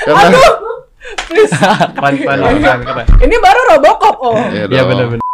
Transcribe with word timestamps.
Karena 0.00 0.38
Please. 1.26 1.50
keren 1.50 2.14
keren 2.16 2.40
keren 2.56 2.80
keren 2.82 3.06
Ini 3.18 3.36
baru 3.36 3.60
Robocop 3.68 4.16
oh. 4.20 4.36
Iya 4.46 4.64
iya 4.66 4.82
benar-benar 4.82 5.24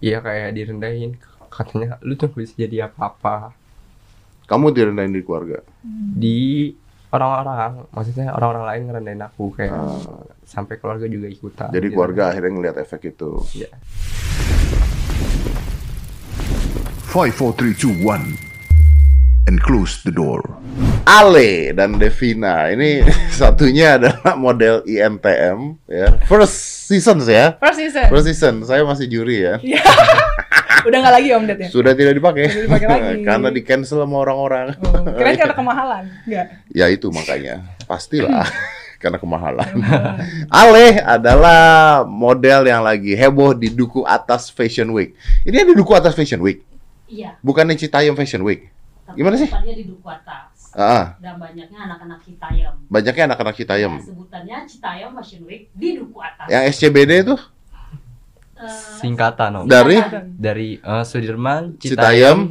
iya 0.00 0.18
kayak 0.18 0.56
direndahin 0.56 1.12
katanya 1.46 2.00
lu 2.00 2.14
tuh 2.14 2.30
bisa 2.30 2.56
jadi 2.56 2.86
apa-apa 2.86 3.52
Kamu 4.46 4.70
direndahin 4.70 5.10
di 5.10 5.20
keluarga. 5.20 5.60
di 6.12 6.72
orang-orang 7.08 7.84
maksudnya 7.90 8.30
orang-orang 8.30 8.64
lain 8.66 8.82
ngerendahin 8.86 9.22
aku 9.22 9.44
kayak 9.52 9.70
Ah. 9.70 10.24
sampai 10.42 10.74
keluarga 10.76 11.04
juga 11.04 11.26
ikutan 11.26 11.68
Jadi 11.68 11.84
gitu. 11.84 11.94
keluarga 11.94 12.30
akhirnya 12.30 12.50
ngeliat 12.50 12.76
efek 12.78 13.10
itu. 13.10 13.30
Iya. 13.54 13.68
Five, 17.04 17.30
four, 17.32 17.52
three, 17.52 17.74
two, 17.74 17.90
one, 18.00 18.38
and 19.50 19.58
close 19.58 19.98
the 20.06 20.14
door. 20.14 20.38
Ale 21.02 21.74
dan 21.74 21.98
Devina 21.98 22.70
ini 22.70 23.02
satunya 23.34 23.98
adalah 23.98 24.38
model 24.38 24.86
INTM 24.86 25.74
ya. 25.90 26.14
First 26.30 26.86
seasons 26.86 27.26
ya. 27.26 27.58
First 27.58 27.82
season. 27.82 28.06
First 28.06 28.26
season. 28.30 28.54
Saya 28.62 28.86
masih 28.86 29.10
juri 29.10 29.42
ya. 29.42 29.58
Iya. 29.58 29.82
Udah 30.86 30.96
nggak 31.02 31.14
lagi 31.18 31.28
Om 31.34 31.44
Ded 31.50 31.58
ya? 31.66 31.68
Sudah 31.68 31.92
tidak 31.98 32.14
dipakai. 32.14 32.46
Sudah 32.46 32.64
dipakai 32.70 32.86
lagi. 32.94 33.22
Karena 33.26 33.48
di 33.50 33.60
cancel 33.60 33.98
sama 33.98 34.16
orang-orang. 34.22 34.78
Oh, 34.86 35.02
kirain 35.18 35.34
karena 35.34 35.52
kemahalan. 35.52 36.02
Enggak. 36.24 36.46
Ya 36.70 36.86
itu 36.86 37.10
makanya. 37.10 37.66
Pastilah. 37.90 38.46
Karena 39.02 39.18
kemahalan. 39.18 39.66
Ale 40.46 41.00
adalah 41.02 42.04
model 42.04 42.68
yang 42.68 42.84
lagi 42.84 43.16
heboh 43.16 43.56
di 43.56 43.72
Duku 43.72 44.04
Atas 44.04 44.46
Fashion 44.46 44.92
Week. 44.94 45.16
Ini 45.42 45.64
di 45.64 45.72
Duku 45.72 45.90
Atas 45.96 46.12
Fashion 46.12 46.38
Week, 46.44 46.60
Iya. 47.08 47.32
bukan 47.40 47.64
di 47.72 47.80
Citayam 47.80 48.12
Fashion 48.12 48.44
Week. 48.44 48.68
Tapi 49.10 49.18
Gimana 49.18 49.34
sih? 49.36 49.48
Tempatnya 49.50 49.74
di 49.74 49.84
Duku 49.84 50.06
Atas. 50.06 50.48
Ah, 50.70 51.18
Dan 51.18 51.34
banyaknya 51.36 51.78
anak-anak 51.82 52.18
Citayam. 52.22 52.74
banyaknya 52.86 53.24
anak-anak 53.26 53.54
Citayam. 53.58 53.92
Ya, 53.92 54.06
sebutannya 54.06 54.56
Citayam 54.64 55.10
Fashion 55.18 55.42
Week 55.44 55.66
di 55.74 55.98
Duku 55.98 56.18
Atas. 56.18 56.46
Yang 56.46 56.62
SCBD 56.72 57.12
itu 57.26 57.36
Eh, 58.60 58.68
singkatan 59.00 59.56
om 59.56 59.64
dari 59.64 59.96
dari 60.36 60.76
eh, 60.76 61.04
Sudirman 61.08 61.80
Citayam, 61.80 61.96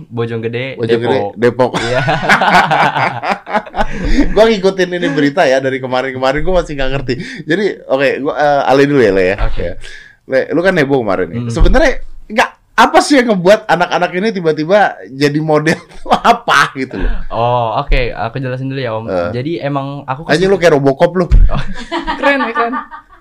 Citayam 0.01 0.09
Bojonggede 0.09 0.73
Bojonggede, 0.73 1.37
Depok 1.37 1.77
Depok. 1.77 1.85
iya 1.85 2.01
gua 4.33 4.49
ngikutin 4.49 4.89
ini 4.89 5.07
berita 5.13 5.45
ya 5.45 5.61
dari 5.61 5.77
kemarin-kemarin 5.77 6.41
gua 6.41 6.61
masih 6.61 6.73
nggak 6.73 6.91
ngerti. 6.97 7.13
Jadi 7.45 7.65
oke, 7.85 8.07
gua 8.25 8.33
eh, 8.33 8.69
Ale 8.69 8.83
dulu 8.89 9.01
ya 9.01 9.11
Le 9.13 9.23
ya. 9.23 9.37
Oke. 9.45 9.61
Ya. 9.61 9.73
Le, 10.25 10.39
lu 10.49 10.61
kan 10.61 10.73
heboh 10.73 10.97
kemarin 11.01 11.27
nih. 11.29 11.39
Hmm. 11.45 11.51
Sebenarnya 11.53 11.93
apa 12.79 12.97
sih 12.99 13.19
yang 13.19 13.27
ngebuat 13.29 13.67
anak-anak 13.67 14.11
ini 14.13 14.27
tiba-tiba 14.31 14.79
jadi 15.05 15.35
model 15.37 15.75
apa 16.31 16.71
gitu 16.73 16.95
loh. 16.95 17.11
oh 17.29 17.67
oke 17.77 17.91
aku 18.09 18.35
jelasin 18.37 18.67
dulu 18.67 18.79
ya 18.79 18.91
om 18.93 19.03
Eh. 19.03 19.31
jadi 19.33 19.51
emang 19.63 20.03
aku 20.03 20.23
Aja 20.25 20.45
lu 20.45 20.55
kayak 20.55 20.73
Robocop 20.73 21.11
lu. 21.13 21.25
Keren 22.19 22.39
ya 22.41 22.51
keren. 22.51 22.73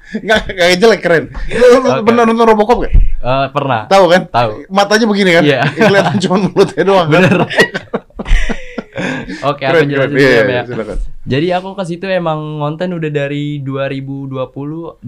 Nggak 0.08 0.40
kayak 0.48 0.76
jelek 0.78 1.00
keren. 1.00 1.24
Lu, 1.50 1.66
Oke. 1.82 2.00
pernah 2.02 2.22
nonton 2.22 2.46
Robocop 2.46 2.76
gak? 2.80 2.92
Eh, 2.94 3.46
pernah 3.50 3.84
Tahu 3.84 4.04
kan? 4.06 4.22
Tahu. 4.26 4.50
Matanya 4.68 5.04
begini 5.04 5.30
kan? 5.32 5.42
Iya. 5.42 5.60
Kelihatan 5.84 6.16
cuma 6.18 6.36
mulutnya 6.40 6.82
doang. 6.82 7.06
kan? 7.06 7.14
bener 7.18 7.36
oke 9.40 9.62
aku 9.62 9.70
Keren, 9.70 9.84
keren. 9.84 9.88
jelasin 9.88 10.10
dulu 10.10 10.18
Iya, 10.18 10.26
ya, 10.28 10.42
iya, 10.42 10.50
ya 10.50 10.62
silakan. 10.64 10.96
jadi 11.24 11.46
aku 11.54 11.68
ke 11.72 11.84
situ 11.84 12.06
emang 12.08 12.38
ngonten 12.58 12.90
udah 12.90 13.10
dari 13.12 13.60
2020 13.60 14.34
2019 15.00 15.06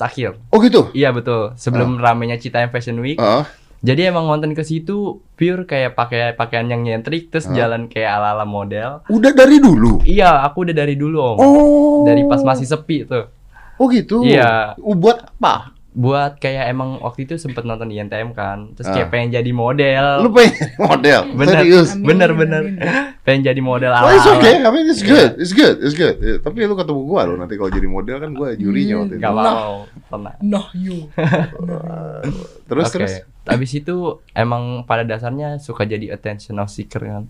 akhir 0.00 0.30
Oh 0.48 0.58
gitu. 0.58 0.90
iya 0.92 1.10
betul 1.10 1.54
sebelum 1.54 1.94
ramenya 1.96 2.34
Citayam 2.36 2.70
Fashion 2.70 2.98
Week 2.98 3.16
Ah, 3.16 3.46
Jadi 3.80 4.12
emang 4.12 4.28
ngonten 4.28 4.52
ke 4.52 4.60
situ 4.60 5.24
pure 5.40 5.64
kayak 5.64 5.96
pakai 5.96 6.36
pakaian 6.36 6.68
yang 6.68 6.84
nyentrik 6.84 7.32
terus 7.32 7.48
jalan 7.48 7.88
kayak 7.88 8.20
ala-ala 8.20 8.44
model. 8.44 9.00
udah 9.08 9.32
dari 9.32 9.56
dulu. 9.56 10.04
Iya, 10.04 10.44
aku 10.44 10.68
udah 10.68 10.76
dari 10.76 11.00
dulu 11.00 11.16
om. 11.16 11.36
Oh. 11.40 12.04
Dari 12.04 12.28
pas 12.28 12.44
masih 12.44 12.68
sepi 12.68 13.08
tuh. 13.08 13.32
Oh 13.80 13.88
gitu. 13.88 14.20
Iya. 14.28 14.76
Buat 14.76 15.32
apa? 15.40 15.72
Buat 15.90 16.38
kayak 16.38 16.70
emang 16.70 16.98
waktu 16.98 17.24
itu 17.24 17.34
sempet 17.34 17.62
nonton 17.62 17.86
di 17.86 17.98
NTM 17.98 18.30
kan. 18.30 18.70
Terus 18.72 18.86
Ah. 18.86 18.94
kayak 18.94 19.08
pengen 19.10 19.28
jadi 19.32 19.50
model. 19.50 20.04
Lu 20.22 20.30
pengen 20.30 20.54
jadi 20.54 20.74
model? 20.78 21.20
Bener. 21.34 21.50
Serius? 21.56 21.88
Amin, 21.92 22.06
bener 22.06 22.30
bener. 22.32 22.62
amin. 22.62 22.78
pengen 23.26 23.42
jadi 23.44 23.60
model 23.60 23.90
Oh, 23.90 23.98
ala-ala. 23.98 24.14
it's 24.14 24.28
okay. 24.28 24.54
I 24.56 24.70
mean, 24.70 24.86
it's 24.86 25.02
good. 25.02 25.30
It's 25.34 25.50
good. 25.50 25.76
It's 25.78 25.92
good. 25.92 26.16
Eh, 26.16 26.38
Tapi 26.38 26.62
lu 26.62 26.74
ketemu 26.74 27.00
gua 27.02 27.22
lo 27.24 27.34
nanti 27.34 27.58
kalau 27.58 27.68
jadi 27.68 27.84
model 27.84 28.16
kan 28.16 28.30
gua 28.30 28.54
jurinya 28.54 29.02
waktu 29.02 29.14
itu. 29.14 29.22
Gak 29.22 29.34
mau. 29.34 29.74
Tenang. 30.06 30.36
Noh 30.40 30.66
you. 30.72 30.96
Terus 32.66 32.86
Oke. 32.86 32.94
terus. 32.96 33.12
Habis 33.42 33.70
itu 33.74 33.96
emang 34.30 34.84
pada 34.84 35.02
dasarnya 35.02 35.58
suka 35.58 35.82
jadi 35.84 36.12
attention 36.12 36.54
of 36.56 36.68
seeker 36.68 37.00
kan. 37.00 37.26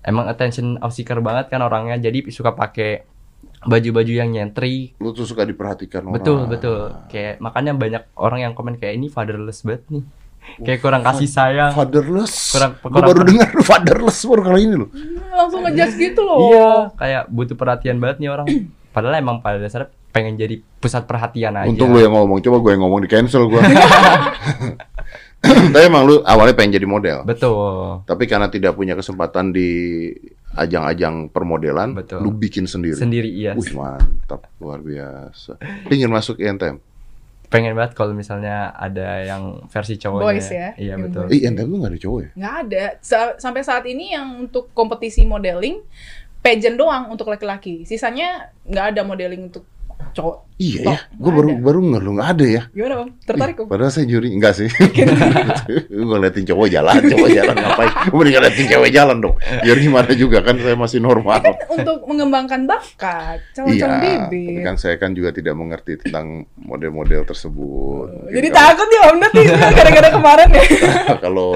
Emang 0.00 0.26
attention 0.26 0.80
of 0.80 0.90
seeker 0.90 1.20
banget 1.20 1.46
kan 1.46 1.60
orangnya. 1.60 2.00
Jadi 2.00 2.26
suka 2.28 2.50
pakai 2.50 3.06
baju-baju 3.60 4.08
yang 4.08 4.32
nyentrik 4.32 4.96
Lu 4.96 5.12
tuh 5.12 5.28
suka 5.28 5.44
diperhatikan 5.44 6.00
orang. 6.02 6.16
Betul 6.16 6.48
betul. 6.48 6.80
Kayak 7.08 7.38
makanya 7.38 7.72
banyak 7.76 8.02
orang 8.16 8.40
yang 8.40 8.52
komen 8.52 8.80
kayak 8.80 8.96
ini 8.96 9.12
fatherless 9.12 9.62
banget 9.62 9.84
nih. 9.90 10.04
Kayak 10.64 10.80
kurang 10.80 11.02
kasih 11.04 11.28
sayang. 11.28 11.72
Fatherless. 11.76 12.34
Kurang- 12.50 12.74
Gua 12.80 12.88
kurang- 12.90 13.08
baru 13.12 13.20
dengar 13.22 13.48
fatherless 13.62 14.18
baru 14.24 14.42
kali 14.42 14.60
ini 14.64 14.74
loh. 14.80 14.88
Langsung 15.30 15.60
ngejudge 15.62 15.94
gitu 15.94 16.20
loh. 16.24 16.38
Iya, 16.48 16.70
kayak 16.96 17.22
butuh 17.28 17.54
perhatian 17.54 18.00
banget 18.00 18.16
nih 18.24 18.30
orang. 18.32 18.46
Padahal 18.90 19.20
emang 19.20 19.44
pada 19.44 19.60
dasarnya 19.60 19.92
pengen 20.10 20.34
jadi 20.34 20.58
pusat 20.80 21.06
perhatian 21.06 21.54
aja. 21.54 21.68
Untung 21.68 21.92
lu 21.92 22.00
yang 22.00 22.10
ngomong. 22.10 22.40
Coba 22.40 22.58
gue 22.58 22.70
yang 22.74 22.82
ngomong 22.82 23.04
di 23.04 23.08
cancel 23.08 23.46
gua. 23.46 23.62
Tapi 25.40 25.84
emang 25.86 26.04
lu 26.04 26.20
awalnya 26.20 26.52
pengen 26.52 26.76
jadi 26.76 26.84
model. 26.84 27.18
Betul. 27.24 28.04
Tapi 28.04 28.24
karena 28.26 28.48
tidak 28.48 28.76
punya 28.76 28.92
kesempatan 28.92 29.52
di 29.52 29.70
ajang-ajang 30.54 31.30
permodelan, 31.30 31.94
Betul. 31.94 32.26
lu 32.26 32.30
bikin 32.34 32.66
sendiri. 32.66 32.98
Sendiri 32.98 33.30
iya. 33.30 33.54
Wih 33.54 33.70
mantap, 33.74 34.50
luar 34.58 34.82
biasa. 34.82 35.58
Pingin 35.86 36.10
masuk 36.10 36.42
INTM? 36.42 36.82
Pengen 37.50 37.74
banget 37.74 37.98
kalau 37.98 38.14
misalnya 38.14 38.70
ada 38.78 39.26
yang 39.26 39.66
versi 39.66 39.98
cowoknya. 39.98 40.22
Boys 40.22 40.48
ya? 40.50 40.70
Iya 40.78 40.94
Yang 40.94 41.00
betul. 41.10 41.24
Eh, 41.34 41.38
INTM 41.42 41.66
lu 41.66 41.76
gak 41.82 41.90
ada 41.90 42.00
cowok 42.00 42.18
ya? 42.22 42.30
Nggak 42.38 42.54
ada. 42.66 42.84
Sa- 43.02 43.36
sampai 43.42 43.62
saat 43.66 43.84
ini 43.90 44.14
yang 44.14 44.26
untuk 44.46 44.70
kompetisi 44.70 45.26
modeling 45.26 45.82
pageant 46.40 46.78
doang 46.78 47.10
untuk 47.10 47.26
laki-laki. 47.26 47.82
Sisanya 47.82 48.54
nggak 48.64 48.86
ada 48.96 49.02
modeling 49.02 49.50
untuk 49.50 49.66
cowok. 50.12 50.36
Iya 50.60 50.80
ya, 50.84 50.98
gue 51.08 51.32
baru 51.32 51.48
ada. 51.56 51.62
baru 51.64 51.78
nggak 51.80 52.02
lu 52.04 52.10
nggak 52.20 52.30
ada 52.36 52.44
ya. 52.44 52.62
Gimana 52.68 52.94
om? 53.00 53.08
Tertarik 53.24 53.56
Ih, 53.56 53.62
om? 53.64 53.68
Padahal 53.72 53.88
saya 53.88 54.04
juri 54.04 54.28
enggak 54.28 54.52
sih. 54.52 54.68
gue 55.88 56.04
ngeliatin 56.04 56.44
cowok 56.44 56.68
jalan, 56.68 57.00
cowok 57.00 57.28
jalan 57.32 57.54
ngapain? 57.56 57.90
Gue 58.12 58.16
mending 58.20 58.34
ngeliatin 58.36 58.66
cewek 58.68 58.90
jalan 58.92 59.16
dong. 59.18 59.34
Biar 59.40 59.76
gimana 59.80 60.10
juga 60.12 60.38
kan 60.44 60.54
saya 60.60 60.76
masih 60.76 61.00
normal. 61.00 61.40
Untuk 61.64 62.04
mengembangkan 62.04 62.68
bakat, 62.68 63.40
calon-calon 63.56 63.72
Iya, 63.72 63.86
tapi 63.88 64.36
bibit. 64.36 64.64
kan 64.68 64.74
saya 64.76 65.00
kan 65.00 65.10
juga 65.16 65.32
tidak 65.32 65.54
mengerti 65.56 65.96
tentang 65.96 66.44
model-model 66.60 67.24
tersebut. 67.24 68.28
Jadi 68.28 68.48
kalau- 68.52 68.60
takut 68.76 68.88
ya 68.92 69.00
om 69.08 69.16
Dut 69.16 69.32
nih, 69.32 69.46
gara-gara 69.50 70.08
kemarin 70.12 70.48
ya. 70.52 70.64
kalau 71.24 71.48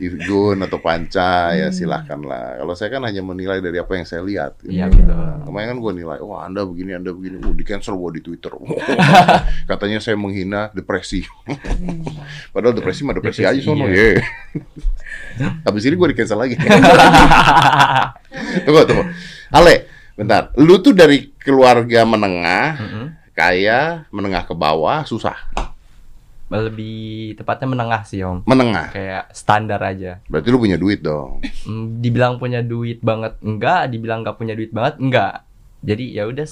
Irgun 0.00 0.58
atau 0.64 0.80
Panca 0.80 1.52
Hmm. 1.52 1.60
ya 1.60 1.68
silahkan 1.70 2.16
lah. 2.24 2.56
Kalau 2.58 2.72
saya 2.72 2.88
kan 2.90 3.04
hanya 3.04 3.20
menilai 3.20 3.60
dari 3.60 3.76
apa 3.76 3.92
yang 3.94 4.08
saya 4.08 4.24
lihat. 4.24 4.56
gitu. 4.64 4.72
Iya 4.72 4.88
betul. 4.88 5.44
Kemarin 5.44 5.66
kan 5.70 5.78
gue 5.78 5.92
nilai, 6.00 6.18
wah 6.24 6.48
anda 6.48 6.64
begini, 6.64 6.96
anda 6.96 7.12
begini, 7.12 7.36
uh, 7.38 7.52
di 7.52 7.64
cancel 7.64 7.94
gue 7.94 8.18
di 8.18 8.22
Twitter. 8.24 8.50
Katanya 9.70 10.00
saya 10.00 10.16
menghina 10.16 10.72
depresi. 10.72 11.20
Padahal 12.54 12.72
depresi 12.72 13.04
mah 13.04 13.12
depresi, 13.14 13.44
Depresi, 13.44 13.60
aja 13.60 13.60
sono 13.62 13.84
iya. 13.86 14.18
ya. 14.18 14.24
Habis 15.68 15.84
ini 15.84 15.94
gue 15.94 16.08
di 16.10 16.16
cancel 16.16 16.38
lagi. 16.40 16.56
tunggu, 18.64 18.80
tunggu. 18.86 19.04
Ale, 19.50 19.74
bentar. 20.14 20.50
Lu 20.56 20.78
tuh 20.80 20.94
dari 20.94 21.30
keluarga 21.36 22.04
menengah, 22.04 22.66
Mm-mm. 22.78 23.06
kaya, 23.32 24.04
menengah 24.10 24.46
ke 24.46 24.54
bawah, 24.54 25.02
susah. 25.04 25.36
Lebih 26.50 27.38
tepatnya 27.38 27.70
menengah 27.70 28.02
sih 28.02 28.26
om. 28.26 28.42
Menengah. 28.44 28.90
Kayak 28.90 29.30
standar 29.30 29.80
aja. 29.86 30.18
Berarti 30.26 30.48
lu 30.50 30.58
punya 30.58 30.74
duit 30.74 31.00
dong. 31.00 31.40
Mm, 31.64 32.02
dibilang 32.02 32.34
punya 32.42 32.60
duit 32.60 32.98
banget 33.00 33.38
enggak, 33.40 33.86
dibilang 33.88 34.26
nggak 34.26 34.36
punya 34.36 34.58
duit 34.58 34.74
banget 34.74 34.98
enggak. 34.98 35.46
Jadi 35.80 36.04
ya 36.18 36.26
udah 36.26 36.46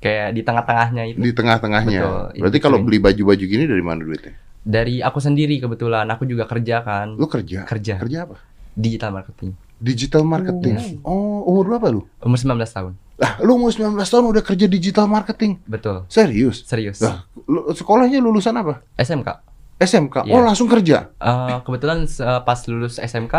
kayak 0.00 0.28
di 0.32 0.42
tengah-tengahnya 0.42 1.02
itu. 1.12 1.18
Di 1.20 1.32
tengah-tengahnya. 1.36 2.00
Betul, 2.00 2.24
Berarti 2.42 2.58
kalau 2.64 2.78
beli 2.80 2.98
baju-baju 2.98 3.44
gini 3.44 3.64
dari 3.68 3.84
mana 3.84 4.00
duitnya? 4.00 4.34
Dari 4.66 4.98
aku 4.98 5.22
sendiri 5.22 5.62
kebetulan, 5.62 6.10
aku 6.10 6.26
juga 6.26 6.42
kerja 6.50 6.82
kan, 6.82 7.14
Lu 7.14 7.30
kerja? 7.30 7.62
Kerja. 7.70 8.02
Kerja 8.02 8.18
apa? 8.26 8.36
digital 8.76 9.10
marketing. 9.10 9.56
Digital 9.76 10.24
marketing. 10.24 11.00
Oh, 11.02 11.44
umur 11.44 11.68
berapa 11.68 11.86
lu? 11.92 12.00
Umur 12.18 12.38
19 12.38 12.56
tahun. 12.66 12.92
Lah, 13.16 13.32
lu 13.40 13.56
umur 13.56 13.72
19 13.72 13.96
tahun 13.96 14.24
udah 14.28 14.42
kerja 14.42 14.66
digital 14.66 15.04
marketing. 15.06 15.60
Betul. 15.64 16.04
Serius? 16.06 16.64
Serius. 16.64 17.00
Lah, 17.00 17.24
lu, 17.44 17.72
sekolahnya 17.72 18.20
lulusan 18.20 18.56
apa? 18.56 18.84
SMK. 18.94 19.28
SMK. 19.76 20.24
Iya. 20.24 20.32
Oh, 20.32 20.40
langsung 20.40 20.68
kerja. 20.68 21.12
Eh, 21.14 21.58
kebetulan 21.60 22.04
eh, 22.04 22.40
pas 22.42 22.58
lulus 22.66 22.96
SMK 22.96 23.34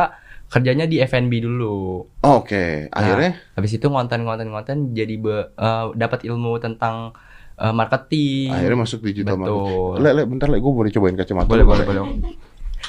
kerjanya 0.48 0.86
di 0.86 0.98
F&B 0.98 1.34
dulu. 1.42 2.06
Oke, 2.24 2.88
akhirnya 2.88 3.36
Habis 3.54 3.76
itu 3.76 3.86
ngonten-ngonten-ngonten 3.86 4.94
jadi 4.94 5.16
be- 5.18 5.50
eh, 5.52 5.86
dapat 5.94 6.24
ilmu 6.24 6.58
tentang 6.58 7.18
eh, 7.58 7.74
marketing. 7.74 8.54
akhirnya 8.54 8.80
masuk 8.80 9.02
digital 9.04 9.34
Betul. 9.36 9.58
marketing. 9.98 10.02
Le, 10.06 10.10
le, 10.14 10.22
bentar 10.24 10.48
le, 10.48 10.58
gue 10.58 10.74
boleh 10.74 10.92
cobain 10.92 11.18
kacamata. 11.18 11.50
Boleh, 11.50 11.66
boleh, 11.66 11.84
Le? 11.84 11.90
boleh. 11.90 12.04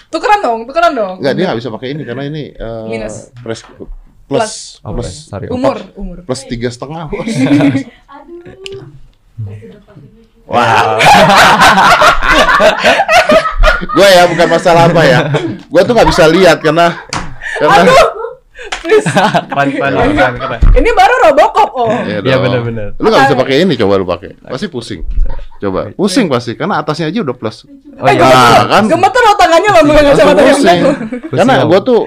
Tukeran 0.08 0.40
dong, 0.40 0.60
tukeran 0.64 0.92
dong. 0.96 1.14
Enggak, 1.20 1.34
dia 1.36 1.44
nggak 1.52 1.58
bisa 1.60 1.68
pakai 1.68 1.88
ini 1.92 2.02
karena 2.08 2.22
ini 2.24 2.42
uh, 2.56 2.88
minus 2.88 3.28
press 3.44 3.60
plus 3.64 3.88
plus, 4.28 4.52
oh, 4.84 4.92
plus 4.92 5.28
umur 5.48 5.76
umur 5.96 6.16
plus 6.24 6.44
tiga 6.48 6.68
setengah 6.68 7.08
bos. 7.08 7.28
Wow. 10.48 10.96
gue 13.94 14.08
ya 14.08 14.24
bukan 14.32 14.48
masalah 14.48 14.88
apa 14.88 15.02
ya. 15.04 15.28
Gue 15.68 15.82
tuh 15.84 15.92
nggak 15.92 16.08
bisa 16.08 16.24
lihat 16.24 16.64
karena 16.64 17.04
karena 17.60 17.84
Aduh. 17.84 18.17
Please. 18.78 19.06
keren 19.08 19.68
keren 19.74 19.92
keren 20.14 20.34
keren. 20.38 20.60
Ini 20.76 20.90
baru 20.92 21.14
Robocop, 21.28 21.70
oh. 21.74 21.90
Iya 22.04 22.20
dong. 22.22 22.42
bener-bener. 22.44 22.86
Lu 22.96 23.06
nggak 23.08 23.22
bisa 23.26 23.36
pakai 23.36 23.56
ini 23.64 23.74
coba 23.74 23.94
lu 23.98 24.06
pakai. 24.06 24.30
Pasti 24.44 24.66
pusing. 24.70 25.02
Coba. 25.58 25.90
Pusing 25.92 26.26
pasti 26.30 26.54
karena 26.54 26.78
atasnya 26.78 27.10
aja 27.10 27.20
udah 27.24 27.36
plus. 27.36 27.66
Oh 27.98 28.06
Eh, 28.06 28.14
iya. 28.14 28.22
Nah, 28.30 28.64
kan 28.70 28.82
Gemeter 28.86 29.22
lo 29.24 29.32
tangannya 29.34 29.70
lo 29.74 29.80
megang 29.82 30.06
kacamata 30.14 30.40
yang 30.40 30.58
pusing. 30.58 30.80
Karena 31.34 31.54
gue 31.66 31.80
tuh 31.82 32.00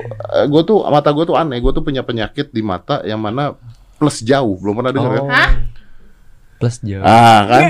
gue 0.48 0.62
tuh 0.64 0.78
mata 0.88 1.10
gue 1.12 1.26
tuh 1.28 1.36
aneh. 1.36 1.58
Gue 1.60 1.72
tuh 1.76 1.84
punya 1.84 2.02
penyakit 2.02 2.50
di 2.50 2.62
mata 2.64 3.04
yang 3.04 3.20
mana 3.20 3.54
plus 4.00 4.24
jauh. 4.24 4.56
Belum 4.58 4.80
pernah 4.80 4.92
dengar 4.96 5.12
kan? 5.12 5.24
Oh. 5.24 5.30
Hah? 5.30 5.50
Plus 6.58 6.76
jauh. 6.82 7.04
Ah 7.04 7.40
kan? 7.46 7.62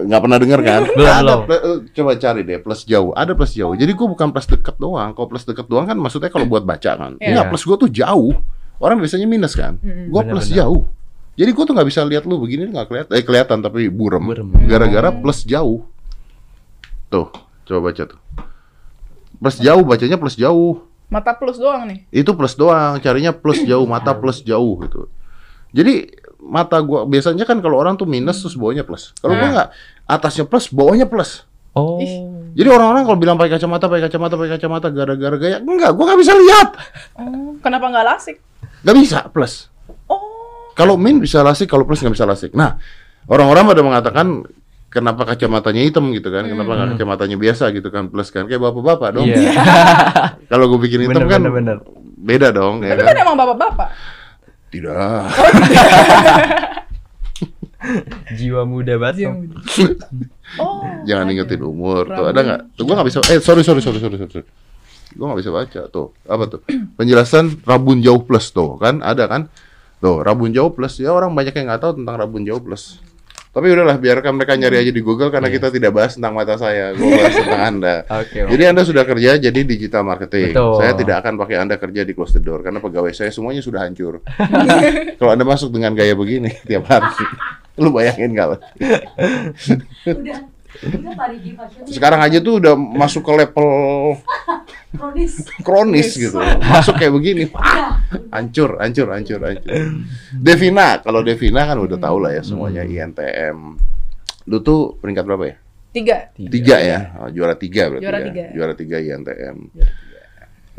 Nggak 0.00 0.20
pernah 0.24 0.38
dengar 0.40 0.60
kan? 0.60 0.82
Belum, 0.92 1.08
Ada 1.08 1.20
belum. 1.22 1.40
pl- 1.44 1.62
eh, 1.62 1.78
coba 1.92 2.10
cari 2.16 2.40
deh 2.42 2.58
plus 2.60 2.80
jauh. 2.84 3.10
Ada 3.12 3.32
plus 3.34 3.52
jauh. 3.52 3.74
Jadi 3.74 3.92
gue 3.92 4.06
bukan 4.08 4.28
plus 4.30 4.46
deket 4.46 4.76
doang. 4.76 5.10
Kalau 5.12 5.28
plus 5.28 5.44
deket 5.44 5.66
doang 5.66 5.84
kan 5.84 5.96
maksudnya 5.96 6.28
kalau 6.28 6.46
buat 6.46 6.64
baca 6.64 6.90
kan. 6.96 7.12
Iya. 7.18 7.28
Enggak, 7.32 7.44
plus 7.52 7.64
gue 7.64 7.76
tuh 7.76 7.90
jauh. 7.90 8.32
Orang 8.80 8.96
biasanya 8.96 9.28
minus 9.28 9.52
kan. 9.52 9.76
Gue 9.82 10.22
plus 10.24 10.48
jauh. 10.48 10.88
Jadi 11.36 11.50
gue 11.52 11.64
tuh 11.64 11.72
nggak 11.72 11.88
bisa 11.88 12.00
lihat 12.04 12.24
lu 12.24 12.36
begini 12.36 12.68
nggak 12.68 12.86
kelihatan. 12.88 13.12
Eh 13.16 13.24
kelihatan 13.24 13.58
tapi 13.60 13.88
burem. 13.88 14.24
Burem. 14.24 14.48
Gara-gara 14.64 15.08
plus 15.12 15.44
jauh. 15.44 15.84
Tuh, 17.08 17.28
coba 17.64 17.90
baca 17.90 18.02
tuh. 18.06 18.20
Plus 19.40 19.56
jauh 19.56 19.82
bacanya 19.82 20.16
plus 20.20 20.36
jauh. 20.36 20.84
Mata 21.10 21.34
plus 21.34 21.58
doang 21.58 21.88
nih. 21.90 22.06
Itu 22.12 22.36
plus 22.36 22.54
doang. 22.54 23.00
Carinya 23.00 23.32
plus 23.32 23.64
jauh 23.64 23.82
mata 23.82 24.12
plus 24.14 24.44
jauh 24.44 24.78
gitu. 24.84 25.08
Jadi 25.72 26.06
mata 26.40 26.80
gua 26.80 27.04
biasanya 27.04 27.44
kan 27.44 27.60
kalau 27.60 27.76
orang 27.76 27.94
tuh 27.94 28.04
minus 28.04 28.40
terus 28.40 28.56
bawahnya 28.56 28.82
plus. 28.82 29.12
Kalau 29.18 29.34
gua 29.34 29.44
Hmm. 29.44 29.54
nggak 29.54 29.68
atasnya 30.06 30.44
plus, 30.44 30.68
bawahnya 30.68 31.06
plus. 31.06 31.44
Oh. 31.70 32.02
Jadi 32.50 32.66
orang-orang 32.66 33.06
kalau 33.06 33.14
bilang 33.14 33.36
pakai 33.36 33.54
kacamata, 33.54 33.86
pakai 33.86 34.10
kacamata, 34.10 34.34
pakai 34.34 34.52
kacamata 34.58 34.86
gara-gara 34.90 35.36
gaya, 35.36 35.56
enggak, 35.60 35.90
gua 35.94 36.04
nggak 36.10 36.20
bisa 36.20 36.32
lihat. 36.34 36.68
Oh, 37.14 37.54
kenapa 37.58 37.86
nggak 37.86 38.06
lasik? 38.06 38.36
Nggak 38.82 38.96
bisa 38.98 39.18
plus. 39.28 39.70
Oh, 40.06 40.18
Kalau 40.72 40.96
min 40.96 41.18
bisa 41.18 41.40
lasik, 41.40 41.66
kalau 41.66 41.84
plus 41.84 42.00
nggak 42.00 42.14
bisa 42.14 42.24
lasik. 42.24 42.50
Nah, 42.52 42.80
orang-orang 43.26 43.68
pada 43.68 43.82
mengatakan 43.84 44.26
kenapa 44.88 45.22
kacamatanya 45.24 45.84
hitam 45.84 46.10
gitu 46.10 46.26
kan? 46.26 46.42
Kenapa 46.42 46.72
nggak 46.72 46.88
kacamatanya 46.96 47.36
biasa 47.36 47.70
gitu 47.70 47.92
kan? 47.92 48.08
Plus 48.08 48.32
kan 48.32 48.48
kayak 48.48 48.58
bapak-bapak 48.58 49.08
dong. 49.12 49.28
Iya. 49.28 49.54
Kalau 50.50 50.66
gue 50.66 50.80
bikin 50.80 51.06
hitam 51.06 51.22
Bener, 51.22 51.30
kan 51.30 51.40
bener, 51.44 51.52
bener. 51.54 51.78
beda 52.20 52.48
dong 52.50 52.82
ya 52.82 52.92
tapi 52.92 53.06
kan? 53.06 53.14
kan 53.14 53.18
emang 53.22 53.36
bapak-bapak. 53.38 53.88
Tidak. 54.70 55.22
Jiwa 58.38 58.62
muda 58.64 58.94
banget. 58.96 59.18
Yang- 59.26 59.50
Oh, 60.58 60.82
Jangan 61.06 61.30
ingetin 61.30 61.62
umur. 61.62 62.10
Tuh 62.10 62.26
ada 62.26 62.40
nggak? 62.42 62.60
Tuh 62.74 62.82
gua 62.82 62.98
nggak 62.98 63.06
bisa. 63.06 63.22
Eh 63.30 63.38
sorry 63.38 63.62
sorry 63.62 63.78
sorry 63.78 64.02
sorry 64.02 64.18
sorry. 64.18 64.42
Gua 65.14 65.30
nggak 65.30 65.40
bisa 65.40 65.50
baca 65.54 65.80
tuh. 65.86 66.10
Apa 66.26 66.50
tuh? 66.50 66.60
Penjelasan 66.98 67.62
rabun 67.62 68.02
jauh 68.02 68.18
plus 68.18 68.50
tuh 68.50 68.74
kan 68.76 68.98
ada 68.98 69.30
kan? 69.30 69.46
Tuh 70.02 70.26
rabun 70.26 70.50
jauh 70.50 70.74
plus 70.74 70.98
ya 70.98 71.14
orang 71.14 71.30
banyak 71.32 71.54
yang 71.54 71.70
nggak 71.70 71.82
tahu 71.82 72.02
tentang 72.02 72.16
rabun 72.18 72.42
jauh 72.42 72.58
plus. 72.58 72.98
Tapi 73.50 73.66
udahlah 73.66 73.98
biarkan 73.98 74.38
mereka 74.38 74.54
nyari 74.54 74.78
aja 74.78 74.92
di 74.94 75.02
Google 75.02 75.26
karena 75.34 75.50
kita 75.50 75.74
tidak 75.74 75.90
bahas 75.90 76.14
tentang 76.14 76.38
mata 76.38 76.54
saya. 76.54 76.94
Gua 76.94 77.18
bahas 77.18 77.34
tentang 77.34 77.62
Anda. 77.66 77.94
Oke. 78.22 78.46
Jadi 78.46 78.62
Anda 78.62 78.82
sudah 78.86 79.02
kerja 79.02 79.42
jadi 79.42 79.60
digital 79.66 80.06
marketing. 80.06 80.54
Betul. 80.54 80.78
Saya 80.78 80.92
tidak 80.94 81.16
akan 81.26 81.34
pakai 81.34 81.56
Anda 81.58 81.74
kerja 81.74 82.06
di 82.06 82.14
close 82.14 82.38
the 82.38 82.42
door 82.42 82.62
karena 82.62 82.78
pegawai 82.78 83.10
saya 83.10 83.34
semuanya 83.34 83.58
sudah 83.58 83.82
hancur. 83.82 84.22
Kalau 85.18 85.30
Anda 85.34 85.42
masuk 85.42 85.74
dengan 85.74 85.98
gaya 85.98 86.14
begini 86.14 86.54
tiap 86.70 86.86
hari, 86.86 87.10
lu 87.74 87.90
bayangin 87.90 88.38
nggak? 88.38 88.62
Sekarang 91.86 92.20
aja 92.20 92.40
tuh 92.40 92.58
udah 92.58 92.74
masuk 92.74 93.22
ke 93.22 93.32
level 93.36 93.68
kronis 94.90 95.32
kronis 95.62 96.08
gitu. 96.16 96.36
Masuk 96.60 96.98
kayak 96.98 97.12
begini, 97.12 97.46
wah, 97.52 98.00
hancur, 98.32 98.80
hancur, 98.80 99.08
hancur, 99.12 99.40
hancur. 99.40 99.70
Devina, 100.34 100.98
kalau 101.00 101.20
Devina 101.22 101.64
kan 101.64 101.78
udah 101.78 101.98
tahu 101.98 102.16
lah 102.18 102.32
ya 102.34 102.42
semuanya 102.42 102.82
INTM. 102.82 103.76
Lu 104.48 104.58
tuh 104.60 104.96
peringkat 104.98 105.24
berapa 105.24 105.44
ya? 105.46 105.56
tiga. 105.90 106.16
Tiga 106.34 106.76
ya, 106.78 106.98
Oh, 107.18 107.28
juara 107.28 107.58
tiga 107.58 107.90
berarti 107.90 108.04
Juara 108.06 108.18
ya. 108.18 108.26
tiga. 108.30 108.44
Juara 108.54 108.74
tiga 108.74 108.96
INTM. 108.98 109.56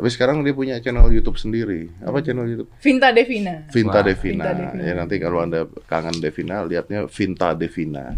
Tapi 0.02 0.10
sekarang 0.10 0.42
dia 0.42 0.50
punya 0.50 0.82
channel 0.82 1.14
YouTube 1.14 1.38
sendiri. 1.38 1.86
Apa 2.02 2.26
channel 2.26 2.50
YouTube? 2.50 2.74
Vinta 2.82 3.14
Devina. 3.14 3.70
Vinta 3.70 4.02
Wah, 4.02 4.06
Devina. 4.10 4.50
Vinta 4.50 4.52
Devina. 4.58 4.82
Ya 4.82 4.94
nanti 4.98 5.16
kalau 5.22 5.46
anda 5.46 5.70
kangen 5.86 6.18
Devina, 6.18 6.66
lihatnya 6.66 7.06
Vinta 7.06 7.54
Devina. 7.54 8.18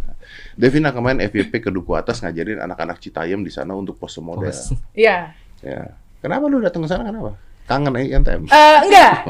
Devina 0.55 0.95
kemarin 0.95 1.19
FYP 1.27 1.59
ke 1.59 1.67
Duku 1.67 1.91
Atas 1.99 2.23
ngajarin 2.23 2.63
anak-anak 2.63 3.03
Citayam 3.03 3.43
di 3.43 3.51
sana 3.51 3.75
untuk 3.75 3.99
pose 3.99 4.23
model. 4.23 4.55
Iya. 4.95 5.35
Ya. 5.59 5.91
Kenapa 6.23 6.47
lu 6.47 6.63
datang 6.63 6.87
ke 6.87 6.87
sana 6.87 7.03
kenapa? 7.03 7.35
Kangen 7.63 7.95
INTM? 7.95 8.43
Eh, 8.51 8.77
enggak. 8.87 9.23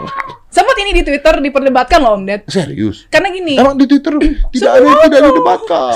Sempat 0.54 0.78
ini 0.86 0.94
di 0.94 1.02
Twitter 1.02 1.34
diperdebatkan 1.42 1.98
loh, 1.98 2.14
Om 2.14 2.30
Ded. 2.30 2.46
Serius? 2.46 3.10
Karena 3.10 3.34
gini, 3.34 3.58
Emang 3.58 3.74
di 3.74 3.90
Twitter 3.90 4.14
tidak 4.54 4.70
ada 4.70 4.86
yang 4.86 5.02
tidak 5.10 5.22
didebatkan. 5.26 5.94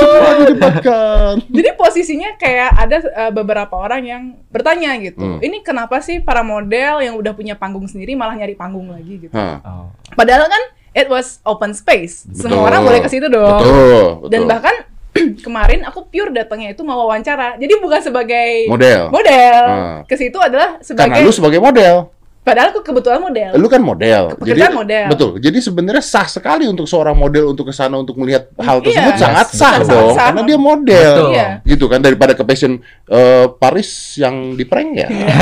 Semua 0.00 0.32
didebatkan. 0.40 1.32
jadi 1.52 1.68
posisinya 1.76 2.40
kayak 2.40 2.70
ada 2.72 2.96
eh, 3.04 3.32
beberapa 3.36 3.76
orang 3.76 4.02
yang 4.08 4.22
bertanya 4.48 4.96
gitu. 5.04 5.20
Hmm. 5.20 5.44
Ini 5.44 5.60
kenapa 5.60 6.00
sih 6.00 6.24
para 6.24 6.40
model 6.40 7.04
yang 7.04 7.20
udah 7.20 7.36
punya 7.36 7.52
panggung 7.52 7.84
sendiri 7.84 8.16
malah 8.16 8.32
nyari 8.32 8.56
panggung 8.56 8.88
lagi 8.88 9.28
gitu. 9.28 9.34
Oh. 9.36 9.92
Padahal 10.16 10.48
kan 10.48 10.62
it 10.96 11.12
was 11.12 11.44
open 11.44 11.76
space. 11.76 12.26
Semua 12.32 12.64
betul. 12.64 12.68
orang 12.72 12.80
boleh 12.88 13.00
ke 13.04 13.10
situ 13.12 13.26
dong. 13.28 13.60
Betul, 13.60 13.76
betul. 14.24 14.30
Dan 14.32 14.40
bahkan 14.48 14.74
kemarin 15.44 15.82
aku 15.82 16.04
pure 16.04 16.30
datangnya 16.30 16.70
itu 16.70 16.80
mau 16.80 17.02
wawancara. 17.02 17.54
Jadi 17.54 17.72
bukan 17.76 18.00
sebagai 18.00 18.66
model. 18.66 19.10
model. 19.10 19.62
Ah. 19.64 19.96
Ke 20.04 20.14
situ 20.14 20.36
adalah 20.36 20.78
Karena 20.78 20.84
sebagai 20.84 21.20
lu 21.22 21.30
sebagai 21.30 21.58
model. 21.58 21.94
padahal 22.40 22.72
aku 22.72 22.80
kebetulan 22.80 23.20
model. 23.20 23.50
Lu 23.54 23.66
kan 23.66 23.78
model. 23.78 24.32
Pekerjaan 24.34 24.72
model. 24.72 25.04
Betul. 25.06 25.30
Jadi 25.38 25.58
sebenarnya 25.60 26.00
sah 26.00 26.24
sekali 26.24 26.64
untuk 26.64 26.84
seorang 26.84 27.12
model 27.12 27.48
untuk 27.48 27.68
ke 27.68 27.70
sana 27.70 27.94
untuk 27.94 28.16
melihat 28.16 28.48
hal 28.56 28.80
Iya. 28.80 28.82
tersebut 28.82 29.12
sangat 29.18 29.46
Yes, 29.46 29.54
sah 29.54 29.72
betul. 29.76 29.86
dong 29.86 30.00
Sangat 30.00 30.16
sah. 30.16 30.24
karena 30.24 30.40
dia 30.42 30.56
model. 30.58 31.12
Betul. 31.12 31.28
Iya. 31.30 31.46
Gitu 31.62 31.84
kan 31.86 31.98
daripada 32.00 32.32
ke 32.32 32.42
fashion 32.42 32.72
eh, 33.06 33.46
Paris 33.52 33.88
yang 34.16 34.34
di 34.54 34.64
prank 34.64 34.88
ya. 34.96 35.06
Iya. 35.06 35.26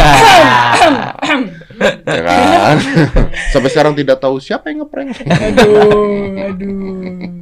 ya 2.05 2.21
kan? 2.27 2.77
Sampai 3.55 3.69
sekarang 3.71 3.95
tidak 3.95 4.19
tahu 4.19 4.37
siapa 4.39 4.69
yang 4.69 4.83
ngeprank. 4.83 5.15
aduh, 5.23 6.45
aduh. 6.45 7.38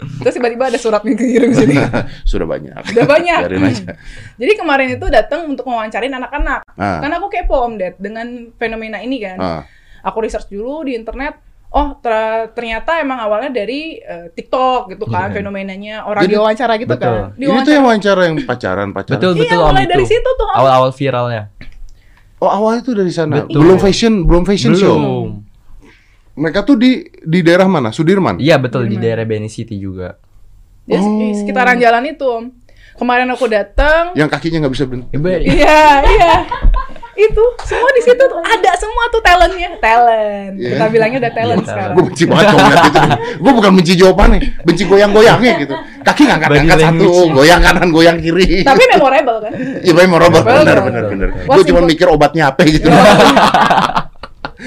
Terus 0.00 0.34
tiba-tiba 0.34 0.68
ada 0.68 0.78
surat 0.78 1.00
nih 1.00 1.14
kirim 1.14 1.52
sini. 1.52 1.76
Sudah 2.30 2.44
banyak. 2.44 2.72
Udah 2.92 3.06
banyak. 3.06 3.40
Biarin 3.44 3.64
aja. 3.64 3.92
Jadi 4.40 4.52
kemarin 4.54 4.88
itu 4.94 5.06
datang 5.06 5.46
untuk 5.46 5.64
mewawancarin 5.64 6.12
anak-anak. 6.12 6.60
Ah. 6.74 7.00
Karena 7.00 7.14
aku 7.16 7.28
kepo 7.28 7.56
Om 7.60 7.74
Ded 7.76 7.94
dengan 7.96 8.26
fenomena 8.56 8.98
ini 8.98 9.20
kan. 9.20 9.36
Ah. 9.36 9.62
Aku 10.02 10.20
research 10.20 10.48
dulu 10.48 10.84
di 10.84 10.96
internet. 10.96 11.36
Oh, 11.70 11.94
ter- 11.96 12.50
ternyata 12.50 12.98
emang 12.98 13.22
awalnya 13.22 13.54
dari 13.54 13.94
eh, 13.96 14.26
TikTok 14.28 14.90
gitu 14.90 15.06
kan 15.06 15.30
fenomenanya 15.30 16.02
orang 16.02 16.26
Jadi- 16.26 16.34
diwawancara 16.34 16.72
gitu 16.76 16.90
Betul. 16.90 17.06
kan. 17.30 17.38
Diwawancara. 17.38 17.70
yang 17.70 17.84
wawancara 17.86 18.20
yang 18.26 18.36
pacaran 18.42 18.88
pacaran. 18.90 19.14
Betul 19.14 19.32
Iya, 19.38 19.42
betul 19.46 19.58
om 19.60 19.66
mulai 19.70 19.84
itu. 19.86 19.92
dari 19.94 20.04
situ 20.04 20.30
tuh. 20.34 20.48
Awal-awal 20.50 20.90
viralnya. 20.90 21.42
Oh 22.40 22.50
awalnya 22.50 22.82
tuh 22.82 22.98
dari 22.98 23.12
sana. 23.12 23.46
Betul. 23.46 23.60
Belum 23.62 23.78
fashion, 23.78 24.12
belum 24.26 24.42
fashion 24.42 24.72
show. 24.74 24.96
Mereka 26.40 26.64
tuh 26.64 26.80
di 26.80 26.90
di 27.04 27.44
daerah 27.44 27.68
mana? 27.68 27.92
Sudirman. 27.92 28.40
Iya 28.40 28.56
betul 28.56 28.88
di 28.88 28.96
daerah 28.96 29.28
Beni 29.28 29.52
City 29.52 29.76
juga. 29.76 30.16
Dia 30.88 30.96
Oh. 30.98 31.36
sekitaran 31.36 31.76
jalan 31.76 32.08
itu 32.08 32.24
Om. 32.24 32.44
Kemarin 32.96 33.28
aku 33.28 33.44
datang. 33.46 34.16
Yang 34.16 34.28
kakinya 34.32 34.64
nggak 34.64 34.74
bisa 34.74 34.84
berhenti. 34.84 35.14
Iya, 35.46 36.04
iya. 36.04 36.34
Itu 37.16 37.42
semua 37.64 37.88
di 37.92 38.00
situ 38.00 38.16
tuh 38.16 38.40
ada 38.40 38.72
semua 38.76 39.04
tuh 39.08 39.20
talentnya, 39.20 39.76
talent. 39.76 40.56
Iya. 40.56 40.76
Kita 40.76 40.84
bilangnya 40.88 41.18
udah 41.20 41.32
talent 41.32 41.60
Iya, 41.60 41.68
sekarang. 41.68 41.94
Gue 41.96 42.04
benci 42.08 42.24
banget 42.24 42.44
kalau 42.48 42.60
ngeliat 42.60 42.84
itu. 42.84 43.00
Gue 43.40 43.52
bukan 43.52 43.72
benci 43.76 43.92
jawabannya, 43.94 44.38
benci 44.64 44.82
goyang-goyangnya 44.84 45.52
gitu. 45.60 45.74
Kaki 46.00 46.22
ngangkat-ngangkat 46.24 46.76
Body 46.76 46.84
satu, 46.88 47.08
goyang 47.36 47.60
kanan, 47.60 47.88
goyang 47.92 48.16
kiri. 48.16 48.64
Tapi 48.64 48.82
memorable 48.88 49.38
kan? 49.44 49.52
Iya, 49.80 49.92
memorable. 49.92 50.40
Bener, 50.40 50.78
bener. 50.80 51.28
Wah, 51.44 51.54
Gue 51.56 51.64
cuma 51.68 51.80
mikir 51.84 52.06
obatnya 52.08 52.52
apa 52.52 52.64
gitu. 52.64 52.88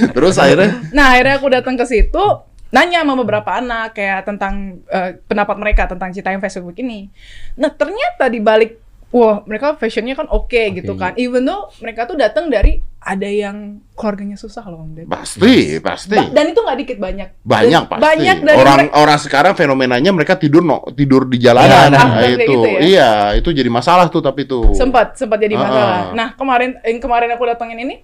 Terus 0.09 0.35
akhirnya, 0.35 0.81
Nah, 0.89 1.13
akhirnya 1.13 1.35
aku 1.35 1.47
datang 1.47 1.75
ke 1.75 1.83
situ 1.83 2.23
nanya 2.69 2.99
sama 2.99 3.13
beberapa 3.15 3.53
anak 3.53 3.93
kayak 3.93 4.25
tentang 4.25 4.81
eh, 4.85 5.21
pendapat 5.21 5.55
mereka 5.55 5.85
tentang 5.85 6.09
Citayam 6.09 6.39
Fashion 6.39 6.63
Week 6.63 6.77
ini. 6.77 7.05
Nah, 7.53 7.69
ternyata 7.69 8.25
di 8.25 8.39
balik 8.39 8.81
wah, 9.09 9.45
mereka 9.45 9.77
fashionnya 9.77 10.15
kan 10.15 10.25
oke 10.25 10.49
gitu 10.73 10.93
kan. 10.93 11.13
Even 11.15 11.43
though 11.43 11.69
mereka 11.77 12.03
tuh 12.03 12.17
datang 12.17 12.49
dari 12.49 12.81
ada 12.97 13.27
yang 13.27 13.77
keluarganya 13.93 14.33
susah 14.33 14.65
loh, 14.65 14.81
Om 14.81 14.95
Ded. 14.95 15.05
pasti, 15.05 15.77
pasti. 15.77 16.17
Ba- 16.17 16.33
Dan 16.33 16.49
itu 16.49 16.57
nggak 16.57 16.77
dikit 16.79 16.97
banyak. 16.97 17.29
Banyak 17.45 17.81
Dan 17.83 17.91
pasti. 17.91 18.01
Banyak 18.01 18.37
dari 18.41 18.57
orang 18.57 18.77
mereka- 18.79 18.95
orang 18.97 19.17
sekarang 19.19 19.53
fenomenanya 19.53 20.09
mereka 20.09 20.33
tidur 20.33 20.65
no, 20.65 20.81
tidur 20.89 21.29
di 21.29 21.37
jalanan. 21.37 21.93
Jalanan. 21.93 22.07
Nah, 22.09 22.25
itu. 22.25 22.41
gitu 22.41 22.65
ya? 22.65 22.79
Iya, 22.81 23.09
itu 23.37 23.49
jadi 23.51 23.69
masalah 23.69 24.09
tuh 24.09 24.17
tapi 24.19 24.49
tuh. 24.49 24.73
sempat 24.73 25.13
sempat 25.13 25.37
jadi 25.37 25.53
Ah. 25.53 25.61
masalah. 25.61 25.99
Nah 26.11 26.27
kemarin 26.33 26.81
yang 26.81 26.97
kemarin 26.97 27.29
aku 27.29 27.43
datengin 27.45 27.77
ini 27.77 28.01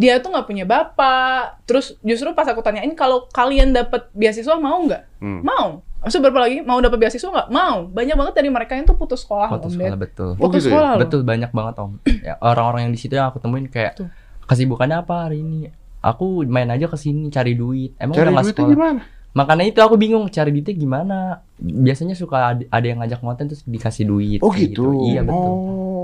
dia 0.00 0.16
tuh 0.16 0.32
nggak 0.32 0.48
punya 0.48 0.64
bapak. 0.64 1.60
Terus 1.68 2.00
justru 2.00 2.32
pas 2.32 2.48
aku 2.48 2.64
tanyain 2.64 2.88
kalau 2.96 3.28
kalian 3.28 3.70
dapat 3.70 4.08
beasiswa 4.16 4.56
mau 4.56 4.80
nggak? 4.80 5.20
Hmm. 5.20 5.44
Mau. 5.44 5.68
Maksudnya 6.00 6.32
berapa 6.32 6.40
lagi? 6.48 6.56
Mau 6.64 6.80
dapat 6.80 6.96
beasiswa 6.96 7.28
nggak? 7.28 7.48
Mau. 7.52 7.76
Banyak 7.86 8.16
banget 8.16 8.34
dari 8.34 8.48
mereka 8.48 8.72
yang 8.72 8.88
tuh 8.88 8.96
putus 8.96 9.20
sekolah, 9.20 9.52
Om 9.52 9.68
sekolah 9.68 9.92
Ded. 9.92 10.00
betul. 10.00 10.30
Oh, 10.32 10.48
Putus 10.48 10.64
gitu 10.64 10.72
ya? 10.72 10.72
sekolah 10.72 10.90
loh. 10.96 11.00
Betul 11.04 11.20
banyak 11.22 11.50
banget 11.52 11.74
om. 11.76 11.92
Ya, 12.24 12.34
orang-orang 12.40 12.88
yang 12.88 12.92
di 12.96 13.00
situ 13.00 13.12
yang 13.12 13.28
aku 13.28 13.36
temuin 13.38 13.68
kayak 13.68 14.00
Tuh. 14.00 14.08
kesibukannya 14.48 15.04
apa 15.04 15.28
hari 15.28 15.44
ini? 15.44 15.68
Aku 16.00 16.48
main 16.48 16.72
aja 16.72 16.88
ke 16.88 16.96
sini 16.96 17.28
cari 17.28 17.52
duit. 17.52 17.92
Emang 18.00 18.16
Cari 18.16 18.32
udah 18.32 18.40
duitnya 18.40 18.56
sekolah? 18.56 18.72
gimana? 18.72 19.00
Makanya 19.30 19.64
itu 19.68 19.78
aku 19.78 19.94
bingung 19.94 20.24
cari 20.26 20.50
duitnya 20.50 20.74
gimana. 20.74 21.18
Biasanya 21.60 22.16
suka 22.16 22.56
ada, 22.56 22.86
yang 22.88 23.04
ngajak 23.04 23.20
konten 23.20 23.52
terus 23.52 23.62
dikasih 23.62 24.08
duit. 24.08 24.40
Oh 24.40 24.48
kayak 24.48 24.72
gitu. 24.72 25.04
Iya 25.06 25.20
betul. 25.20 25.52
Oh. 25.52 25.99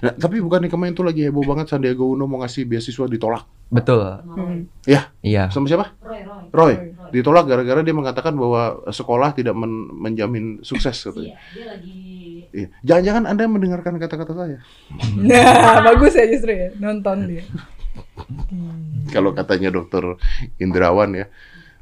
Nah, 0.00 0.12
tapi 0.14 0.38
bukan 0.38 0.64
kemarin 0.64 0.92
tuh 0.92 1.02
lagi 1.02 1.22
heboh 1.22 1.42
banget 1.42 1.68
Sandiaga 1.68 2.00
Uno 2.00 2.24
mau 2.24 2.40
ngasih 2.40 2.64
beasiswa 2.64 3.04
ditolak. 3.04 3.44
Betul. 3.68 4.00
Hmm. 4.24 4.68
Ya, 4.84 5.10
Iya. 5.18 5.48
sama 5.48 5.66
siapa? 5.66 5.96
Roy, 5.98 6.20
Roy. 6.22 6.44
Roy. 6.52 6.74
Ditolak 7.10 7.44
gara-gara 7.44 7.80
dia 7.80 7.92
mengatakan 7.92 8.34
bahwa 8.34 8.62
sekolah 8.88 9.32
tidak 9.32 9.52
men- 9.52 9.90
menjamin 9.90 10.60
sukses 10.60 10.94
katanya. 10.94 11.34
Iya, 11.34 11.36
dia 11.50 11.64
lagi 11.68 11.94
Iya. 12.54 12.68
Jangan-jangan 12.82 13.24
Anda 13.26 13.44
mendengarkan 13.46 13.94
kata-kata 13.98 14.32
saya. 14.32 14.58
Nah, 15.16 15.82
bagus 15.90 16.14
ya 16.14 16.24
justru 16.24 16.54
ya 16.54 16.68
nonton 16.76 17.26
dia. 17.26 17.42
Kalau 19.10 19.30
katanya 19.32 19.70
dokter 19.70 20.02
Indrawan 20.56 21.14
ya, 21.14 21.26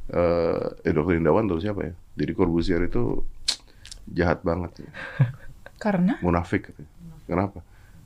eh, 0.09 0.61
eh 0.83 0.93
dokter 0.93 1.17
Indrawan 1.17 1.45
atau 1.45 1.61
siapa 1.61 1.81
ya? 1.83 1.93
Jadi 2.17 2.33
Corbusier 2.33 2.81
itu 2.83 3.25
jahat 4.09 4.41
banget, 4.43 4.85
ya. 4.85 4.91
Karena 5.77 6.21
munafik 6.21 6.69
katanya. 6.69 6.91
Kenapa? 7.25 7.59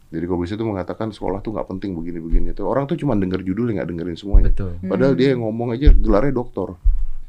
Jadi 0.07 0.25
Corbusier 0.31 0.55
itu 0.55 0.67
mengatakan 0.67 1.11
sekolah 1.11 1.43
tuh 1.43 1.51
nggak 1.59 1.67
penting 1.67 1.99
begini-begini 1.99 2.55
itu. 2.55 2.63
Orang 2.63 2.87
tuh 2.87 2.95
cuma 2.95 3.19
denger 3.19 3.43
judulnya 3.43 3.83
nggak 3.83 3.89
dengerin 3.91 4.17
semuanya. 4.19 4.51
Betul. 4.55 4.79
Padahal 4.87 5.15
dia 5.19 5.35
yang 5.35 5.43
ngomong 5.43 5.75
aja 5.75 5.91
gelarnya 5.91 6.35
doktor. 6.35 6.79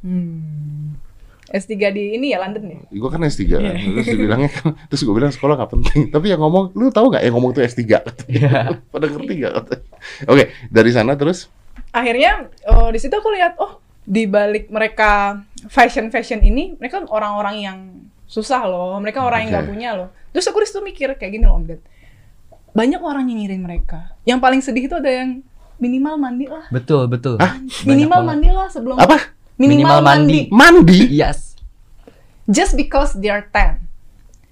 hmm, 0.06 0.94
S3 1.48 1.74
di 1.96 2.20
ini 2.20 2.36
ya 2.36 2.44
London 2.44 2.64
ya. 2.68 2.80
Gue 2.92 3.10
kan 3.10 3.24
S3 3.24 3.42
kan. 3.50 3.76
Terus 3.76 4.06
dia 4.06 4.20
bilangnya 4.20 4.50
kan, 4.52 4.76
terus 4.92 5.02
gue 5.08 5.16
bilang 5.16 5.32
sekolah 5.32 5.56
nggak 5.56 5.72
penting. 5.74 6.00
Tapi 6.16 6.26
yang 6.30 6.42
ngomong, 6.44 6.76
lu 6.76 6.92
tahu 6.92 7.08
nggak 7.10 7.24
yang 7.24 7.34
ngomong 7.40 7.52
tuh 7.56 7.64
S3? 7.64 7.82
Iya. 8.30 8.78
Pada 8.94 9.06
ngerti 9.08 9.34
nggak? 9.42 9.54
katanya. 9.58 9.84
Oke, 10.28 10.44
dari 10.68 10.92
sana 10.92 11.16
terus 11.16 11.48
Akhirnya 11.96 12.52
oh, 12.68 12.92
di 12.92 13.00
situ 13.00 13.16
aku 13.16 13.32
lihat 13.32 13.56
oh 13.64 13.80
di 14.04 14.28
balik 14.28 14.68
mereka 14.70 15.40
fashion 15.72 16.12
fashion 16.12 16.44
ini 16.44 16.76
mereka 16.76 17.02
orang-orang 17.08 17.56
yang 17.64 17.78
susah 18.28 18.68
loh. 18.68 19.00
Mereka 19.00 19.24
orang 19.24 19.48
yang 19.48 19.50
nggak 19.56 19.68
punya 19.72 19.90
loh. 19.96 20.10
Terus 20.36 20.46
aku 20.52 20.62
di 20.62 20.68
situ 20.68 20.84
mikir 20.84 21.16
kayak 21.16 21.32
gini 21.32 21.48
loh 21.48 21.58
Om 21.58 21.66
Ded. 21.66 21.82
Banyak 22.72 23.02
orang 23.02 23.26
nyinyirin 23.26 23.62
mereka. 23.62 24.16
Yang 24.24 24.40
paling 24.40 24.62
sedih 24.62 24.86
itu 24.86 24.96
ada 24.96 25.10
yang 25.10 25.42
minimal 25.78 26.18
mandi 26.18 26.46
lah. 26.46 26.66
Betul, 26.70 27.06
betul. 27.08 27.38
Hah? 27.38 27.58
Minimal 27.84 28.22
mandi 28.24 28.50
lah 28.50 28.68
sebelum 28.68 28.98
apa? 28.98 29.34
Minimal, 29.58 29.58
Minimal 29.58 30.00
mandi. 30.02 30.40
mandi. 30.50 30.54
Mandi? 30.54 31.02
Yes. 31.22 31.56
Just 32.48 32.74
because 32.74 33.12
they're 33.14 33.44
10. 33.52 33.84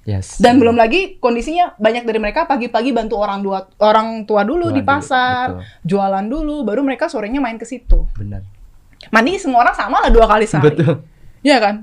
Yes. 0.06 0.38
Dan 0.38 0.62
belum 0.62 0.78
lagi 0.78 1.18
kondisinya 1.18 1.74
banyak 1.76 2.06
dari 2.06 2.22
mereka 2.22 2.46
pagi-pagi 2.46 2.94
bantu 2.94 3.18
orang 3.18 3.42
dua 3.42 3.66
orang 3.82 4.22
tua 4.24 4.46
dulu 4.46 4.70
Tua 4.70 4.76
di 4.76 4.82
dulu, 4.84 4.92
pasar, 4.92 5.46
betul. 5.50 5.66
jualan 5.82 6.26
dulu, 6.30 6.56
baru 6.62 6.86
mereka 6.86 7.10
sorenya 7.10 7.42
main 7.42 7.58
ke 7.58 7.66
situ. 7.66 8.06
Benar. 8.14 8.46
Mandi 9.10 9.42
semua 9.42 9.66
orang 9.66 9.74
sama 9.74 9.98
lah 9.98 10.14
dua 10.14 10.30
kali 10.30 10.46
sehari. 10.46 10.78
Betul. 10.78 11.02
Iya 11.42 11.58
kan? 11.58 11.76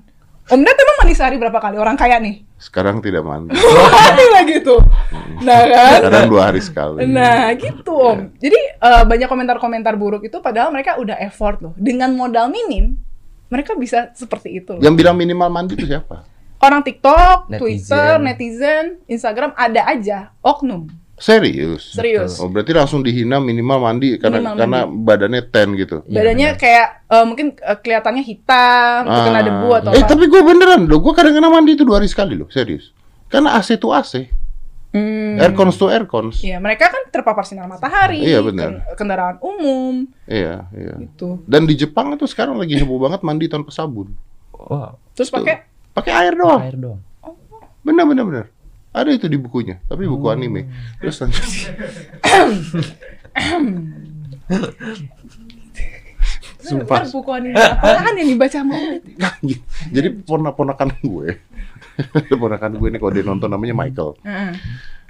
Om 0.51 0.59
Ded 0.59 0.75
emang 0.75 0.97
mandi 0.99 1.15
sehari 1.15 1.39
berapa 1.39 1.55
kali? 1.63 1.79
Orang 1.79 1.95
kaya 1.95 2.19
nih. 2.19 2.43
Sekarang 2.59 2.99
tidak 2.99 3.23
mandi. 3.23 3.55
Mandi 3.55 4.25
lah 4.27 4.43
gitu. 4.43 4.75
Nah 5.47 5.61
kan? 5.71 5.99
Sekarang 6.03 6.25
dua 6.27 6.43
hari 6.51 6.61
sekali. 6.61 7.07
Nah 7.07 7.55
gitu 7.55 7.95
Om. 7.95 8.19
Jadi 8.43 8.59
eh, 8.59 9.03
banyak 9.07 9.29
komentar-komentar 9.31 9.95
buruk 9.95 10.27
itu 10.27 10.43
padahal 10.43 10.75
mereka 10.75 10.99
udah 10.99 11.15
effort 11.23 11.63
loh. 11.63 11.73
Dengan 11.79 12.11
modal 12.19 12.51
minim, 12.51 12.99
mereka 13.47 13.79
bisa 13.79 14.11
seperti 14.19 14.59
itu 14.59 14.75
loh. 14.75 14.83
Yang 14.83 14.95
bilang 14.99 15.15
minimal 15.15 15.47
mandi 15.47 15.79
itu 15.79 15.87
siapa? 15.87 16.27
Orang 16.63 16.87
TikTok, 16.87 17.51
Netizen. 17.51 17.59
Twitter, 17.59 18.11
netizen, 18.23 18.85
Instagram 19.11 19.51
ada 19.59 19.83
aja 19.83 20.31
oknum. 20.47 20.87
Serius? 21.15 21.93
Serius. 21.93 22.39
Oh, 22.39 22.49
berarti 22.49 22.73
langsung 22.73 23.01
dihina 23.01 23.39
minimal 23.39 23.79
mandi 23.81 24.17
karena 24.17 24.43
Minimal 24.43 24.59
karena 24.59 24.79
badannya 24.85 25.43
ten 25.45 25.69
gitu. 25.75 26.03
Iya, 26.03 26.13
Badannya 26.13 26.49
benar. 26.49 26.59
kayak 26.59 26.87
eh, 27.07 27.25
mungkin 27.25 27.47
eh, 27.55 27.79
kelihatannya 27.79 28.23
hitam, 28.23 29.01
terkena 29.05 29.39
Ah. 29.39 29.45
debu 29.45 29.69
atau 29.73 29.91
Eh 29.91 29.99
apa. 29.99 30.09
tapi 30.09 30.25
gue 30.27 30.43
beneran 30.43 30.83
loh, 30.85 30.99
gue 30.99 31.13
kadang-kadang 31.13 31.53
mandi 31.53 31.73
itu 31.73 31.85
dua 31.85 31.97
hari 31.97 32.07
sekali 32.07 32.35
loh, 32.35 32.49
serius. 32.49 32.91
Karena 33.27 33.55
AC 33.55 33.77
itu 33.77 33.89
AC, 33.89 34.13
Hmm. 34.91 35.39
aircons 35.39 35.73
to 35.75 35.89
aircons. 35.89 36.37
Iya, 36.41 36.59
mereka 36.59 36.89
kan 36.89 37.09
terpapar 37.09 37.43
sinar 37.43 37.65
matahari, 37.65 38.21
Iya, 38.21 38.43
benar. 38.43 38.83
ken- 38.83 38.99
kendaraan 38.99 39.37
umum, 39.39 40.05
Iya, 40.25 40.69
iya. 40.71 40.95
gitu. 40.99 41.41
Dan 41.45 41.65
di 41.65 41.75
Jepang 41.75 42.13
itu 42.13 42.27
sekarang 42.27 42.57
lagi 42.57 42.75
heboh 42.75 42.99
banget 42.99 43.23
mandi 43.23 43.47
tanpa 43.47 43.71
sabun. 43.71 44.13
Wow. 44.53 44.99
Terus 45.13 45.29
pakai 45.29 45.65
Pakai 45.93 46.09
air 46.11 46.33
doang. 46.33 46.57
Air 46.59 46.73
doang. 46.75 47.01
Bener 47.81 48.05
bener 48.07 48.25
bener. 48.25 48.47
Ada 48.93 49.11
itu 49.17 49.27
di 49.29 49.41
bukunya, 49.41 49.81
tapi 49.89 50.05
buku 50.05 50.29
anime. 50.29 50.69
Terus 51.01 51.17
lanjut. 51.25 51.43
Sumpah. 56.63 57.03
Ntar 57.03 57.11
buku 57.11 57.31
anime 57.35 57.59
apaan 57.59 58.15
yang 58.21 58.29
dibaca 58.37 58.55
sama 58.55 58.77
Ded? 58.79 59.03
Jadi 59.91 60.09
ponak-ponakan 60.23 60.89
gue. 61.03 61.29
Ponakan 62.43 62.73
gue 62.79 62.89
ini 62.89 62.99
kalau 63.03 63.13
dia 63.13 63.25
nonton 63.27 63.51
namanya 63.51 63.75
Michael. 63.77 64.17
Heeh. 64.23 64.53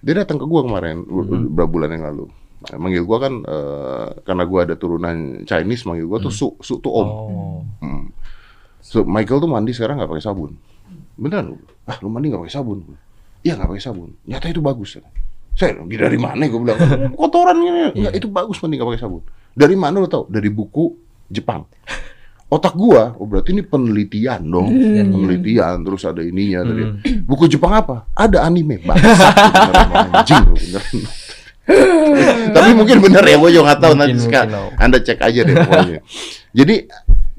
Dia 0.02 0.14
datang 0.24 0.40
ke 0.40 0.46
gue 0.48 0.60
kemarin 0.64 1.04
beberapa 1.06 1.70
bulan 1.70 1.94
yang 1.94 2.04
lalu. 2.10 2.26
Nah, 2.62 2.78
manggil 2.78 3.02
gue 3.02 3.18
kan 3.18 3.34
eh, 3.42 4.08
karena 4.22 4.44
gue 4.46 4.60
ada 4.62 4.74
turunan 4.78 5.42
Chinese, 5.42 5.82
manggil 5.86 6.06
gue 6.06 6.18
tuh 6.26 6.32
su, 6.32 6.48
su 6.62 6.78
tuh 6.78 6.92
om. 6.94 7.08
Oh. 7.10 7.60
Hmm. 7.82 8.10
So 8.82 9.06
Michael 9.06 9.42
tuh 9.42 9.50
mandi 9.50 9.74
sekarang 9.74 9.98
nggak 9.98 10.10
pakai 10.10 10.24
sabun. 10.24 10.58
Beneran 11.18 11.54
lu? 11.54 11.56
Ah 11.86 11.98
lu 12.02 12.08
mandi 12.10 12.30
nggak 12.30 12.42
pakai 12.46 12.54
sabun? 12.54 12.82
Iya 13.42 13.58
nggak 13.58 13.68
pakai 13.74 13.82
sabun. 13.82 14.10
Nyata 14.26 14.46
itu 14.50 14.62
bagus. 14.62 14.98
Saya 15.52 15.76
bilang, 15.84 16.08
dari 16.08 16.18
mana? 16.18 16.42
Gue 16.48 16.60
bilang 16.62 16.78
kotoran 17.20 17.58
ini. 17.58 17.82
Nggak, 17.98 18.12
itu 18.16 18.26
bagus 18.30 18.56
mandi 18.62 18.78
nggak 18.78 18.88
pakai 18.94 19.02
sabun. 19.02 19.22
Dari 19.52 19.76
mana 19.76 20.00
lu 20.00 20.08
tahu? 20.08 20.30
Dari 20.30 20.48
buku 20.48 20.94
Jepang. 21.28 21.66
Otak 22.52 22.76
gua, 22.76 23.16
oh 23.16 23.24
berarti 23.24 23.56
ini 23.56 23.64
penelitian 23.64 24.44
dong, 24.44 24.68
penelitian 25.08 25.80
terus 25.88 26.04
ada 26.04 26.20
ininya 26.20 26.60
dari 26.68 26.84
buku 27.28 27.48
Jepang 27.48 27.72
apa? 27.72 28.04
Ada 28.12 28.44
anime, 28.44 28.76
anjing. 28.84 30.52
Tapi 32.52 32.70
mungkin 32.76 33.00
bener 33.00 33.24
ya, 33.24 33.40
gue 33.40 33.50
juga 33.56 33.72
nggak 33.72 33.80
tahu 33.80 33.94
nanti 33.96 34.20
sekarang. 34.20 34.68
Anda 34.76 35.00
cek 35.00 35.24
aja 35.24 35.40
deh 35.48 35.54
pokoknya. 35.64 36.00
Jadi 36.52 36.76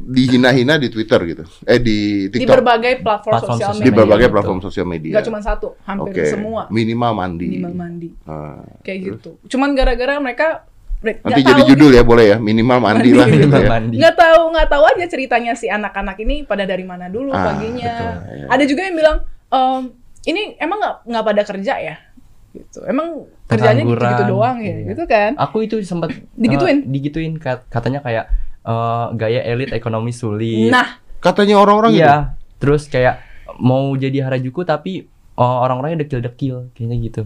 dihina-hina 0.05 0.75
di 0.75 0.87
Twitter 0.87 1.19
gitu, 1.23 1.43
eh 1.63 1.77
di 1.77 2.27
Di 2.27 2.35
TikTok, 2.35 2.55
berbagai 2.57 2.93
platform, 2.99 3.33
Platform 3.33 3.51
sosial 3.53 3.69
sosial 3.69 3.73
di 3.77 3.83
media. 3.85 3.97
berbagai 3.97 4.21
betul. 4.21 4.35
platform 4.35 4.59
sosial 4.61 4.85
media. 4.85 5.13
Gak 5.13 5.25
cuma 5.25 5.39
satu, 5.39 5.67
hampir 5.81 6.11
Oke, 6.13 6.23
semua 6.27 6.61
Minimal 6.67 7.11
mandi. 7.13 7.45
minimal 7.49 7.73
mandi. 7.73 8.09
Ah, 8.23 8.59
Kayak 8.81 8.97
terus? 8.99 9.07
gitu. 9.15 9.29
Cuman 9.49 9.69
gara-gara 9.71 10.13
mereka 10.17 10.47
nggak 10.99 11.15
Nanti 11.21 11.41
tahu 11.41 11.49
jadi 11.49 11.61
nih. 11.61 11.69
judul 11.69 11.91
ya 11.91 12.03
boleh 12.03 12.25
ya, 12.25 12.37
minimal 12.37 12.79
mandi 12.79 13.11
lah 13.11 13.27
gitu 13.27 13.43
Minimal 13.43 13.59
ya. 13.59 13.69
mandi. 13.69 13.95
nggak 13.97 14.15
tahu 14.17 14.41
nggak 14.49 14.67
tahu 14.69 14.83
aja 14.85 15.05
ceritanya 15.05 15.53
si 15.53 15.67
anak-anak 15.67 16.15
ini 16.17 16.35
pada 16.43 16.63
dari 16.63 16.83
mana 16.83 17.07
dulu 17.07 17.29
Ah, 17.29 17.43
paginya 17.45 17.91
betul, 17.91 18.11
iya. 18.33 18.45
ada 18.49 18.63
juga 18.63 18.81
yang 18.81 18.95
bilang 18.95 19.17
ehm, 19.49 19.81
ini 20.23 20.41
emang 20.57 20.79
nggak 20.79 20.95
nggak 21.05 21.23
pada 21.25 21.41
kerja 21.45 21.73
ya 21.77 21.95
gitu 22.51 22.79
emang 22.83 23.07
kerjanya 23.45 23.81
gitu, 23.81 23.97
Pengangguran. 23.97 24.29
doang 24.29 24.57
ya 24.59 24.71
Iya. 24.71 24.87
gitu 24.89 25.03
kan 25.03 25.31
Aku 25.37 25.57
itu 25.59 25.75
sempat 25.81 26.13
Digituin? 26.33 26.77
eh, 26.79 26.87
digituin 26.87 27.33
kat- 27.35 27.67
katanya 27.67 27.99
kayak 27.99 28.31
eh, 28.63 29.05
gaya 29.15 29.41
elit 29.43 29.71
ekonomi 29.75 30.11
sulit. 30.15 30.71
nah 30.71 31.03
Katanya 31.23 31.55
orang-orang 31.55 31.91
gitu. 31.95 32.03
iya. 32.03 32.15
Terus 32.59 32.91
kayak 32.91 33.23
mau 33.59 33.95
jadi 33.95 34.27
Harajuku 34.27 34.67
tapi 34.67 35.07
eh, 35.39 35.57
orang-orangnya 35.63 36.03
dekil-dekil 36.03 36.75
kayaknya 36.75 36.97
gitu. 36.99 37.23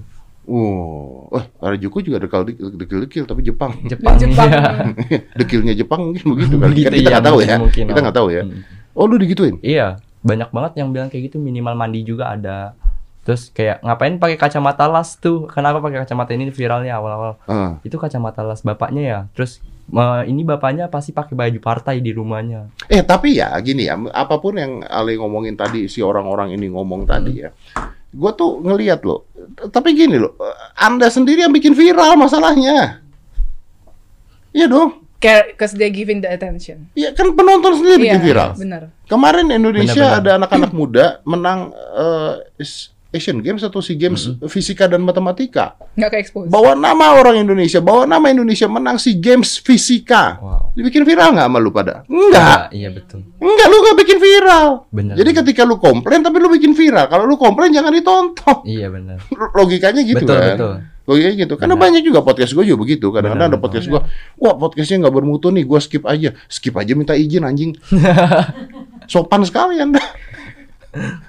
Oh, 0.47 1.27
Harajuku 1.59 2.07
juga 2.07 2.23
dekal 2.23 2.47
dekil-dekil 2.47 3.27
tapi 3.27 3.43
Jepang. 3.43 3.75
Jepang. 3.91 4.15
Jepang. 4.15 4.47
iya. 4.47 4.63
Dekilnya 5.39 5.73
Jepang 5.75 6.13
mungkin 6.13 6.23
begitu 6.37 6.55
kali. 6.55 6.71
Gitu, 6.71 6.87
kan 6.87 6.93
kita 6.95 6.97
iya, 7.03 7.09
nggak 7.11 7.25
tahu 7.27 7.39
ya. 7.43 7.55
mungkin, 7.59 7.83
kita 7.91 7.99
oh. 7.99 8.03
nggak 8.07 8.17
tahu 8.17 8.27
ya. 8.31 8.43
Hmm. 8.47 8.59
Oh 8.95 9.05
lu 9.05 9.19
digituin? 9.19 9.59
Iya, 9.59 9.99
banyak 10.23 10.49
banget 10.49 10.71
yang 10.79 10.89
bilang 10.95 11.11
kayak 11.11 11.29
gitu 11.29 11.37
minimal 11.37 11.75
mandi 11.75 12.01
juga 12.07 12.31
ada. 12.31 12.73
Terus 13.27 13.51
kayak 13.51 13.83
ngapain 13.83 14.15
pakai 14.23 14.39
kacamata 14.39 14.87
las 14.87 15.19
tuh? 15.19 15.51
Kenapa 15.51 15.83
pakai 15.83 16.07
kacamata 16.07 16.31
ini 16.31 16.47
viralnya 16.47 16.95
awal-awal? 16.95 17.35
Ah. 17.43 17.75
Itu 17.83 17.99
kacamata 17.99 18.39
las 18.39 18.63
bapaknya 18.63 19.03
ya. 19.03 19.19
Terus 19.35 19.59
eh, 19.87 20.21
ini 20.25 20.41
bapaknya 20.41 20.87
pasti 20.87 21.11
pakai 21.11 21.33
baju 21.33 21.59
partai 21.59 21.99
di 21.99 22.11
rumahnya. 22.11 22.67
Eh 22.85 23.01
tapi 23.01 23.35
ya 23.35 23.55
gini 23.59 23.85
ya, 23.85 23.95
apa 24.11 24.35
pun 24.37 24.55
yang 24.55 24.83
Ale 24.83 25.15
ngomongin 25.15 25.53
tadi 25.53 25.85
si 25.85 25.99
orang-orang 25.99 26.51
ini 26.51 26.67
ngomong 26.67 27.03
tadi 27.03 27.41
ya, 27.41 27.49
gue 28.09 28.31
tuh 28.33 28.59
ngelihat 28.59 29.01
loh. 29.01 29.27
Tapi 29.67 29.91
gini 29.91 30.15
loh, 30.15 30.35
Anda 30.73 31.07
sendiri 31.07 31.41
yang 31.41 31.51
bikin 31.51 31.71
viral 31.71 32.15
masalahnya. 32.15 32.99
Iya 34.51 34.67
dong. 34.67 35.03
Care, 35.17 35.57
cause 35.57 35.73
they 35.73 35.89
giving 35.89 36.21
the 36.21 36.29
attention 36.29 36.93
Iya 36.93 37.09
kan 37.09 37.33
penonton 37.33 37.73
sendiri 37.73 38.05
bikin 38.05 38.21
Iya, 38.21 38.21
viral. 38.21 38.49
benar 38.53 38.81
Kemarin 39.09 39.49
Indonesia 39.49 39.97
Benar-benar. 39.97 40.21
ada 40.21 40.31
anak-anak 40.37 40.71
muda 40.71 41.05
menang 41.25 41.73
eh, 41.73 42.33
s- 42.61 42.93
Asian 43.07 43.39
Games 43.39 43.63
atau 43.63 43.79
SEA 43.79 43.95
Games 43.95 44.35
fisika 44.51 44.83
dan 44.85 44.99
matematika. 44.99 45.79
Nggak 45.95 46.09
ke 46.11 46.17
expose. 46.19 46.47
Bawa 46.51 46.75
nama 46.75 47.15
orang 47.15 47.39
Indonesia, 47.39 47.79
bawa 47.79 48.03
nama 48.03 48.27
Indonesia 48.27 48.67
menang 48.67 48.99
SEA 48.99 49.15
Games 49.15 49.57
fisika. 49.63 50.35
Wow. 50.43 50.75
Dibikin 50.75 51.07
viral 51.07 51.31
nggak 51.31 51.47
sama 51.47 51.57
lu 51.63 51.71
pada? 51.71 52.03
Enggak. 52.05 52.75
Iya 52.75 52.91
betul. 52.91 53.23
Enggak, 53.39 53.67
lu 53.71 53.75
nggak 53.79 53.97
bikin 54.03 54.17
viral. 54.19 54.67
Bener. 54.91 55.15
Jadi 55.15 55.31
ketika 55.33 55.61
lu 55.63 55.79
komplain 55.79 56.19
tapi 56.19 56.37
lu 56.37 56.51
bikin 56.51 56.75
viral. 56.75 57.07
Kalau 57.07 57.23
lu 57.23 57.39
komplain 57.39 57.71
jangan 57.71 57.95
ditonton. 57.95 58.67
Iya 58.67 58.91
benar. 58.91 59.17
Logikanya 59.55 60.03
gitu 60.03 60.21
Betul, 60.27 60.35
kan. 60.35 60.55
betul. 60.59 60.73
Logikanya 61.07 61.35
gitu. 61.47 61.53
Karena 61.55 61.75
banyak 61.79 62.03
juga 62.03 62.19
podcast 62.19 62.51
gue 62.51 62.67
juga 62.67 62.83
begitu. 62.83 63.07
Kadang-kadang 63.15 63.55
ada 63.55 63.59
podcast 63.63 63.87
gue, 63.87 64.01
wah 64.43 64.55
podcastnya 64.59 65.07
nggak 65.07 65.15
bermutu 65.15 65.47
nih, 65.55 65.63
gue 65.63 65.79
skip 65.79 66.03
aja. 66.03 66.35
Skip 66.51 66.75
aja 66.75 66.91
minta 66.99 67.15
izin 67.15 67.47
anjing. 67.47 67.71
Sopan 69.11 69.47
sekali 69.47 69.79
anda. 69.79 70.03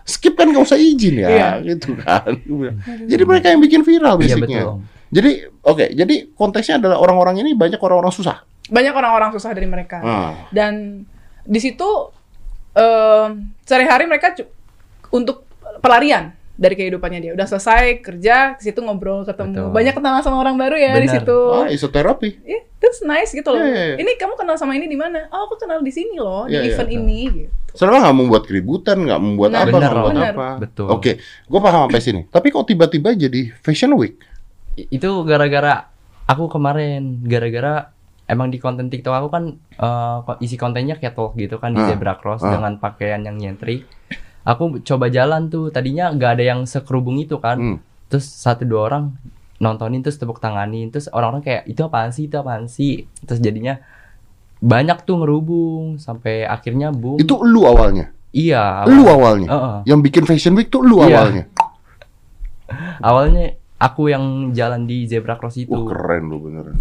Skip 0.05 0.35
kan 0.35 0.47
nggak 0.47 0.65
usah 0.65 0.79
izin 0.79 1.21
ya, 1.21 1.29
Iya. 1.29 1.49
gitu 1.67 1.99
kan. 1.99 2.31
Jadi 3.05 3.23
mereka 3.25 3.51
yang 3.51 3.61
bikin 3.61 3.83
viral 3.83 4.17
Iya 4.19 4.37
basicnya. 4.39 4.63
betul. 4.65 4.75
Jadi 5.09 5.31
oke, 5.65 5.85
jadi 5.97 6.15
konteksnya 6.33 6.77
adalah 6.79 7.01
orang-orang 7.01 7.41
ini 7.41 7.57
banyak 7.57 7.81
orang-orang 7.81 8.13
susah. 8.13 8.45
Banyak 8.69 8.93
orang-orang 8.93 9.31
susah 9.33 9.57
dari 9.57 9.65
mereka. 9.65 9.99
Ah. 10.05 10.33
Dan 10.53 11.05
di 11.43 11.59
situ 11.59 11.89
eh, 12.73 13.27
sehari-hari 13.65 14.05
mereka 14.05 14.37
untuk 15.09 15.49
pelarian 15.81 16.38
dari 16.59 16.75
kehidupannya 16.75 17.21
dia. 17.21 17.33
Udah 17.33 17.47
selesai 17.47 18.03
kerja, 18.03 18.59
ke 18.59 18.67
situ 18.67 18.83
ngobrol, 18.83 19.23
ketemu. 19.23 19.55
Betul. 19.55 19.71
Banyak 19.71 19.95
kenalan 19.95 20.21
sama 20.21 20.37
orang 20.37 20.59
baru 20.59 20.75
ya 20.75 20.93
di 20.93 21.07
Benar. 21.07 21.15
situ. 21.17 21.38
Ah, 21.55 21.71
isoterapi. 21.71 22.29
Iya, 22.43 22.61
that's 22.77 22.99
nice 23.00 23.31
gitu 23.31 23.47
loh. 23.49 23.59
Iya, 23.59 23.71
iya, 23.71 23.85
iya. 23.88 23.97
Ini 23.97 24.11
kamu 24.17 24.35
kenal 24.35 24.59
sama 24.59 24.75
ini 24.75 24.85
di 24.85 24.99
mana? 24.99 25.31
Oh, 25.31 25.47
aku 25.47 25.55
kenal 25.57 25.79
di 25.79 25.88
sini 25.88 26.19
loh, 26.19 26.45
Iya, 26.45 26.61
di 26.61 26.69
iya, 26.69 26.75
event 26.75 26.91
betul. 26.91 26.99
ini 27.00 27.21
gitu. 27.33 27.50
Selama 27.73 27.97
nggak 28.03 28.17
membuat 28.17 28.43
keributan, 28.45 28.97
nggak 28.99 29.21
membuat 29.23 29.49
Benar, 29.49 29.62
apa, 29.62 29.71
benar, 29.71 29.79
nggak 29.79 29.95
membuat 29.95 30.12
benar. 30.12 30.33
apa. 30.35 30.49
Betul. 30.61 30.87
Oke, 30.91 31.12
gue 31.23 31.61
paham 31.62 31.81
sampai 31.87 32.03
sini. 32.03 32.21
Tapi 32.27 32.47
kok 32.50 32.67
tiba-tiba 32.67 33.09
jadi 33.15 33.41
Fashion 33.57 33.95
Week? 33.95 34.19
Itu 34.75 35.23
gara-gara 35.23 35.87
aku 36.27 36.45
kemarin 36.49 37.23
gara-gara 37.23 37.95
emang 38.25 38.50
di 38.50 38.59
konten 38.59 38.87
TikTok 38.87 39.15
aku 39.15 39.29
kan 39.29 39.45
eh, 39.57 40.17
ko- 40.21 40.38
isi 40.38 40.55
kontennya 40.55 40.95
catwalk 40.97 41.33
gitu 41.35 41.57
kan 41.57 41.71
di 41.71 41.79
Ah, 41.79 41.88
zebra 41.88 42.15
cross 42.15 42.43
ah. 42.43 42.50
dengan 42.50 42.77
pakaian 42.77 43.23
yang 43.23 43.37
nyentrik. 43.37 43.87
Aku 44.49 44.81
coba 44.81 45.07
jalan 45.09 45.47
tuh 45.47 45.69
tadinya 45.69 46.09
nggak 46.09 46.31
ada 46.33 46.45
yang 46.47 46.61
sekerubung 46.64 47.17
itu 47.17 47.37
kan. 47.37 47.57
Hmm. 47.57 47.78
Terus 48.09 48.25
satu 48.25 48.64
dua 48.64 48.88
orang 48.88 49.05
nontonin 49.59 50.00
terus 50.00 50.17
tepuk 50.17 50.38
tanganin 50.38 50.88
terus 50.88 51.11
orang-orang 51.11 51.43
kayak 51.43 51.62
itu 51.67 51.83
apaan 51.83 52.09
sih 52.09 52.25
itu 52.25 52.37
apaan 52.37 52.64
sih 52.64 52.93
terus 53.21 53.38
jadinya 53.38 53.83
banyak 54.57 55.02
tuh 55.02 55.19
ngerubung 55.19 55.99
sampai 55.99 56.47
akhirnya 56.47 56.88
boom 56.88 57.19
Itu 57.19 57.43
lu 57.43 57.62
awalnya. 57.62 58.14
iya 58.31 58.87
Lu 58.87 59.02
awal- 59.02 59.14
awalnya. 59.37 59.49
Heeh. 59.49 59.76
Yang 59.85 60.00
bikin 60.00 60.25
Fashion 60.25 60.55
Week 60.55 60.67
tuh 60.69 60.81
lu 60.81 60.99
Iya. 61.00 61.11
awalnya. 61.12 61.45
awalnya 63.00 63.45
aku 63.76 64.09
yang 64.09 64.25
jalan 64.52 64.85
di 64.85 65.05
zebra 65.05 65.35
cross 65.35 65.57
itu 65.57 65.75
Wah, 65.75 65.88
keren 65.88 66.25
lu 66.26 66.38
beneran. 66.40 66.78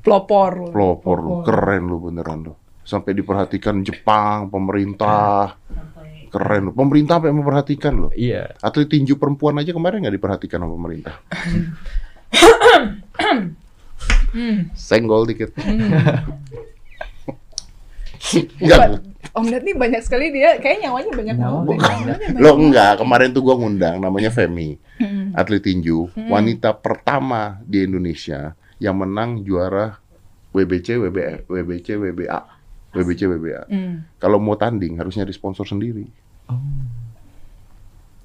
Pelopor. 0.00 0.72
Pelopor 0.72 1.16
lu, 1.18 1.32
keren 1.42 1.82
lu 1.84 1.96
beneran 2.00 2.38
lu. 2.42 2.54
Sampai 2.82 3.12
diperhatikan 3.12 3.82
Jepang, 3.82 4.48
pemerintah. 4.48 5.60
Keren 6.28 6.62
lu. 6.64 6.72
Pemerintah 6.72 7.16
sampai 7.16 7.32
memperhatikan 7.32 7.92
lu. 7.92 8.08
iya 8.12 8.52
Atlet 8.58 8.86
tinju 8.86 9.16
perempuan 9.16 9.56
aja 9.56 9.70
kemarin 9.70 10.00
nggak 10.00 10.14
diperhatikan 10.14 10.60
sama 10.60 10.72
pemerintah. 10.72 11.14
Senggol 14.74 15.24
dikit. 15.26 15.50
Enggak, 18.58 18.78
Ba- 18.78 19.02
Om 19.30 19.46
Ded 19.46 19.62
nih 19.62 19.72
banyak 19.72 20.02
sekali 20.02 20.28
dia, 20.28 20.58
kayak 20.58 20.82
nyawanya 20.82 21.12
banyak 21.12 21.36
banget. 21.36 21.64
banyak. 21.64 21.78
Nyawanya 21.78 22.16
banyak 22.18 22.42
Lo 22.42 22.50
enggak, 22.56 22.92
kemarin 22.98 23.28
tuh 23.30 23.42
gua 23.42 23.54
ngundang 23.56 23.96
namanya 23.98 24.28
Femi, 24.28 24.74
Hmm. 24.96 25.30
atlet 25.32 25.62
tinju, 25.62 26.10
wanita 26.26 26.74
pertama 26.74 27.62
di 27.62 27.86
Indonesia 27.86 28.52
yang 28.76 28.98
menang 28.98 29.40
juara 29.40 30.02
WBC, 30.50 30.98
WBA, 30.98 31.46
WBC, 31.46 31.94
WBA, 31.94 32.40
WBC, 32.90 33.20
WBA. 33.28 33.62
Hmm. 33.64 33.94
Kalau 34.18 34.36
mau 34.36 34.56
tanding 34.56 34.98
harus 34.98 35.14
nyari 35.14 35.30
sponsor 35.30 35.64
sendiri. 35.64 36.08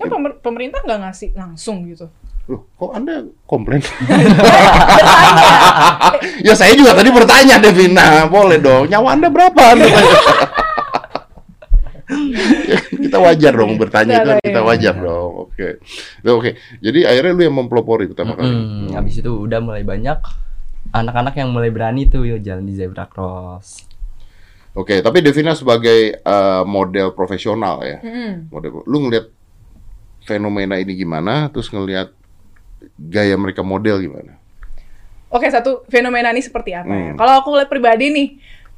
Ya, 0.04 0.12
pemer- 0.12 0.40
pemerintah 0.44 0.84
nggak 0.84 1.00
ngasih 1.08 1.30
langsung 1.38 1.88
gitu. 1.88 2.12
Loh, 2.52 2.68
kok 2.76 2.92
Anda 2.92 3.24
komplain? 3.48 3.80
ya 6.48 6.54
saya 6.60 6.76
juga 6.76 6.92
tadi 6.92 7.08
bertanya 7.08 7.56
Devina, 7.56 8.28
boleh 8.28 8.60
dong. 8.60 8.92
Nyawa 8.92 9.16
Anda 9.16 9.32
berapa? 9.32 9.62
Anda 9.74 9.88
kita 13.00 13.18
wajar 13.24 13.56
dong 13.56 13.80
bertanya 13.80 14.20
itu 14.20 14.28
kan 14.28 14.38
kita 14.44 14.60
wajar 14.60 14.96
dong. 15.00 15.48
Oke. 15.48 15.80
Nah, 16.20 16.36
Oke. 16.36 16.60
Jadi 16.84 17.08
akhirnya 17.08 17.32
lu 17.32 17.44
yang 17.48 17.56
mempelopori 17.64 18.12
pertama 18.12 18.36
kali. 18.36 18.52
Mm, 18.52 18.92
habis 18.92 19.24
itu 19.24 19.32
udah 19.32 19.64
mulai 19.64 19.88
banyak 19.88 20.20
anak-anak 20.92 21.40
yang 21.40 21.56
mulai 21.56 21.72
berani 21.72 22.12
tuh 22.12 22.28
yuk 22.28 22.44
jalan 22.44 22.68
di 22.68 22.76
zebra 22.76 23.08
cross 23.08 23.93
Oke, 24.74 25.06
tapi 25.06 25.22
Devina 25.22 25.54
sebagai 25.54 26.18
eh, 26.18 26.64
model 26.66 27.14
profesional 27.14 27.86
ya. 27.86 28.02
Hmm. 28.02 28.50
Model 28.50 28.82
lu 28.90 29.06
ngelihat 29.06 29.30
fenomena 30.26 30.82
ini 30.82 30.98
gimana, 30.98 31.52
terus 31.54 31.70
ngelihat 31.70 32.10
gaya 32.98 33.38
mereka 33.38 33.62
model 33.62 34.02
gimana? 34.02 34.34
Oke, 35.30 35.50
satu 35.50 35.86
fenomena 35.90 36.34
ini 36.34 36.42
seperti 36.42 36.74
apa 36.74 36.90
ya? 36.90 37.12
Hmm. 37.14 37.18
Kalau 37.18 37.34
aku 37.42 37.50
lihat 37.58 37.70
pribadi 37.70 38.10
nih, 38.10 38.28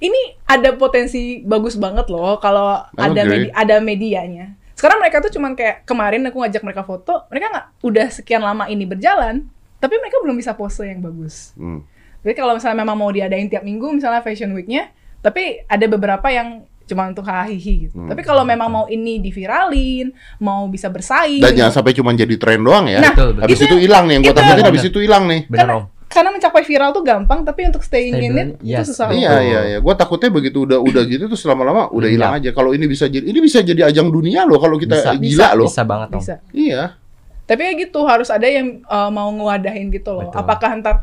ini 0.03 0.35
ada 0.43 0.75
potensi 0.75 1.39
bagus 1.43 1.79
banget 1.79 2.11
loh 2.11 2.39
kalau 2.43 2.83
ada 2.95 3.21
Oke. 3.23 3.31
medi- 3.31 3.53
ada 3.55 3.75
medianya. 3.79 4.55
Sekarang 4.75 4.99
mereka 4.99 5.23
tuh 5.23 5.31
cuman 5.31 5.55
kayak 5.55 5.87
kemarin 5.87 6.27
aku 6.27 6.43
ngajak 6.43 6.63
mereka 6.63 6.83
foto, 6.83 7.23
mereka 7.31 7.47
nggak 7.47 7.67
udah 7.79 8.07
sekian 8.11 8.43
lama 8.43 8.67
ini 8.67 8.83
berjalan, 8.83 9.47
tapi 9.79 9.95
mereka 9.95 10.19
belum 10.19 10.35
bisa 10.35 10.51
pose 10.51 10.83
yang 10.83 10.99
bagus. 10.99 11.55
Hmm. 11.55 11.87
Jadi 12.27 12.35
kalau 12.35 12.59
misalnya 12.59 12.83
memang 12.83 12.97
mau 12.99 13.07
diadain 13.07 13.47
tiap 13.47 13.63
minggu 13.63 13.95
misalnya 13.95 14.19
fashion 14.19 14.51
week-nya, 14.51 14.91
tapi 15.25 15.65
ada 15.65 15.85
beberapa 15.89 16.29
yang 16.29 16.61
cuma 16.85 17.09
untuk 17.09 17.25
hahihi 17.25 17.89
gitu. 17.89 17.97
Hmm. 17.97 18.05
Tapi 18.05 18.21
kalau 18.21 18.45
memang 18.45 18.69
mau 18.69 18.85
ini 18.85 19.17
diviralin, 19.17 20.13
mau 20.37 20.69
bisa 20.69 20.85
bersaing. 20.85 21.41
Dan 21.41 21.57
jangan 21.57 21.81
sampai 21.81 21.97
cuma 21.97 22.13
jadi 22.13 22.37
tren 22.37 22.61
doang 22.61 22.85
ya. 22.85 23.01
Iya. 23.01 23.01
Nah, 23.01 23.11
Betul, 23.11 23.29
betul. 23.33 23.41
habis 23.41 23.57
itu- 23.57 23.65
itu 23.65 23.77
hilang 23.81 24.03
nih 24.05 24.13
yang 24.13 24.21
gua 24.21 24.29
itu- 24.29 24.39
takutin 24.39 24.65
habis 24.69 24.83
itu 24.85 24.99
hilang 25.01 25.23
nih. 25.25 25.41
bener 25.49 25.59
karena, 25.65 25.75
om 25.75 25.85
karena 26.05 26.29
mencapai 26.29 26.61
viral 26.61 26.89
tuh 26.93 27.01
gampang, 27.01 27.41
tapi 27.41 27.61
untuk 27.65 27.81
staying 27.81 28.15
Stay 28.15 28.29
in 28.29 28.37
it 28.37 28.49
yes. 28.61 28.85
itu 28.85 28.93
susah. 28.93 29.09
Iya 29.09 29.33
Betul. 29.33 29.41
iya 29.43 29.59
iya. 29.65 29.77
Gua 29.81 29.93
takutnya 29.97 30.29
begitu 30.29 30.57
udah 30.61 30.77
udah 30.77 31.03
gitu 31.09 31.23
terus 31.25 31.41
lama-lama 31.43 31.89
udah 31.89 32.05
Iya. 32.05 32.13
hilang 32.13 32.31
aja. 32.37 32.49
Kalau 32.53 32.71
ini 32.71 32.85
bisa 32.85 33.09
jadi 33.09 33.25
ini 33.25 33.39
bisa 33.41 33.59
jadi 33.59 33.81
ajang 33.89 34.07
dunia 34.07 34.45
loh 34.45 34.61
kalau 34.61 34.77
kita 34.77 34.93
bisa 34.95 35.11
gila 35.17 35.49
loh. 35.57 35.65
bisa 35.65 35.81
banget 35.81 36.07
Bisa. 36.13 36.35
Iya. 36.53 37.01
Tapi 37.43 37.61
ya 37.61 37.71
gitu 37.75 37.99
harus 38.05 38.29
ada 38.29 38.45
yang 38.45 38.85
uh, 38.85 39.09
mau 39.09 39.33
ngewadahin 39.33 39.89
gitu 39.89 40.13
loh. 40.13 40.29
Betul. 40.29 40.37
Apakah 40.37 40.69
ntar 40.77 40.95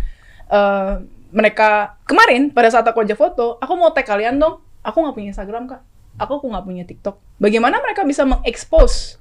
uh, 0.46 1.02
mereka 1.32 1.96
kemarin 2.04 2.52
pada 2.52 2.68
saat 2.68 2.84
aku 2.84 3.02
ajak 3.02 3.18
foto, 3.18 3.56
aku 3.58 3.72
mau 3.74 3.90
tag 3.90 4.04
kalian 4.04 4.38
dong. 4.38 4.60
Aku 4.84 5.00
nggak 5.00 5.16
punya 5.16 5.28
Instagram 5.32 5.64
kak. 5.66 5.80
Aku 6.20 6.38
aku 6.38 6.46
nggak 6.52 6.64
punya 6.68 6.84
TikTok. 6.84 7.16
Bagaimana 7.40 7.80
mereka 7.80 8.04
bisa 8.04 8.28
mengekspos 8.28 9.16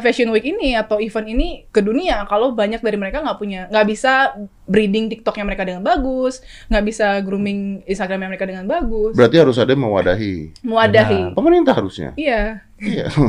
Fashion 0.00 0.32
Week 0.32 0.40
ini 0.40 0.72
atau 0.72 0.96
event 0.96 1.28
ini 1.28 1.68
ke 1.68 1.84
dunia 1.84 2.24
kalau 2.24 2.56
banyak 2.56 2.80
dari 2.80 2.96
mereka 2.96 3.20
nggak 3.20 3.36
punya 3.36 3.68
nggak 3.68 3.84
bisa 3.84 4.32
breeding 4.64 5.12
TikToknya 5.12 5.44
mereka 5.44 5.68
dengan 5.68 5.84
bagus, 5.84 6.40
nggak 6.72 6.84
bisa 6.88 7.20
grooming 7.20 7.84
Instagramnya 7.84 8.32
mereka 8.32 8.48
dengan 8.48 8.64
bagus, 8.64 9.12
Berarti 9.12 9.36
harus 9.36 9.60
ada 9.60 9.68
yang 9.68 9.84
mewadahi. 9.84 10.56
mewadahi. 10.64 11.36
Pemerintah 11.36 11.76
harusnya. 11.76 12.16
Iya. 12.16 12.64
Iya. 12.80 13.12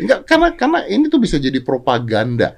Enggak 0.00 0.24
karena 0.24 0.48
karena 0.56 0.78
ini 0.88 1.12
tuh 1.12 1.20
bisa 1.20 1.36
jadi 1.36 1.60
propaganda 1.60 2.56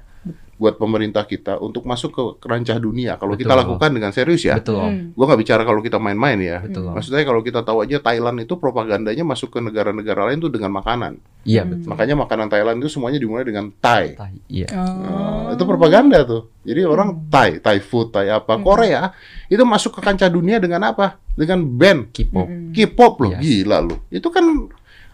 buat 0.61 0.77
pemerintah 0.77 1.25
kita 1.25 1.57
untuk 1.57 1.89
masuk 1.89 2.09
ke 2.13 2.23
kerancah 2.37 2.77
dunia 2.77 3.17
kalau 3.17 3.33
kita 3.33 3.49
lakukan 3.57 3.89
dengan 3.89 4.13
serius 4.13 4.45
ya. 4.45 4.61
betul 4.61 4.77
Hmm. 4.77 5.09
Gua 5.17 5.25
nggak 5.25 5.41
bicara 5.41 5.65
kalau 5.65 5.81
kita 5.81 5.97
main-main 5.97 6.37
ya. 6.37 6.61
betul 6.61 6.93
Maksudnya 6.93 7.25
kalau 7.25 7.41
kita 7.41 7.65
tahu 7.65 7.81
aja 7.81 7.97
Thailand 7.97 8.37
itu 8.39 8.53
propagandanya 8.55 9.25
masuk 9.25 9.49
ke 9.49 9.59
negara-negara 9.59 10.29
lain 10.29 10.37
tuh 10.37 10.53
dengan 10.53 10.69
makanan. 10.69 11.17
iya 11.41 11.65
Hmm. 11.65 11.73
betul 11.73 11.87
Makanya 11.89 12.15
makanan 12.15 12.47
Thailand 12.47 12.77
itu 12.77 12.93
semuanya 12.93 13.17
dimulai 13.17 13.41
dengan 13.41 13.73
Thai. 13.73 14.13
Tai, 14.13 14.37
iya 14.45 14.69
Nah, 14.69 15.57
itu 15.57 15.63
propaganda 15.65 16.21
tuh. 16.21 16.53
Jadi 16.61 16.85
orang 16.85 17.25
Thai, 17.25 17.57
Thai 17.57 17.81
food, 17.81 18.13
Thai 18.13 18.29
apa. 18.29 18.61
Korea 18.61 19.09
itu 19.49 19.65
masuk 19.65 19.97
ke 19.97 20.01
kancah 20.05 20.29
dunia 20.29 20.61
dengan 20.61 20.85
apa? 20.85 21.17
Dengan 21.33 21.65
band 21.65 22.13
K-pop 22.13 22.45
Hmm. 22.45 22.69
K-pop 22.69 23.13
loh. 23.17 23.31
Yes. 23.33 23.41
Gila 23.41 23.77
loh. 23.81 23.99
Itu 24.13 24.29
kan 24.29 24.45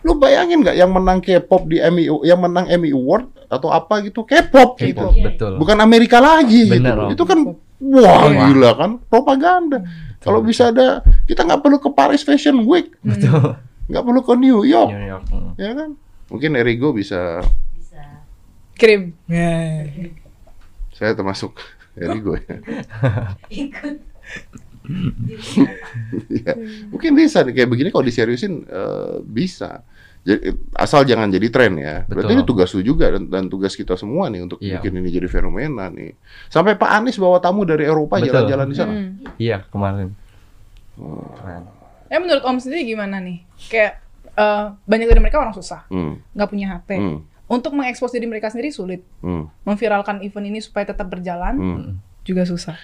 lu 0.05 0.17
bayangin 0.21 0.61
nggak 0.61 0.77
yang 0.77 0.91
menang 0.93 1.19
K-pop 1.23 1.65
di 1.65 1.81
Emmy 1.81 2.05
yang 2.21 2.39
menang 2.41 2.69
Emmy 2.69 2.93
Award 2.93 3.49
atau 3.49 3.71
apa 3.73 4.03
gitu 4.05 4.27
K-pop 4.27 4.77
gitu. 4.77 4.97
K-pop 5.01 5.13
betul 5.17 5.53
Bukan 5.57 5.77
Amerika 5.79 6.21
lagi 6.21 6.69
Bener, 6.69 6.93
gitu. 6.93 7.01
Om. 7.01 7.13
Itu 7.15 7.23
kan 7.25 7.39
wah 7.77 8.23
Iya. 8.29 8.39
gila 8.51 8.71
kan 8.77 8.91
propaganda. 9.09 9.79
Kalau 10.21 10.41
bisa 10.43 10.73
ada 10.73 11.01
kita 11.29 11.45
nggak 11.45 11.61
perlu 11.61 11.77
ke 11.79 11.89
Paris 11.93 12.25
Fashion 12.25 12.65
Week, 12.65 12.91
betul 13.05 13.57
nggak 13.87 14.03
perlu 14.03 14.21
ke 14.23 14.33
New 14.35 14.67
York, 14.67 14.91
New 14.91 15.07
York 15.07 15.25
mm. 15.31 15.51
ya 15.55 15.71
kan? 15.71 15.89
Mungkin 16.27 16.51
Erigo 16.59 16.91
bisa 16.91 17.39
bisa 17.71 18.03
Krim. 18.75 19.15
saya 20.91 21.15
termasuk 21.15 21.55
Erigo 21.95 22.35
ya. 22.35 22.59
ikut 23.63 23.95
Iya. 26.27 26.53
Mungkin 26.89 27.11
bisa 27.13 27.43
nih 27.43 27.53
kayak 27.53 27.69
begini 27.69 27.89
kalau 27.89 28.05
diseriusin 28.05 28.63
eh, 28.63 29.15
bisa. 29.23 29.83
Jadi, 30.21 30.51
asal 30.75 31.07
jangan 31.07 31.31
jadi 31.31 31.47
tren 31.47 31.79
ya. 31.79 32.03
Berarti 32.03 32.35
Betul. 32.35 32.35
ini 32.35 32.43
tugas 32.43 32.69
lu 32.75 32.83
juga 32.83 33.07
dan, 33.07 33.31
dan 33.31 33.43
tugas 33.47 33.71
kita 33.73 33.95
semua 33.95 34.27
nih 34.27 34.43
untuk 34.43 34.59
Iya. 34.59 34.79
bikin 34.79 34.99
ini 34.99 35.07
jadi 35.07 35.27
fenomena 35.27 35.87
nih. 35.87 36.19
Sampai 36.47 36.75
Pak 36.75 36.91
Anies 36.91 37.15
bawa 37.15 37.39
tamu 37.39 37.63
dari 37.63 37.87
Eropa 37.87 38.19
jalan-jalan 38.19 38.67
di 38.67 38.75
sana. 38.75 38.91
Hmm. 38.91 39.23
Iya 39.39 39.63
kemarin. 39.71 40.11
Oh. 40.99 41.31
Keren. 41.31 41.63
Ya 42.07 42.17
menurut 42.19 42.43
Om 42.43 42.59
sendiri 42.59 42.83
gimana 42.85 43.23
nih? 43.23 43.39
Kayak 43.71 44.03
eh, 44.35 44.65
banyak 44.83 45.07
dari 45.07 45.17
mereka 45.17 45.39
orang 45.39 45.55
susah, 45.55 45.87
Hmm. 45.87 46.19
nggak 46.35 46.49
punya 46.51 46.67
HP. 46.75 46.89
Hmm. 46.93 47.19
Untuk 47.47 47.71
mengekspos 47.71 48.11
diri 48.11 48.27
mereka 48.27 48.51
sendiri 48.51 48.69
sulit. 48.69 49.01
Hmm. 49.23 49.47
Memviralkan 49.63 50.19
event 50.19 50.45
ini 50.45 50.59
supaya 50.59 50.83
tetap 50.85 51.07
berjalan 51.07 51.55
Hmm. 51.55 51.83
juga 52.21 52.43
susah. 52.43 52.75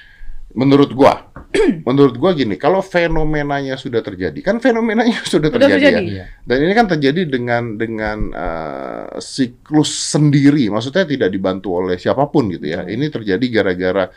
Menurut 0.53 0.93
gua, 0.93 1.33
menurut 1.89 2.15
gua 2.15 2.31
gini, 2.33 2.57
kalau 2.57 2.79
fenomenanya 2.79 3.73
sudah 3.73 4.01
terjadi, 4.01 4.37
kan 4.41 4.61
fenomenanya 4.61 5.21
sudah 5.33 5.49
Udah 5.49 5.65
terjadi, 5.65 5.81
terjadi. 5.81 6.05
ya. 6.05 6.13
Iya. 6.13 6.25
Dan 6.45 6.57
ini 6.61 6.73
kan 6.73 6.85
terjadi 6.89 7.21
dengan 7.25 7.63
dengan 7.75 8.17
eh, 8.29 9.07
siklus 9.17 10.13
sendiri, 10.13 10.69
maksudnya 10.69 11.05
tidak 11.05 11.29
dibantu 11.29 11.81
oleh 11.81 11.97
siapa 11.97 12.29
pun 12.29 12.53
gitu 12.53 12.69
ya. 12.69 12.85
Ini 12.85 13.09
terjadi 13.09 13.45
gara-gara 13.49 14.09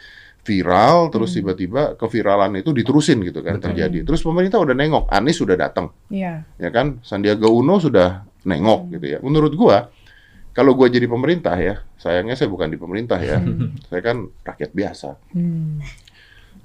viral, 0.46 1.10
terus 1.10 1.34
tiba-tiba 1.34 1.98
keviralan 1.98 2.54
itu 2.54 2.70
diterusin 2.70 3.18
gitu 3.24 3.42
kan 3.42 3.58
Betul. 3.58 3.74
terjadi. 3.74 3.98
Terus 4.06 4.22
pemerintah 4.22 4.62
udah 4.62 4.78
nengok, 4.78 5.10
Anies 5.10 5.42
sudah 5.42 5.58
datang, 5.58 5.90
Iya. 6.06 6.46
ya 6.54 6.70
kan? 6.70 7.02
Sandiaga 7.02 7.50
Uno 7.50 7.82
sudah 7.82 8.22
nengok 8.46 8.94
gitu 8.94 9.06
ya. 9.10 9.18
Menurut 9.26 9.50
gua, 9.58 9.90
kalau 10.54 10.78
gua 10.78 10.86
jadi 10.86 11.10
pemerintah 11.10 11.58
ya, 11.58 11.82
sayangnya 11.98 12.38
saya 12.38 12.46
bukan 12.46 12.70
di 12.70 12.78
pemerintah 12.78 13.18
ya, 13.18 13.42
saya 13.90 14.00
kan 14.06 14.30
rakyat 14.46 14.70
biasa. 14.70 15.18
Hmm. 15.34 15.82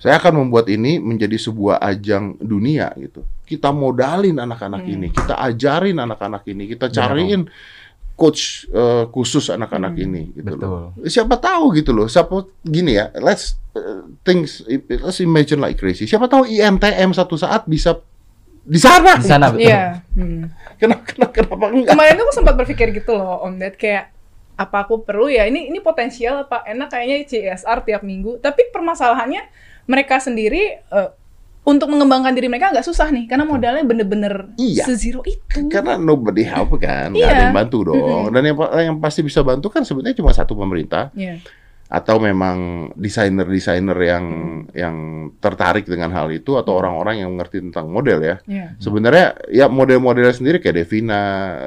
Saya 0.02 0.18
akan 0.18 0.34
membuat 0.46 0.66
ini 0.66 0.98
menjadi 0.98 1.38
sebuah 1.38 1.78
ajang 1.78 2.42
dunia 2.42 2.90
gitu. 2.98 3.22
Kita 3.46 3.70
modalin 3.70 4.42
anak-anak 4.42 4.82
Hmm. 4.82 4.94
ini, 4.98 5.08
kita 5.14 5.38
ajarin 5.38 6.02
anak-anak 6.02 6.42
ini, 6.50 6.66
kita 6.74 6.90
cariin 6.90 7.46
coach 8.18 8.66
eh, 8.70 9.06
khusus 9.14 9.54
anak-anak 9.54 9.94
Hmm. 9.94 10.06
ini 10.10 10.22
gitu 10.34 10.58
loh. 10.58 10.90
Betul. 10.98 11.06
Siapa 11.06 11.38
tahu 11.38 11.66
gitu 11.78 11.94
loh. 11.94 12.10
Siapa 12.10 12.34
gini 12.66 12.98
ya, 12.98 13.14
let's 13.22 13.62
uh, 13.78 14.10
things 14.26 14.66
let's 14.90 15.22
imagine 15.22 15.62
like 15.62 15.78
crazy. 15.78 16.10
Siapa 16.10 16.26
tahu 16.26 16.50
IMTM 16.50 17.14
satu 17.14 17.38
saat 17.38 17.70
bisa 17.70 18.02
di 18.62 18.78
sana. 18.82 19.22
Di 19.22 19.26
sana 19.30 19.54
betul. 19.54 19.70
Iya. 19.70 20.02
Hmm. 20.18 20.50
Kenapa, 20.82 21.02
kenapa, 21.14 21.32
kenapa 21.34 21.66
enggak? 21.70 21.94
Kemarin 21.94 22.14
tuh 22.18 22.26
aku 22.26 22.34
sempat 22.34 22.54
berpikir 22.58 22.88
gitu 22.90 23.14
loh, 23.14 23.42
Om 23.46 23.58
Ded, 23.58 23.78
kayak 23.78 24.10
apa 24.58 24.86
aku 24.86 25.02
perlu 25.02 25.30
ya? 25.30 25.46
Ini 25.46 25.70
ini 25.74 25.78
potensial 25.82 26.46
apa 26.46 26.66
enak 26.66 26.90
kayaknya 26.90 27.26
CSR 27.26 27.86
tiap 27.86 28.02
minggu. 28.02 28.38
Tapi 28.42 28.70
permasalahannya 28.70 29.42
mereka 29.92 30.24
sendiri 30.24 30.80
eh, 30.80 31.10
untuk 31.62 31.94
mengembangkan 31.94 32.34
diri 32.34 32.50
mereka 32.50 32.74
agak 32.74 32.82
susah 32.82 33.12
nih, 33.14 33.30
karena 33.30 33.46
modalnya 33.46 33.86
bener-bener 33.86 34.50
Iya. 34.58 34.88
sezero 34.88 35.22
itu. 35.28 35.70
Karena 35.70 35.94
nobody 35.94 36.42
help 36.42 36.74
kan, 36.82 37.14
nggak 37.14 37.22
Iya. 37.22 37.36
ada 37.38 37.44
yang 37.52 37.58
bantu 37.60 37.78
dong. 37.94 38.34
Dan 38.34 38.42
yang 38.50 38.58
yang 38.82 38.98
pasti 38.98 39.22
bisa 39.22 39.46
bantu 39.46 39.70
kan 39.70 39.86
sebetulnya 39.86 40.18
cuma 40.18 40.32
satu 40.32 40.56
pemerintah. 40.56 41.12
Iya. 41.14 41.38
atau 41.92 42.24
memang 42.24 42.88
desainer-desainer 42.96 44.00
yang 44.00 44.26
yang 44.72 44.96
tertarik 45.44 45.84
dengan 45.84 46.08
hal 46.16 46.32
itu 46.32 46.56
atau 46.56 46.80
orang-orang 46.80 47.20
yang 47.20 47.36
mengerti 47.36 47.60
tentang 47.60 47.92
model 47.92 48.24
ya. 48.24 48.36
Iya. 48.48 48.80
Sebenarnya 48.80 49.36
ya 49.52 49.68
model-model 49.68 50.32
sendiri 50.32 50.64
kayak 50.64 50.88
Devina 50.88 51.20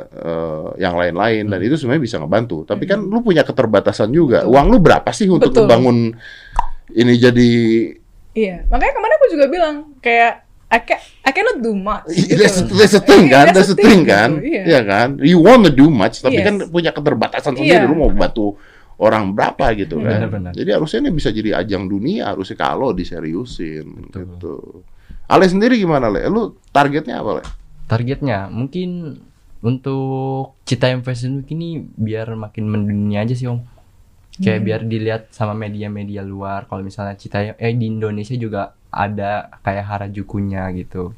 eh, 0.08 0.66
yang 0.80 0.96
lain-lain 0.96 1.44
dan 1.44 1.60
itu 1.60 1.76
sebenarnya 1.76 2.00
bisa 2.08 2.16
ngebantu. 2.24 2.64
Tapi 2.64 2.88
kan 2.88 3.04
lu 3.04 3.20
punya 3.20 3.44
keterbatasan 3.44 4.16
juga. 4.16 4.48
Uang 4.48 4.72
lu 4.72 4.80
berapa 4.80 5.12
sih 5.12 5.28
untuk 5.28 5.52
Betul. 5.52 5.68
membangun 5.68 6.16
ini 6.96 7.14
jadi 7.20 7.50
Iya. 8.34 8.66
Makanya 8.68 8.92
kemarin 8.92 9.14
aku 9.16 9.26
juga 9.30 9.46
bilang 9.46 9.74
kayak 10.02 10.42
I, 10.74 10.80
ca 10.82 10.96
I 11.22 11.30
cannot 11.30 11.62
do 11.62 11.70
much. 11.70 12.10
gitu. 12.10 12.34
that's, 12.34 12.58
that's 12.66 12.94
the 12.98 13.04
thing 13.04 13.30
kan, 13.30 13.54
that's 13.54 13.70
the 13.70 13.78
thing 13.78 14.02
gitu, 14.02 14.10
kan, 14.10 14.30
Iya. 14.42 14.62
ya 14.66 14.80
kan. 14.82 15.08
You 15.22 15.38
wanna 15.38 15.70
do 15.70 15.86
much, 15.86 16.18
tapi 16.18 16.42
Yes. 16.42 16.46
kan 16.50 16.54
punya 16.66 16.90
keterbatasan 16.90 17.54
sendiri. 17.54 17.86
Iya. 17.86 17.90
Lu 17.90 17.94
mau 17.94 18.10
bantu 18.10 18.58
orang 18.98 19.30
berapa 19.34 19.70
gitu 19.78 20.02
kan. 20.02 20.18
Benar-benar. 20.26 20.50
Jadi 20.50 20.70
harusnya 20.74 20.98
ini 21.06 21.10
bisa 21.14 21.30
jadi 21.30 21.62
ajang 21.62 21.86
dunia, 21.86 22.34
harusnya 22.34 22.58
kalau 22.58 22.90
diseriusin 22.90 24.10
Betul. 24.10 24.22
gitu. 24.26 24.54
Ale 25.30 25.46
sendiri 25.46 25.78
gimana 25.78 26.10
Le? 26.10 26.26
Lu 26.26 26.58
targetnya 26.74 27.22
apa 27.22 27.40
Le? 27.40 27.42
Targetnya 27.86 28.50
mungkin 28.50 29.20
untuk 29.64 30.58
Citayam 30.68 31.00
Fashion 31.00 31.40
Week 31.40 31.48
ini 31.54 31.80
biar 31.80 32.34
makin 32.36 32.68
mendunia 32.68 33.22
aja 33.22 33.32
sih 33.32 33.48
om. 33.48 33.62
Kayak 34.34 34.58
Hmm. 34.58 34.66
biar 34.66 34.80
dilihat 34.82 35.22
sama 35.30 35.54
media-media 35.54 36.20
luar. 36.20 36.66
Kalau 36.66 36.82
misalnya 36.82 37.14
Citayam, 37.14 37.54
eh 37.54 37.70
di 37.70 37.86
Indonesia 37.86 38.34
juga 38.34 38.62
ada 38.88 39.46
kayak 39.60 39.84
Harajukunya 39.84 40.66
gitu. 40.74 41.14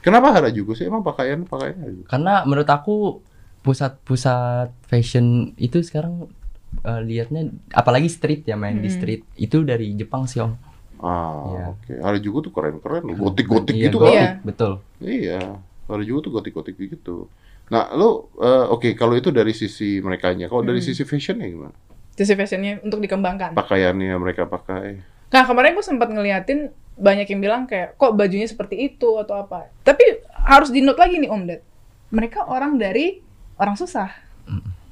Kenapa 0.00 0.32
Harajuku 0.32 0.72
sih? 0.72 0.88
Emang 0.88 1.04
pakaian 1.04 1.44
pakaian 1.44 1.76
Harajuku? 1.76 2.08
Karena 2.08 2.40
menurut 2.42 2.64
aku 2.66 3.20
pusat-pusat 3.60 4.72
fashion 4.82 5.26
itu 5.56 5.80
sekarang 5.80 6.32
eh, 6.80 7.02
lihatnya 7.02 7.50
apalagi 7.70 8.06
street 8.06 8.46
ya 8.46 8.54
main 8.54 8.78
di 8.78 8.86
Mm-mm. 8.86 8.94
street 8.94 9.22
itu 9.36 9.60
dari 9.60 9.92
Jepang 9.92 10.24
sih 10.24 10.40
om. 10.40 10.54
Ah, 10.96 11.44
Iya. 11.44 11.64
oke. 11.72 11.92
Harajuku 11.98 12.38
tuh 12.40 12.52
keren-keren, 12.52 13.02
gotik-gotik 13.10 13.74
Iya, 13.74 13.84
gitu 13.88 13.96
gotik, 13.98 14.08
kan. 14.08 14.16
Iya. 14.16 14.30
Betul. 14.40 14.72
Iya. 14.98 15.40
Harajuku 15.84 16.18
tuh 16.22 16.30
gotik-gotik 16.30 16.76
gitu. 16.78 17.28
Nah, 17.68 17.92
lu 17.92 18.28
eh, 18.38 18.64
oke 18.66 18.88
kalau 18.94 19.12
itu 19.12 19.28
dari 19.28 19.52
sisi 19.52 20.00
merekanya. 20.00 20.46
Kalau 20.46 20.62
dari 20.62 20.80
Hmm. 20.80 20.88
sisi 20.88 21.02
fashionnya 21.02 21.44
gimana? 21.44 21.76
Sisi 22.20 22.36
fashionnya 22.36 22.84
untuk 22.84 23.00
dikembangkan. 23.00 23.56
Pakaiannya 23.56 24.12
mereka 24.20 24.44
pakai. 24.44 25.00
Nah 25.32 25.42
kemarin 25.48 25.72
gue 25.72 25.80
sempat 25.80 26.12
ngeliatin 26.12 26.68
banyak 27.00 27.32
yang 27.32 27.40
bilang 27.40 27.62
kayak 27.64 27.96
kok 27.96 28.12
bajunya 28.12 28.44
seperti 28.44 28.92
itu 28.92 29.16
atau 29.16 29.40
apa. 29.40 29.72
Tapi 29.80 30.20
harus 30.44 30.68
di 30.68 30.84
note 30.84 31.00
lagi 31.00 31.16
nih 31.16 31.32
Om 31.32 31.42
Ded. 31.48 31.64
Mereka 32.12 32.44
orang 32.44 32.76
dari 32.76 33.24
orang 33.56 33.80
susah. 33.80 34.12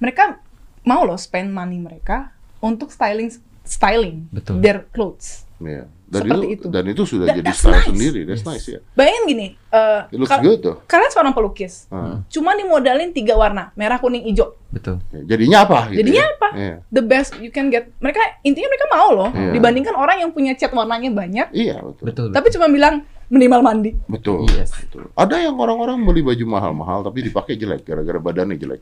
Mereka 0.01 0.41
mau 0.89 1.05
loh 1.05 1.21
spend 1.21 1.53
money 1.53 1.77
mereka 1.77 2.33
untuk 2.65 2.89
styling 2.89 3.29
styling 3.61 4.25
Betul. 4.33 4.65
their 4.65 4.89
clothes. 4.89 5.45
Iya. 5.61 5.85
Dan 6.09 6.25
Seperti 6.25 6.47
itu, 6.49 6.57
itu. 6.57 6.67
dan 6.73 6.85
itu 6.89 7.03
sudah 7.05 7.27
That- 7.29 7.37
jadi 7.37 7.51
style 7.53 7.73
nice. 7.75 7.87
sendiri. 7.87 8.21
That's 8.25 8.41
Yes. 8.41 8.49
nice 8.49 8.65
ya. 8.67 8.81
Bayangin 8.97 9.23
gini, 9.27 9.47
eh, 9.69 10.01
It 10.09 10.17
looks 10.17 10.33
ka- 10.33 10.41
good 10.41 10.59
tuh. 10.59 10.77
kalian 10.85 11.11
seorang 11.13 11.33
pelukis, 11.33 11.85
Ah. 11.87 12.25
cuma 12.27 12.57
dimodalin 12.57 13.13
tiga 13.13 13.37
warna, 13.37 13.71
merah, 13.75 13.97
kuning, 13.97 14.25
hijau. 14.25 14.57
Betul. 14.69 15.05
Ya, 15.11 15.21
Jadinya 15.29 15.59
apa? 15.63 15.79
Gitu 15.87 16.01
Jadinya 16.01 16.25
ya? 16.25 16.33
apa? 16.33 16.49
Iya. 16.51 16.77
The 16.89 17.03
best 17.03 17.37
you 17.37 17.51
can 17.51 17.69
get. 17.69 17.93
Mereka 17.95 18.21
intinya 18.41 18.67
mereka 18.67 18.87
mau 18.89 19.09
loh, 19.11 19.29
Iya. 19.31 19.53
dibandingkan 19.53 19.93
orang 19.93 20.17
yang 20.19 20.33
punya 20.33 20.53
cat 20.55 20.73
warnanya 20.73 21.11
banyak, 21.11 21.47
Iya 21.53 21.77
betul. 21.79 22.05
Betul. 22.09 22.27
tapi 22.33 22.49
cuma 22.51 22.67
bilang 22.67 22.95
minimal 23.29 23.61
mandi. 23.61 23.93
Betul. 24.07 24.49
Yes. 24.49 24.73
betul. 24.75 25.13
Ada 25.13 25.45
yang 25.45 25.55
orang-orang 25.55 26.01
beli 26.01 26.25
baju 26.25 26.45
mahal-mahal 26.49 27.05
tapi 27.05 27.21
dipakai 27.23 27.53
jelek 27.55 27.85
gara-gara 27.85 28.17
badannya 28.17 28.57
jelek. 28.57 28.81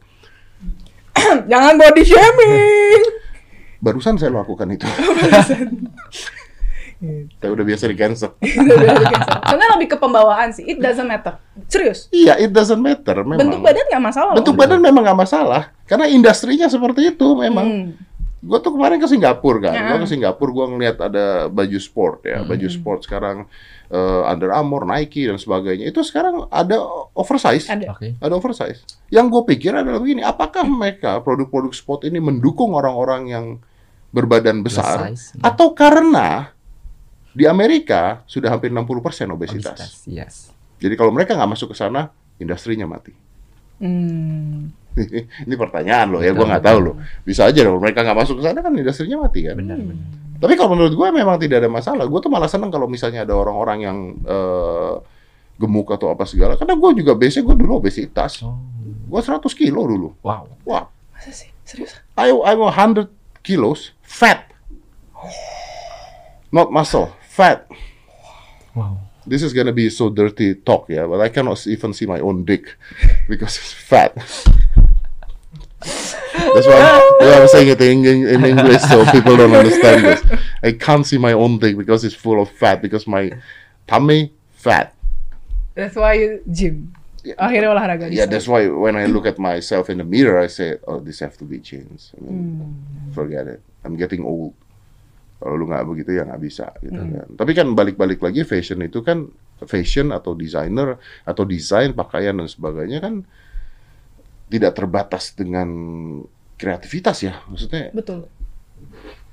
Jangan 1.50 1.74
body 1.74 2.02
shaming. 2.02 3.02
Barusan 3.76 4.14
saya 4.14 4.30
lakukan 4.32 4.70
itu. 4.70 4.86
saya 7.36 7.50
udah 7.52 7.64
biasa 7.64 7.84
di 7.86 7.96
cancel. 7.96 8.30
Karena 9.42 9.64
lebih 9.76 9.88
ke 9.88 9.96
pembawaan 9.96 10.50
sih. 10.50 10.64
It 10.64 10.78
doesn't 10.78 11.04
matter. 11.04 11.36
Serius. 11.66 12.08
Iya, 12.08 12.36
it 12.38 12.50
doesn't 12.50 12.78
matter 12.78 13.20
memang. 13.20 13.40
Bentuk 13.42 13.60
badan 13.60 13.84
nggak 13.86 14.04
masalah. 14.04 14.30
loh. 14.32 14.38
Bentuk 14.38 14.54
badan 14.54 14.80
memang 14.80 15.02
nggak 15.02 15.18
masalah 15.18 15.62
karena 15.84 16.06
industrinya 16.06 16.66
seperti 16.66 17.12
itu 17.12 17.28
memang. 17.34 17.66
Hmm. 17.66 17.88
Gue 18.36 18.62
tuh 18.62 18.70
kemarin 18.70 18.96
ke 18.96 19.08
Singapura 19.08 19.58
kan, 19.58 19.72
Ya. 19.74 19.86
gue 19.90 20.06
ke 20.06 20.08
Singapura 20.08 20.50
gue 20.52 20.66
ngeliat 20.68 20.96
ada 21.00 21.24
baju 21.48 21.78
sport 21.80 22.22
ya, 22.22 22.40
Hmm. 22.40 22.46
baju 22.46 22.68
sport 22.68 23.00
sekarang 23.02 23.48
eh, 23.86 24.22
Under 24.24 24.50
Armour, 24.50 24.82
Nike 24.84 25.26
dan 25.26 25.34
sebagainya 25.34 25.86
itu 25.86 26.02
sekarang 26.02 26.46
ada 26.48 26.78
oversize, 27.12 27.66
Ada. 27.66 27.90
Oke. 27.90 28.14
ada 28.14 28.34
oversize. 28.34 28.82
Yang 29.08 29.26
gue 29.30 29.42
pikir 29.50 29.72
adalah 29.72 29.98
begini, 29.98 30.22
apakah 30.22 30.62
mereka 30.62 31.18
produk-produk 31.20 31.70
sport 31.70 32.02
ini 32.02 32.18
mendukung 32.18 32.70
orang-orang 32.72 33.22
yang 33.26 33.46
berbadan 34.10 34.62
besar 34.62 35.10
Plus 35.10 35.32
size. 35.32 35.38
atau 35.38 35.70
karena 35.70 36.54
di 37.36 37.44
Amerika 37.44 38.24
sudah 38.24 38.48
hampir 38.48 38.72
60% 38.72 39.28
obesitas. 39.28 39.76
Obesitas, 39.76 39.92
Yes. 40.08 40.34
Jadi 40.80 40.96
kalau 40.96 41.12
mereka 41.12 41.36
nggak 41.36 41.52
masuk 41.52 41.72
ke 41.72 41.76
sana, 41.76 42.08
industrinya 42.40 42.88
mati. 42.88 43.12
Hmm. 43.76 44.72
ini 45.44 45.54
pertanyaan 45.60 46.16
loh 46.16 46.24
ya, 46.24 46.32
gue 46.32 46.46
nggak 46.48 46.64
tahu 46.64 46.78
loh. 46.80 46.94
Bisa 47.28 47.44
aja 47.44 47.60
dong 47.60 47.76
mereka 47.76 48.00
nggak 48.00 48.16
masuk 48.16 48.40
ke 48.40 48.42
sana 48.48 48.64
kan 48.64 48.72
industrinya 48.72 49.20
mati 49.20 49.44
kan. 49.44 49.56
Benar, 49.60 49.76
benar. 49.76 50.06
Tapi 50.36 50.52
kalau 50.56 50.76
menurut 50.76 50.96
gue 50.96 51.08
memang 51.12 51.36
tidak 51.36 51.64
ada 51.64 51.68
masalah. 51.68 52.04
Gue 52.08 52.20
tuh 52.24 52.32
malah 52.32 52.48
seneng 52.48 52.72
kalau 52.72 52.88
misalnya 52.88 53.24
ada 53.24 53.36
orang-orang 53.36 53.78
yang 53.84 53.98
eh, 54.24 54.94
gemuk 55.60 55.92
atau 55.92 56.12
apa 56.12 56.24
segala. 56.28 56.56
Karena 56.56 56.76
gue 56.76 56.90
juga 57.04 57.12
biasanya 57.16 57.44
gue 57.52 57.56
dulu 57.64 57.72
obesitas. 57.80 58.44
Oh. 58.44 58.56
Gue 59.08 59.20
100 59.20 59.44
kilo 59.56 59.80
dulu. 59.84 60.08
Wow. 60.20 60.44
Wah, 60.64 60.88
Masa 61.16 61.32
sih? 61.32 61.48
Serius? 61.64 61.96
I 62.16 62.32
I'm 62.32 62.60
100 62.60 63.08
kilos 63.40 63.96
fat. 64.04 64.52
Not 66.52 66.70
muscle, 66.70 67.10
fat. 67.36 67.68
Wow. 68.74 68.98
This 69.26 69.42
is 69.42 69.52
gonna 69.52 69.72
be 69.72 69.90
so 69.90 70.08
dirty 70.08 70.54
talk, 70.54 70.88
yeah, 70.88 71.06
but 71.06 71.20
I 71.20 71.28
cannot 71.28 71.60
even 71.66 71.92
see 71.92 72.06
my 72.06 72.20
own 72.20 72.44
dick 72.44 72.76
because 73.28 73.58
it's 73.58 73.72
fat. 73.72 74.14
That's 76.56 76.66
why, 76.66 76.80
I'm, 76.80 77.02
that's 77.20 77.30
why 77.30 77.40
I'm 77.42 77.48
saying 77.48 77.68
it 77.68 77.80
in, 77.80 78.26
in 78.26 78.44
English 78.44 78.82
so 78.82 79.04
people 79.12 79.36
don't 79.36 79.54
understand 79.54 80.04
this. 80.04 80.40
I 80.62 80.72
can't 80.72 81.04
see 81.04 81.18
my 81.18 81.32
own 81.32 81.58
dick 81.58 81.76
because 81.76 82.04
it's 82.04 82.14
full 82.14 82.40
of 82.40 82.50
fat 82.50 82.80
because 82.80 83.06
my 83.06 83.30
tummy 83.86 84.32
fat. 84.52 84.94
That's 85.74 85.96
why 85.96 86.14
you 86.14 86.42
gym. 86.50 86.94
Yeah. 87.22 87.34
Akhirnya 87.42 87.74
olahraga. 87.74 88.06
Yeah, 88.08 88.26
that's 88.26 88.46
why 88.46 88.70
when 88.70 88.94
I 88.96 89.06
look 89.06 89.26
at 89.26 89.38
myself 89.38 89.90
in 89.90 89.98
the 89.98 90.06
mirror, 90.06 90.38
I 90.38 90.46
say, 90.46 90.78
oh, 90.86 91.00
this 91.00 91.18
have 91.20 91.36
to 91.38 91.44
be 91.44 91.58
changed. 91.58 92.14
I 92.16 92.22
mean, 92.22 92.62
hmm. 92.62 93.12
forget 93.12 93.46
it. 93.46 93.60
I'm 93.84 93.98
getting 93.98 94.22
old. 94.22 94.54
Kalau 95.36 95.54
lu 95.54 95.68
nggak 95.68 95.84
begitu 95.84 96.10
ya 96.16 96.24
nggak 96.24 96.42
bisa 96.42 96.72
gitu 96.80 96.96
kan. 96.96 97.28
Tapi 97.36 97.52
kan 97.52 97.66
balik-balik 97.72 98.24
lagi 98.24 98.40
fashion 98.42 98.80
itu 98.80 99.04
kan 99.04 99.28
fashion 99.62 100.08
atau 100.08 100.32
designer 100.32 100.96
atau 101.24 101.44
desain 101.44 101.92
pakaian 101.92 102.32
dan 102.32 102.48
sebagainya 102.48 103.04
kan 103.04 103.24
tidak 104.48 104.72
terbatas 104.72 105.34
dengan 105.34 105.68
kreativitas 106.56 107.20
ya. 107.20 107.36
Maksudnya 107.50 107.92
Betul. 107.92 108.30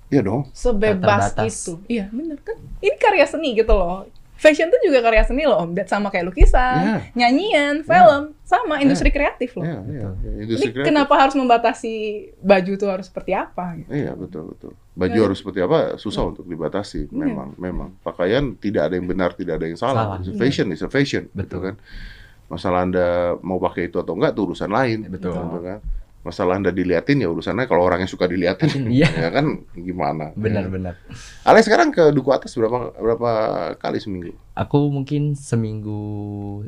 ya 0.09 0.19
dong. 0.19 0.49
Sebebas 0.51 1.31
terbatas. 1.31 1.53
itu. 1.55 1.73
Iya, 1.87 2.11
bener 2.11 2.37
kan? 2.43 2.57
Ini 2.83 2.95
karya 2.99 3.23
seni 3.23 3.55
gitu 3.55 3.71
loh. 3.71 4.03
Fashion 4.33 4.67
tuh 4.67 4.81
juga 4.83 4.99
karya 4.99 5.23
seni 5.23 5.47
loh, 5.47 5.55
Om. 5.63 5.71
Sama 5.87 6.11
kayak 6.11 6.27
lukisan, 6.27 6.83
Iya. 6.83 6.97
nyanyian, 7.15 7.75
film, 7.87 8.35
sama 8.43 8.81
industri 8.83 9.07
kreatif 9.07 9.55
loh. 9.55 9.63
Ya, 9.63 9.79
ya, 9.87 10.09
ya, 10.19 10.31
Ini 10.35 10.41
industri 10.43 10.69
kreatif. 10.75 10.89
kenapa 10.91 11.13
harus 11.15 11.35
membatasi 11.39 11.93
baju 12.43 12.71
tuh 12.75 12.89
harus 12.91 13.07
seperti 13.07 13.31
apa? 13.31 13.79
Gitu. 13.79 13.87
Iya 13.87 14.11
betul 14.19 14.51
betul. 14.51 14.73
Baju 14.93 15.17
Ya. 15.17 15.25
harus 15.25 15.41
seperti 15.41 15.59
apa 15.59 15.97
susah 15.97 16.21
untuk 16.23 16.45
dibatasi. 16.45 17.09
Iya. 17.09 17.17
Memang 17.17 17.49
memang 17.57 17.89
pakaian 17.99 18.53
tidak 18.55 18.89
ada 18.89 18.95
yang 18.95 19.05
benar 19.05 19.33
tidak 19.33 19.57
ada 19.57 19.65
yang 19.65 19.75
salah. 19.75 20.05
Salah. 20.05 20.17
It's 20.21 20.29
a 20.29 20.37
Fashion 20.37 20.67
is 20.69 20.81
a 20.81 20.89
fashion. 20.89 21.23
Betul. 21.29 21.41
gitu 21.41 21.57
kan. 21.65 21.75
Masalah 22.45 22.85
anda 22.85 23.07
mau 23.41 23.57
pakai 23.57 23.89
itu 23.89 23.97
atau 23.97 24.13
enggak 24.13 24.37
itu 24.37 24.41
urusan 24.45 24.69
lain. 24.69 25.09
Betul. 25.09 25.33
gitu 25.33 25.59
kan. 25.61 25.79
Masalah 26.23 26.55
anda 26.55 26.71
diliatin 26.71 27.19
ya 27.19 27.27
urusannya 27.27 27.67
kalau 27.67 27.83
orang 27.83 27.99
yang 27.99 28.07
suka 28.07 28.29
diliatin 28.29 28.69
Iya. 28.95 29.09
ya 29.11 29.29
kan 29.29 29.65
gimana. 29.73 30.31
Ya. 30.31 30.39
Benar-benar. 30.39 30.93
Alex 31.43 31.65
sekarang 31.65 31.89
ke 31.89 32.13
duku 32.13 32.29
atas 32.29 32.53
berapa 32.53 32.93
berapa 32.95 33.29
kali 33.75 33.97
seminggu? 33.99 34.31
Aku 34.53 34.87
mungkin 34.87 35.33
seminggu 35.33 35.99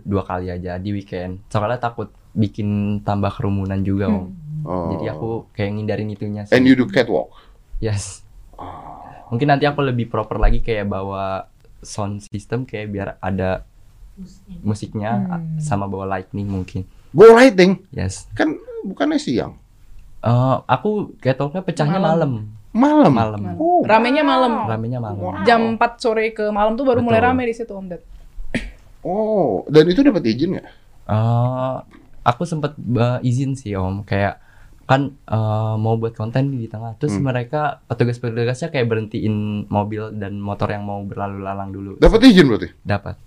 dua 0.01 0.25
kali 0.25 0.49
aja 0.49 0.75
di 0.75 0.91
weekend. 0.91 1.45
Soalnya 1.47 1.77
takut 1.79 2.09
bikin 2.35 2.99
tambah 3.05 3.31
kerumunan 3.31 3.79
juga, 3.79 4.11
Om. 4.11 4.27
Oh. 4.65 4.91
Jadi 4.91 5.05
aku 5.07 5.29
kayak 5.53 5.71
ngindarin 5.71 6.09
itunya 6.09 6.41
sih. 6.43 6.51
And 6.51 6.65
you 6.65 6.73
do 6.73 6.89
catwalk. 6.89 7.31
Yes. 7.77 8.23
Mungkin 9.27 9.47
nanti 9.47 9.65
aku 9.65 9.81
lebih 9.81 10.07
proper 10.07 10.37
lagi 10.37 10.59
kayak 10.59 10.85
bawa 10.85 11.49
sound 11.81 12.23
system 12.23 12.63
kayak 12.63 12.87
biar 12.89 13.07
ada 13.19 13.65
musiknya 14.61 15.11
Hmm. 15.35 15.59
sama 15.59 15.85
bawa 15.85 16.07
lightning 16.07 16.47
mungkin. 16.47 16.87
Go 17.11 17.31
lighting 17.31 17.83
Yes. 17.91 18.31
kan 18.31 18.55
bukannya 18.81 19.19
siang. 19.19 19.59
Eh, 20.19 20.57
aku 20.65 21.13
catwalknya 21.19 21.61
pecahnya 21.61 21.99
Malam. 21.99 22.47
malam. 22.73 23.11
Malam. 23.11 23.11
Malam. 23.13 23.41
Oh. 23.55 23.83
Ramenya 23.83 24.23
malam. 24.23 24.67
Ramenya 24.67 24.99
malam. 24.99 25.19
Jam 25.43 25.75
4 25.75 25.95
sore 25.95 26.31
ke 26.31 26.49
malam 26.49 26.75
tuh 26.75 26.83
baru 26.83 26.99
mulai 26.99 27.19
Betul. 27.19 27.29
rame 27.29 27.43
di 27.45 27.55
situ, 27.55 27.71
Om 27.71 27.87
Dat. 27.87 28.01
Oh, 29.05 29.61
dan 29.69 29.85
itu 29.85 30.01
dapat 30.01 30.25
izin 30.25 30.57
nggak? 30.57 30.67
Eh, 31.05 31.75
aku 32.25 32.41
sempat 32.43 32.73
eh, 32.73 33.19
izin 33.21 33.53
sih 33.53 33.77
om 33.77 34.01
kayak 34.01 34.41
kan 34.85 35.01
eh, 35.11 35.37
mau 35.75 35.95
buat 35.95 36.13
konten 36.13 36.53
di 36.53 36.65
tengah 36.65 36.93
terus 36.95 37.15
Hmm. 37.15 37.25
mereka 37.25 37.81
petugas-petugasnya 37.85 38.69
kayak 38.69 38.85
berhentiin 38.85 39.35
mobil 39.67 40.13
dan 40.13 40.37
motor 40.37 40.67
yang 40.67 40.83
mau 40.83 41.01
berlalu 41.01 41.41
lalang 41.41 41.69
dulu 41.69 41.91
Dapat 41.97 42.19
izin 42.23 42.45
berarti? 42.45 42.69
dapat 42.79 43.17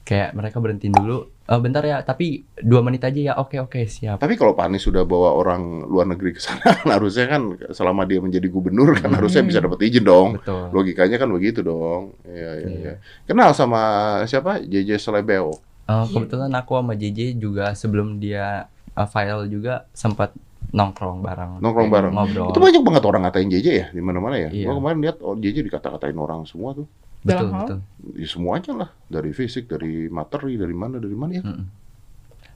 kayak 0.00 0.32
mereka 0.32 0.58
berhentiin 0.58 0.90
dulu 0.92 1.18
"Eh, 1.44 1.58
bentar 1.58 1.82
ya 1.82 2.00
tapi 2.00 2.42
dua 2.56 2.80
menit 2.80 2.98
aja 3.00 3.20
ya 3.20 3.34
oke 3.36 3.58
oke 3.60 3.84
siap 3.84 4.18
Tapi 4.18 4.34
kalau 4.34 4.54
Pak 4.54 4.64
Anies 4.64 4.82
sudah 4.82 5.02
bawa 5.04 5.34
orang 5.34 5.82
luar 5.84 6.02
negeri 6.04 6.30
ke 6.30 6.40
sana, 6.40 6.62
kan 6.78 6.88
harusnya 6.88 7.26
kan 7.28 7.42
selama 7.68 8.02
dia 8.04 8.18
menjadi 8.18 8.46
gubernur 8.46 8.94
kan 8.96 9.10
harusnya 9.12 9.42
bisa 9.44 9.58
dapat 9.58 9.78
izin 9.84 10.02
dong. 10.02 10.28
betul 10.36 10.66
Logikanya 10.72 11.14
kan 11.16 11.26
begitu 11.28 11.60
dong. 11.60 12.14
Iya, 12.24 12.50
iya, 12.56 12.66
Iya. 12.66 12.78
iya. 12.80 12.92
Kenal 13.24 13.50
sama 13.52 13.82
siapa? 14.24 14.58
JJ 14.60 14.94
Selebeo. 14.96 15.58
Eh, 15.84 16.06
kebetulan 16.08 16.50
aku 16.52 16.72
sama 16.72 16.94
JJ 16.94 17.18
juga 17.36 17.70
sebelum 17.72 18.18
dia 18.18 18.66
eh, 18.90 19.08
viral 19.08 19.46
juga 19.46 19.86
sempat 19.92 20.34
nongkrong 20.70 21.18
bareng 21.20 21.50
Nongkrong 21.58 21.88
bareng. 21.88 22.12
ngobrol 22.12 22.48
Itu 22.48 22.58
banyak 22.58 22.82
banget 22.82 23.02
orang 23.02 23.22
ngatain 23.24 23.48
JJ 23.48 23.66
ya 23.68 23.86
di 23.88 23.98
mana-mana 23.98 24.36
ya. 24.36 24.48
Iya. 24.48 24.66
Gua 24.66 24.78
kemarin 24.78 24.98
lihat 25.00 25.16
oh, 25.18 25.34
JJ 25.34 25.66
dikata-katain 25.66 26.14
orang 26.14 26.44
semua 26.44 26.72
tuh. 26.72 26.86
betul 27.20 27.50
betul 27.50 27.78
Ya, 28.14 28.24
semuanya 28.24 28.72
lah, 28.74 28.90
dari 29.06 29.30
fisik, 29.30 29.66
dari 29.66 30.08
materi, 30.08 30.56
dari 30.56 30.72
mana, 30.72 30.96
dari 30.96 31.12
mana 31.12 31.32
ya. 31.34 31.42
Mm-mm. 31.42 31.66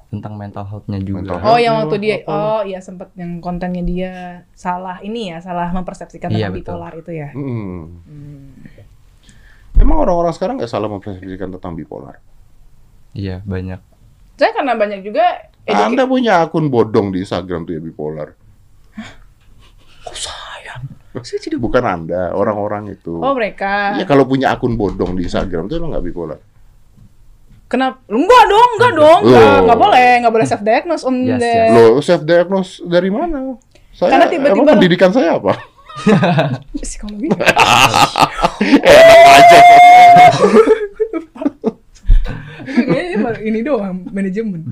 tentang 0.07 0.39
mental 0.39 0.63
health-nya 0.63 1.03
juga 1.03 1.21
Mental 1.21 1.37
Oh, 1.37 1.43
health. 1.51 1.59
yang 1.59 1.75
Apa? 1.75 1.81
waktu 1.85 1.97
dia 1.99 2.17
oh 2.25 2.63
iya 2.63 2.79
sempet 2.79 3.11
yang 3.13 3.43
kontennya 3.43 3.83
dia 3.83 4.13
salah 4.53 5.03
ini 5.03 5.29
ya, 5.29 5.43
salah 5.43 5.69
mempersepsikan 5.69 6.31
Iya, 6.31 6.49
tentang 6.49 6.55
betul. 6.55 6.65
bipolar 6.71 6.93
itu 6.95 7.11
ya. 7.11 7.29
Hmm. 7.35 7.83
Emang 9.75 9.99
orang-orang 9.99 10.31
sekarang 10.31 10.55
nggak 10.57 10.71
salah 10.71 10.87
mempersepsikan 10.87 11.51
tentang 11.51 11.75
bipolar? 11.75 12.23
iya 13.13 13.43
banyak 13.43 13.79
Saya 14.35 14.51
karena 14.51 14.75
banyak 14.75 15.03
juga 15.03 15.23
educa- 15.65 15.85
Anda 15.87 16.05
punya 16.05 16.33
akun 16.41 16.69
bodong 16.69 17.09
di 17.09 17.21
Instagram 17.21 17.65
tuh 17.65 17.73
ya 17.73 17.81
bipolar. 17.81 18.29
Oh, 20.05 20.13
saya. 20.13 20.77
Saya 21.17 21.41
tidak 21.41 21.59
Bukan 21.59 21.81
Anda, 21.81 22.31
orang-orang 22.31 22.91
itu. 22.91 23.15
Oh, 23.15 23.33
mereka. 23.33 23.95
Iya 23.95 24.05
kalau 24.05 24.25
punya 24.25 24.51
akun 24.51 24.75
bodong 24.75 25.15
di 25.15 25.25
Instagram 25.25 25.65
itu 25.65 25.77
emang 25.77 25.91
nggak 25.91 26.05
bipolar. 26.05 26.39
Kenapa? 27.65 27.97
Enggak 28.07 28.45
dong, 28.45 28.71
enggak 28.73 28.93
dong. 28.95 29.21
Enggak, 29.25 29.41
Oh. 29.43 29.61
enggak 29.63 29.79
boleh, 29.81 30.09
enggak 30.17 30.33
boleh 30.33 30.47
self 30.47 30.63
diagnose 30.63 31.03
Om 31.03 31.17
Yes, 31.25 31.41
yes. 31.41 31.71
Lo 31.71 31.85
self 31.99 32.23
diagnose 32.23 32.71
dari 32.85 33.09
mana? 33.09 33.57
Saya 33.91 34.11
Karena 34.13 34.27
tiba-tiba- 34.29 34.55
emang 34.55 34.75
pendidikan 34.75 35.11
saya 35.11 35.39
apa? 35.39 35.55
Psikologi. 36.77 37.31
Enak 38.83 39.31
aja. 39.33 39.59
Kayaknya 42.65 43.19
ini 43.45 43.61
doang 43.61 44.05
manajemen. 44.11 44.67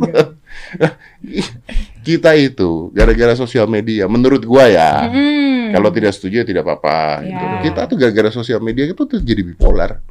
Kita 2.03 2.35
itu 2.35 2.91
gara-gara 2.91 3.39
sosial 3.39 3.71
media, 3.71 4.11
menurut 4.11 4.43
gua 4.43 4.67
ya. 4.67 5.07
Hmm. 5.07 5.71
Kalau 5.73 5.89
tidak 5.95 6.13
setuju 6.13 6.43
ya 6.43 6.47
tidak 6.47 6.67
apa-apa. 6.67 7.25
gitu. 7.25 7.45
Ya. 7.45 7.61
Kita 7.63 7.81
tuh 7.87 7.97
gara-gara 7.97 8.31
sosial 8.35 8.61
media 8.61 8.91
itu 8.91 9.03
tuh 9.07 9.19
jadi 9.23 9.41
bipolar. 9.47 10.03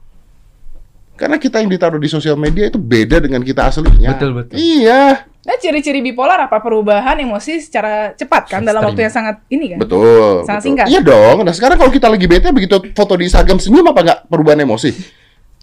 Karena 1.19 1.37
kita 1.37 1.61
yang 1.61 1.69
ditaruh 1.69 2.01
di 2.01 2.09
sosial 2.09 2.33
media 2.33 2.71
itu 2.71 2.81
beda 2.81 3.21
dengan 3.21 3.45
kita 3.45 3.69
aslinya. 3.69 4.17
Betul, 4.17 4.33
betul. 4.33 4.57
Iya, 4.57 5.29
Nah, 5.41 5.57
ciri-ciri 5.57 6.05
bipolar 6.05 6.37
apa? 6.37 6.61
Perubahan 6.61 7.17
emosi 7.17 7.57
secara 7.65 8.13
cepat 8.13 8.45
kan 8.45 8.61
dalam 8.61 8.85
waktu 8.85 9.09
yang 9.09 9.13
sangat 9.13 9.41
ini 9.49 9.73
kan? 9.73 9.77
betul. 9.81 10.45
Sangat 10.45 10.61
betul. 10.61 10.67
singkat. 10.69 10.85
Iya 10.85 11.01
dong. 11.01 11.37
Nah 11.41 11.53
sekarang 11.57 11.77
kalau 11.81 11.89
kita 11.89 12.07
lagi 12.13 12.29
bete 12.29 12.53
begitu 12.53 12.77
foto 12.93 13.17
di 13.17 13.25
Instagram 13.25 13.57
senyum 13.57 13.89
apa 13.89 13.99
nggak 14.05 14.19
perubahan 14.29 14.61
emosi? 14.61 14.93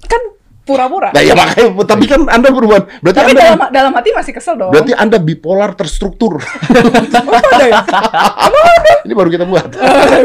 Kan 0.03 0.23
pura-pura. 0.69 1.09
Nah 1.11 1.23
ya 1.23 1.33
makanya, 1.33 1.73
tapi 1.83 2.05
kan 2.05 2.21
anda 2.29 2.49
perubahan. 2.49 2.85
Berarti 3.01 3.19
Tapi 3.19 3.33
anda, 3.33 3.43
dalam 3.43 3.61
dalam 3.73 3.93
hati 3.93 4.09
masih 4.13 4.33
kesel 4.33 4.55
dong. 4.55 4.69
berarti 4.69 4.93
anda 4.93 5.17
bipolar 5.17 5.73
terstruktur. 5.73 6.37
Oh, 7.29 7.35
ada 7.35 7.65
ya? 7.65 7.81
Ini 9.05 9.13
baru 9.13 9.29
kita 9.29 9.45
buat. 9.45 9.69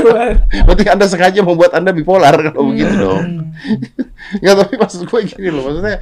berarti 0.68 0.84
anda 0.86 1.06
sengaja 1.06 1.40
membuat 1.40 1.72
anda 1.74 1.92
bipolar 1.92 2.36
kalau 2.44 2.70
begitu 2.70 2.92
Hmm. 2.92 3.00
dong. 3.00 3.24
Nggak 4.36 4.56
tapi 4.58 4.74
maksud 4.76 5.02
gue 5.04 5.20
gini 5.26 5.50
loh, 5.50 5.64
maksudnya, 5.64 5.98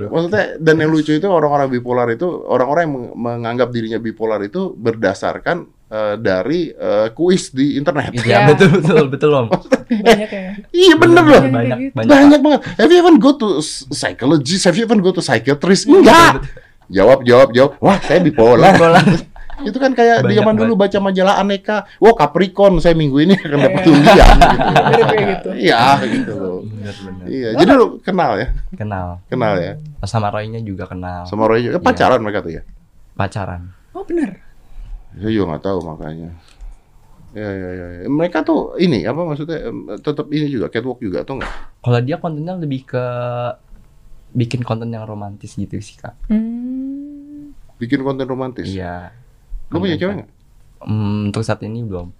maksudnya 0.00 0.44
dan 0.56 0.76
yang 0.76 0.88
lucu 0.88 1.12
itu 1.12 1.26
orang-orang 1.26 1.68
bipolar 1.68 2.08
itu 2.08 2.24
orang-orang 2.24 2.82
yang 2.82 2.94
meng- 2.94 3.14
menganggap 3.14 3.68
dirinya 3.68 3.98
bipolar 3.98 4.40
itu 4.40 4.72
berdasarkan 4.72 5.68
eh, 5.88 6.14
dari 6.16 6.68
eh, 6.68 7.08
kuis 7.10 7.50
di 7.50 7.74
internet. 7.74 8.12
Iya 8.14 8.24
Ya. 8.24 8.38
betul 8.46 8.68
betul 8.78 9.06
betul 9.08 9.30
om. 9.34 9.46
Banyak 9.88 10.28
ya. 10.28 10.42
Iya 10.68 10.94
bener 10.94 11.24
loh. 11.24 11.42
Banyak 11.42 11.78
gitu. 11.80 11.94
banyak. 11.96 12.08
Banyak 12.08 12.40
banget. 12.40 12.60
Have 12.76 12.90
you 12.90 12.98
even 12.98 13.16
go 13.16 13.32
to 13.34 13.58
psychologist? 13.90 14.64
Have 14.64 14.76
you 14.76 14.84
even 14.84 15.00
go 15.00 15.10
to 15.10 15.20
psychiatrist? 15.20 15.84
Enggak. 15.84 16.44
Jawab, 16.88 17.20
jawab, 17.22 17.48
jawab. 17.52 17.70
Wah, 17.78 18.00
saya 18.00 18.20
bipolar. 18.20 18.72
Bipolar. 18.76 19.04
Itu 19.58 19.74
kan 19.76 19.90
kayak 19.90 20.22
di 20.22 20.32
Banyak 20.32 20.38
zaman 20.38 20.54
dulu 20.54 20.72
baca 20.78 20.98
majalah 21.02 21.34
aneka. 21.36 21.82
Wah, 21.98 22.14
Capricorn 22.14 22.78
saya 22.78 22.94
minggu 22.94 23.18
ini 23.18 23.34
akan 23.34 23.58
dapat 23.58 23.82
Iya. 23.82 23.90
undian 23.90 24.36
gitu. 24.38 25.12
Gitu. 25.28 25.48
Iya, 25.58 25.80
gitu 26.00 26.32
loh. 26.32 26.58
Iya, 27.26 27.48
jadi 27.58 27.70
lu 27.74 27.86
kenal 27.98 28.38
ya? 28.38 28.48
Kenal. 28.72 29.18
Kenal 29.26 29.54
ya? 29.58 29.72
Sama 30.06 30.30
Roy-nya 30.30 30.62
juga 30.62 30.86
kenal. 30.86 31.26
Sama 31.26 31.44
Roy 31.44 31.60
juga. 31.60 31.76
Eh, 31.76 31.82
pacaran 31.82 32.22
mereka 32.22 32.40
tuh 32.40 32.52
ya? 32.54 32.62
Pacaran. 33.12 33.74
Oh, 33.92 34.06
bener. 34.06 34.38
Saya 35.16 35.30
juga 35.32 35.44
nggak 35.54 35.64
tahu 35.64 35.78
makanya. 35.86 36.30
Ya, 37.36 37.44
ya, 37.44 37.70
ya, 37.76 37.86
ya. 38.00 38.08
Mereka 38.08 38.40
tuh 38.40 38.80
ini 38.80 39.04
apa 39.04 39.20
maksudnya 39.20 39.68
tetap 40.00 40.32
ini 40.32 40.48
juga 40.48 40.72
catwalk 40.72 41.00
juga 41.04 41.24
atau 41.24 41.36
enggak? 41.36 41.52
Kalau 41.84 42.00
dia 42.00 42.16
kontennya 42.16 42.56
lebih 42.56 42.88
ke 42.88 43.04
bikin 44.32 44.64
konten 44.64 44.92
yang 44.92 45.04
romantis 45.08 45.56
gitu 45.56 45.76
sih 45.80 45.96
kak. 46.00 46.16
Hmm. 46.32 47.52
Bikin 47.76 48.00
konten 48.00 48.24
romantis. 48.28 48.68
Iya. 48.68 49.12
Lu 49.68 49.80
punya 49.80 50.00
cewek 50.00 50.24
nggak? 50.24 50.30
Hmm, 50.84 51.28
untuk 51.28 51.44
saat 51.44 51.60
ini 51.64 51.84
belum. 51.84 52.12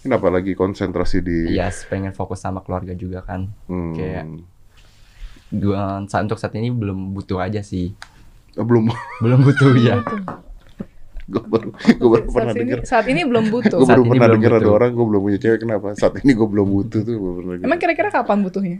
Kenapa 0.00 0.32
lagi 0.32 0.56
konsentrasi 0.56 1.20
di 1.20 1.38
Iya, 1.52 1.68
pengen 1.92 2.16
fokus 2.16 2.40
sama 2.40 2.64
keluarga 2.64 2.96
juga 2.96 3.20
kan. 3.20 3.52
Hmm. 3.68 3.92
Kayak 3.92 4.24
gua 5.50 6.06
saat 6.06 6.30
untuk 6.30 6.38
saat 6.38 6.54
ini 6.56 6.70
belum 6.70 7.10
butuh 7.12 7.42
aja 7.42 7.60
sih. 7.60 7.92
Eh, 8.54 8.64
belum 8.64 8.88
Belum 9.20 9.42
butuh 9.42 9.74
ya. 9.76 9.98
Gue 11.30 11.42
baru 11.42 11.68
gue 11.70 12.08
baru 12.08 12.20
Saat 12.20 12.34
pernah 12.34 12.50
ini, 12.50 12.60
dengar 12.60 12.78
saat 12.84 13.06
ini 13.06 13.20
belum 13.22 13.44
butuh. 13.48 13.76
gue 13.76 13.86
Saat 13.86 13.92
baru 13.92 14.02
ini 14.02 14.10
pernah 14.10 14.26
belum 14.26 14.36
dengar 14.36 14.50
ada 14.50 14.58
butuh. 14.60 14.74
orang 14.74 14.90
gue 14.90 15.06
belum 15.06 15.20
punya 15.22 15.38
cewek 15.38 15.58
kenapa 15.60 15.86
saat 15.94 16.14
ini 16.18 16.30
gue 16.32 16.48
belum 16.48 16.68
butuh 16.68 17.00
tuh 17.00 17.14
gue 17.14 17.32
pernah 17.34 17.52
Emang 17.60 17.78
kira-kira 17.78 18.08
kapan 18.10 18.38
butuhnya? 18.40 18.78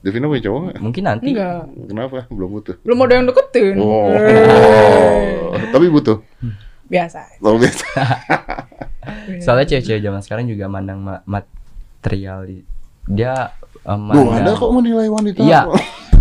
Devina 0.00 0.26
punya 0.26 0.42
cowok 0.42 0.60
nggak? 0.62 0.76
Mungkin 0.80 1.02
nanti. 1.04 1.28
Enggak. 1.28 1.60
Kenapa? 1.84 2.24
Belum 2.26 2.48
butuh. 2.50 2.72
Belum 2.80 2.98
ada 3.00 3.12
yang 3.14 3.26
deketin. 3.26 3.76
Oh, 3.76 4.08
Eh, 4.08 5.68
tapi 5.68 5.86
butuh. 5.86 6.24
Biasa. 6.86 7.20
Lo 7.38 7.54
biasa. 7.54 7.84
Soalnya 9.38 9.66
cewek-cewek 9.66 10.00
zaman 10.00 10.20
sekarang 10.20 10.44
juga 10.46 10.66
mandang 10.66 10.98
ma- 10.98 11.20
material 11.22 12.44
di- 12.44 12.64
dia 13.06 13.52
Duh, 13.82 13.92
mandang- 13.92 14.40
Anda 14.40 14.52
kok 14.54 14.70
menilai 14.70 15.06
wanita? 15.06 15.38
Iya. 15.38 15.68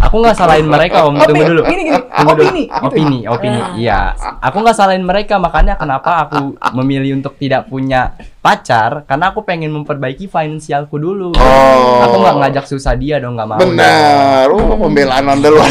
Aku 0.10 0.26
nggak 0.26 0.42
salahin 0.42 0.66
mereka 0.66 1.06
om. 1.06 1.14
Tunggu 1.22 1.46
dulu. 1.46 1.62
Gini 1.70 1.82
gini. 1.86 2.00
Tunggu 2.02 2.34
dulu. 2.34 2.50
Opini. 2.50 2.64
gitu. 2.66 2.82
Opini, 2.82 3.20
opini. 3.30 3.60
Iya. 3.78 4.18
Aku 4.42 4.58
nggak 4.66 4.74
salahin 4.74 5.06
mereka, 5.06 5.38
makanya 5.38 5.78
kenapa 5.78 6.26
aku 6.26 6.58
memilih 6.82 7.22
untuk 7.22 7.38
tidak 7.38 7.70
punya 7.70 8.18
pacar 8.42 9.06
karena 9.06 9.30
aku 9.30 9.46
pengen 9.46 9.70
memperbaiki 9.70 10.26
finansialku 10.26 10.98
dulu. 10.98 11.38
Oh. 11.38 12.02
Aku 12.10 12.26
nggak 12.26 12.36
ngajak 12.42 12.66
susah 12.66 12.98
dia 12.98 13.22
dong, 13.22 13.38
nggak 13.38 13.54
mau. 13.54 13.62
Benar. 13.62 14.50
Oh, 14.50 14.82
pembelaan 14.82 15.30
Anda 15.30 15.54
luar. 15.54 15.70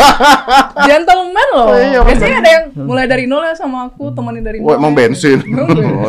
Gentleman 0.88 1.48
loh. 1.52 1.68
Oh, 1.68 1.76
iya, 1.76 2.00
Biasanya 2.00 2.36
ada 2.40 2.50
yang 2.56 2.64
mulai 2.88 3.04
dari 3.04 3.28
nol 3.28 3.44
ya 3.44 3.52
sama 3.52 3.92
aku, 3.92 4.16
temenin 4.16 4.40
dari 4.40 4.64
nol. 4.64 4.80
Emang 4.80 4.96
bensin. 4.96 5.44
Emang 5.44 5.68
bensin. 5.68 5.92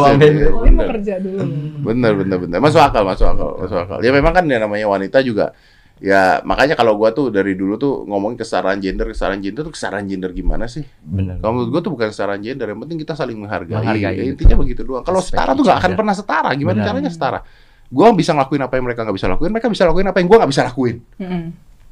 Oh, 0.00 0.16
mau 0.16 0.86
kerja 0.96 1.20
dulu. 1.20 1.44
Bener, 1.84 2.12
bener, 2.16 2.36
bener. 2.40 2.58
Masuk 2.62 2.80
akal, 2.80 3.04
masuk 3.04 3.26
akal, 3.28 3.50
masuk 3.60 3.78
akal. 3.84 3.98
Ya 4.00 4.16
memang 4.16 4.32
kan 4.32 4.48
ya 4.48 4.56
namanya 4.56 4.88
wanita 4.88 5.20
juga. 5.20 5.52
Ya 6.00 6.40
makanya 6.42 6.74
kalau 6.74 6.96
gua 6.96 7.12
tuh 7.12 7.28
dari 7.28 7.52
dulu 7.52 7.76
tuh 7.76 8.08
ngomongin 8.08 8.40
kesetaraan 8.40 8.80
gender, 8.80 9.04
kesetaraan 9.04 9.38
gender 9.38 9.62
tuh 9.62 9.72
kesetaraan 9.76 10.08
gender 10.08 10.32
gimana 10.32 10.64
sih? 10.64 10.80
Bener. 11.04 11.36
Kalau 11.38 11.52
menurut 11.52 11.70
gua 11.70 11.80
tuh 11.84 11.92
bukan 11.92 12.08
kesetaraan 12.08 12.40
gender, 12.40 12.66
yang 12.66 12.80
penting 12.80 12.98
kita 12.98 13.12
saling 13.12 13.36
menghargai. 13.36 13.76
Menghargai, 13.76 14.00
Ya, 14.00 14.10
betul. 14.16 14.32
intinya 14.32 14.56
begitu 14.64 14.80
doang. 14.80 15.04
Kalau 15.04 15.20
setara 15.20 15.52
tuh 15.52 15.60
gak 15.62 15.76
akan 15.78 15.92
pernah 15.94 16.14
setara. 16.16 16.50
Gimana 16.56 16.80
Benar. 16.80 16.88
caranya 16.88 17.10
setara? 17.12 17.38
Gua 17.86 18.16
bisa 18.16 18.32
ngelakuin 18.32 18.62
apa 18.62 18.74
yang 18.74 18.84
mereka 18.86 19.00
nggak 19.04 19.16
bisa 19.18 19.28
lakuin, 19.28 19.50
mereka 19.50 19.68
bisa 19.68 19.82
lakuin 19.84 20.06
apa 20.08 20.18
yang 20.18 20.28
gua 20.30 20.38
nggak 20.40 20.52
bisa 20.56 20.62
lakuin. 20.64 20.96
Mm-mm. 21.20 21.44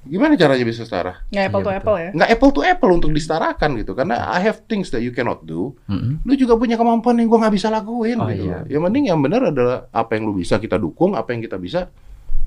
Gimana 0.08 0.32
caranya 0.38 0.64
bisa 0.64 0.86
setara? 0.86 1.12
Nggak 1.28 1.44
apple 1.44 1.58
Iya, 1.58 1.66
to 1.66 1.68
betul. 1.68 1.74
apple 1.82 1.96
ya. 1.98 2.10
Nggak 2.16 2.28
apple 2.32 2.52
to 2.54 2.60
apple 2.64 2.92
untuk 2.94 3.10
disetarakan 3.12 3.70
gitu. 3.76 3.92
Karena 3.92 4.16
I 4.24 4.40
have 4.40 4.64
things 4.64 4.88
that 4.88 5.02
you 5.02 5.12
cannot 5.12 5.44
do. 5.44 5.76
Lu 6.24 6.32
juga 6.32 6.56
punya 6.56 6.80
kemampuan 6.80 7.18
yang 7.18 7.28
gua 7.28 7.44
nggak 7.44 7.52
bisa 7.52 7.68
lakuin 7.68 8.16
Oh, 8.16 8.30
gitu. 8.30 8.46
iya. 8.46 8.64
Yang 8.64 8.82
penting 8.86 9.04
yang 9.04 9.20
benar 9.20 9.42
adalah 9.44 9.90
apa 9.90 10.16
yang 10.16 10.24
lu 10.24 10.38
bisa 10.38 10.56
kita 10.56 10.80
dukung, 10.80 11.12
apa 11.12 11.28
yang 11.28 11.42
kita 11.42 11.58
bisa, 11.58 11.90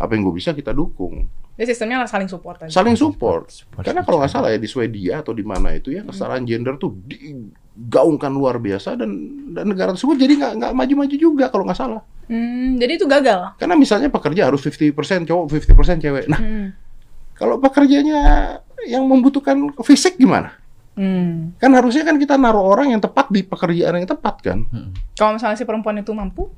apa 0.01 0.17
yang 0.17 0.25
gua 0.25 0.35
bisa 0.35 0.51
kita 0.51 0.73
dukung. 0.73 1.29
Jadi 1.55 1.67
sistemnya 1.69 2.01
saling 2.09 2.25
support 2.25 2.57
aja. 2.65 2.71
Saling 2.73 2.97
support. 2.97 3.53
Support 3.53 3.85
Karena 3.85 4.01
kalau 4.01 4.17
nggak 4.17 4.31
salah 4.33 4.49
ya 4.49 4.57
di 4.57 4.65
Swedia 4.65 5.21
atau 5.21 5.31
di 5.31 5.45
mana 5.45 5.71
itu 5.71 5.93
ya 5.93 6.01
kesetaraan 6.01 6.41
gender 6.43 6.75
tuh 6.75 6.97
digaungkan 7.05 8.33
luar 8.33 8.57
biasa 8.57 8.97
dan 8.97 9.09
dan 9.53 9.69
negara 9.69 9.93
tersebut 9.93 10.17
jadi 10.17 10.33
nggak 10.41 10.53
nggak 10.57 10.71
maju-maju 10.73 11.15
juga 11.15 11.45
kalau 11.53 11.63
nggak 11.69 11.77
salah. 11.77 12.01
Hmm, 12.25 12.79
jadi 12.79 12.97
itu 12.97 13.05
gagal. 13.05 13.59
Karena 13.59 13.75
misalnya 13.75 14.09
pekerja 14.09 14.47
harus 14.47 14.63
50% 14.63 15.27
cowok, 15.27 15.43
50% 15.51 15.99
cewek. 15.99 16.25
Nah, 16.31 16.39
Hmm. 16.39 16.67
kalau 17.35 17.59
pekerjanya 17.59 18.19
yang 18.87 19.03
membutuhkan 19.05 19.75
fisik 19.83 20.15
gimana? 20.17 20.55
Hmm. 20.95 21.53
Kan 21.59 21.71
harusnya 21.75 22.07
kan 22.07 22.15
kita 22.17 22.39
naruh 22.39 22.63
orang 22.63 22.95
yang 22.95 23.01
tepat 23.03 23.27
di 23.29 23.43
pekerjaan 23.43 24.01
yang 24.01 24.09
tepat 24.09 24.35
kan? 24.43 24.59
Mm-mm. 24.67 24.91
Kalau 25.15 25.35
misalnya 25.35 25.55
si 25.55 25.63
perempuan 25.63 25.99
itu 25.99 26.11
mampu, 26.11 26.51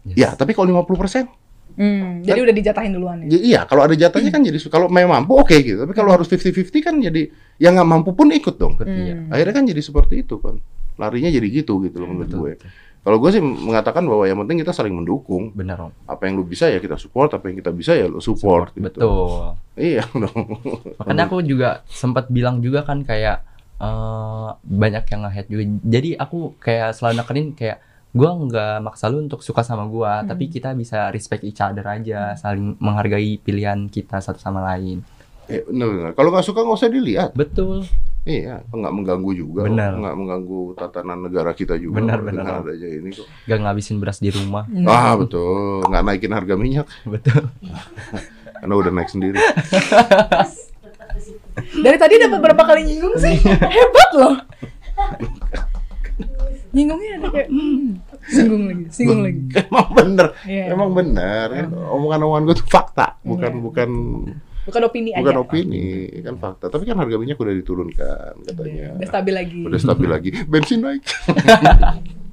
Yes. 0.00 0.16
Ya, 0.16 0.28
tapi 0.32 0.56
kalau 0.56 0.64
50% 0.80 1.28
hmm, 1.80 2.28
jadi 2.28 2.40
udah 2.44 2.54
dijatahin 2.54 2.92
duluan 2.92 3.24
ya. 3.24 3.28
Ya, 3.32 3.38
iya, 3.40 3.60
kalau 3.64 3.88
ada 3.88 3.96
jatahnya 3.96 4.28
kan 4.28 4.44
jadi 4.44 4.60
kalau 4.68 4.92
memang 4.92 5.24
mampu 5.24 5.40
oke 5.40 5.56
gitu. 5.56 5.80
Tapi 5.80 5.92
kalau 5.96 6.12
harus 6.12 6.28
50-50 6.28 6.84
kan 6.84 6.94
jadi 7.00 7.32
yang 7.56 7.80
nggak 7.80 7.88
mampu 7.88 8.12
pun 8.12 8.28
ikut 8.28 8.60
dong. 8.60 8.76
Iya. 8.84 9.16
Hmm. 9.16 9.32
Akhirnya 9.32 9.54
kan 9.56 9.64
jadi 9.64 9.80
seperti 9.80 10.28
itu 10.28 10.36
kan. 10.36 10.60
Larinya 11.00 11.32
jadi 11.32 11.48
gitu 11.48 11.80
gitu 11.88 11.96
loh 11.96 12.08
menurut 12.12 12.28
Betul. 12.28 12.40
gue. 12.44 12.52
Kalau 13.00 13.16
gue 13.16 13.30
sih 13.32 13.40
mengatakan 13.40 14.04
bahwa 14.04 14.28
yang 14.28 14.36
penting 14.44 14.60
kita 14.60 14.76
saling 14.76 14.92
mendukung. 14.92 15.56
Bener 15.56 15.80
om. 15.80 15.92
Apa 16.04 16.28
yang 16.28 16.36
lu 16.36 16.44
bisa 16.44 16.68
ya 16.68 16.76
kita 16.76 17.00
support, 17.00 17.32
apa 17.32 17.48
yang 17.48 17.56
kita 17.56 17.72
bisa 17.72 17.96
ya 17.96 18.04
lu 18.04 18.20
support. 18.20 18.76
gitu. 18.76 18.84
Betul. 18.84 19.56
Iya 19.80 20.04
dong. 20.28 20.60
Makanya 21.00 21.24
aku 21.32 21.40
juga 21.40 21.80
sempat 21.88 22.28
bilang 22.28 22.60
juga 22.60 22.84
kan 22.84 23.00
kayak 23.00 23.40
eh, 23.80 24.48
banyak 24.60 25.04
yang 25.08 25.20
nge-hate 25.24 25.48
juga. 25.48 25.64
Jadi 25.88 26.10
aku 26.20 26.60
kayak 26.60 26.92
selalu 26.92 27.24
nekenin 27.24 27.48
kayak 27.56 27.78
gua 28.10 28.34
nggak 28.34 28.82
maksa 28.82 29.06
lu 29.06 29.22
untuk 29.22 29.40
suka 29.40 29.62
sama 29.62 29.86
gua, 29.86 30.26
tapi 30.26 30.50
kita 30.50 30.74
bisa 30.74 31.10
respect 31.14 31.46
each 31.46 31.62
other 31.62 31.86
aja, 31.86 32.34
saling 32.34 32.74
menghargai 32.82 33.38
pilihan 33.38 33.86
kita 33.86 34.18
satu 34.18 34.42
sama 34.42 34.62
lain. 34.74 35.02
Eh, 35.50 35.66
bener, 35.66 35.86
bener. 35.90 36.10
Kalau 36.14 36.30
nggak 36.30 36.46
suka 36.46 36.62
nggak 36.62 36.78
usah 36.78 36.90
dilihat. 36.90 37.30
Betul. 37.34 37.82
Iya, 38.22 38.62
nggak 38.68 38.92
mengganggu 38.94 39.30
juga. 39.32 39.64
Benar. 39.66 39.98
Nggak 39.98 40.16
mengganggu 40.18 40.60
tatanan 40.78 41.18
negara 41.26 41.50
kita 41.56 41.74
juga. 41.80 41.98
Benar, 41.98 42.18
benar. 42.22 42.62
adanya 42.62 42.86
ini 42.86 43.10
kok. 43.16 43.26
Gak 43.48 43.58
ngabisin 43.64 43.96
beras 43.98 44.22
di 44.22 44.30
rumah. 44.30 44.68
Ah 44.86 45.16
betul, 45.18 45.82
nggak 45.88 46.02
naikin 46.04 46.30
harga 46.36 46.54
minyak 46.54 46.86
Betul. 47.12 47.48
karena 48.60 48.74
udah 48.76 48.92
naik 48.92 49.08
sendiri. 49.08 49.40
Dari 51.80 51.96
tadi 51.98 52.14
dapat 52.20 52.38
berapa 52.44 52.62
kali 52.62 52.80
nyinggung 52.86 53.16
sih? 53.18 53.34
Hebat 53.40 54.10
loh. 54.14 54.34
Nyinggungnya 56.70 57.10
ada 57.18 57.28
kayak 57.28 57.48
hmm, 57.50 57.86
singgung 58.24 58.62
lagi, 58.64 58.84
singgung 58.88 59.20
lagi. 59.26 59.42
Emang 59.66 59.88
bener, 59.90 60.26
Iya. 60.46 60.64
emang 60.70 60.90
bener. 60.92 61.46
Kan 61.50 61.66
Omongan-omongan 61.74 62.42
gue 62.46 62.56
tuh 62.56 62.68
fakta, 62.68 63.18
bukan 63.22 63.52
Iya. 63.52 63.62
bukan 63.62 63.90
Bukan 64.60 64.82
opini 64.86 65.10
bukan 65.16 65.34
aja. 65.34 65.40
opini, 65.40 65.84
kan 66.20 66.36
fakta. 66.36 66.68
Tapi 66.68 66.84
kan 66.84 66.94
harga 66.94 67.16
minyak 67.16 67.40
udah 67.40 67.54
diturunkan 67.56 68.32
katanya. 68.44 68.92
Udah 68.94 69.08
stabil 69.08 69.34
lagi. 69.34 69.60
Udah 69.66 69.80
stabil 69.80 70.06
lagi. 70.06 70.30
Bensin 70.46 70.78
naik. 70.78 71.02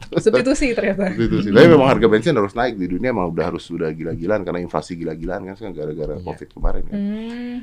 Substitusi 0.08 0.72
ternyata. 0.72 1.12
Itu 1.12 1.42
sih. 1.42 1.52
Tapi 1.52 1.68
memang 1.68 1.88
harga 1.88 2.08
bensin 2.08 2.32
harus 2.32 2.54
naik 2.54 2.76
di 2.76 2.88
dunia 2.88 3.12
emang 3.12 3.28
udah 3.28 3.46
harus 3.48 3.64
sudah 3.64 3.92
gila-gilaan 3.92 4.44
karena 4.44 4.60
inflasi 4.60 4.96
gila-gilaan 4.96 5.44
kan 5.44 5.56
sekarang 5.56 5.76
gara-gara 5.76 6.14
Iya. 6.16 6.24
Covid 6.24 6.50
kemarin 6.52 6.84
kan. 6.86 6.96
Hmm. 7.00 7.56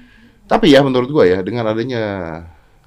Tapi 0.45 0.67
ya 0.69 0.81
menurut 0.85 1.09
gua 1.09 1.25
ya 1.25 1.39
dengan 1.41 1.65
adanya 1.65 2.03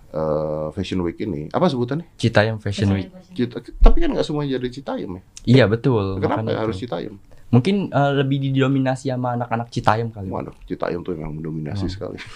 eh, 0.09 0.67
Fashion 0.71 0.99
Week 1.01 1.17
ini, 1.17 1.47
apa 1.49 1.67
sebutannya? 1.67 2.07
Citayam 2.15 2.57
Fashion 2.57 2.89
Week. 2.91 3.09
Cita, 3.31 3.59
tapi 3.77 3.97
kan 3.99 4.11
nggak 4.11 4.23
semua 4.23 4.43
jadi 4.43 4.67
Citayam 4.67 5.17
ya. 5.17 5.21
Iya 5.45 5.65
betul. 5.65 6.17
Kenapa 6.17 6.41
makanya 6.41 6.53
ya 6.53 6.59
harus 6.63 6.77
itu. 6.77 6.83
Citayam? 6.87 7.15
Mungkin 7.47 7.75
eh, 7.89 8.11
lebih 8.17 8.37
didominasi 8.43 9.07
sama 9.07 9.35
anak-anak 9.35 9.67
Citayam 9.71 10.11
kali. 10.11 10.27
Waduh, 10.27 10.55
Citayam 10.65 10.99
tuh 11.01 11.15
memang 11.15 11.35
mendominasi 11.35 11.85
Oh. 11.85 11.91
sekali. 11.91 12.17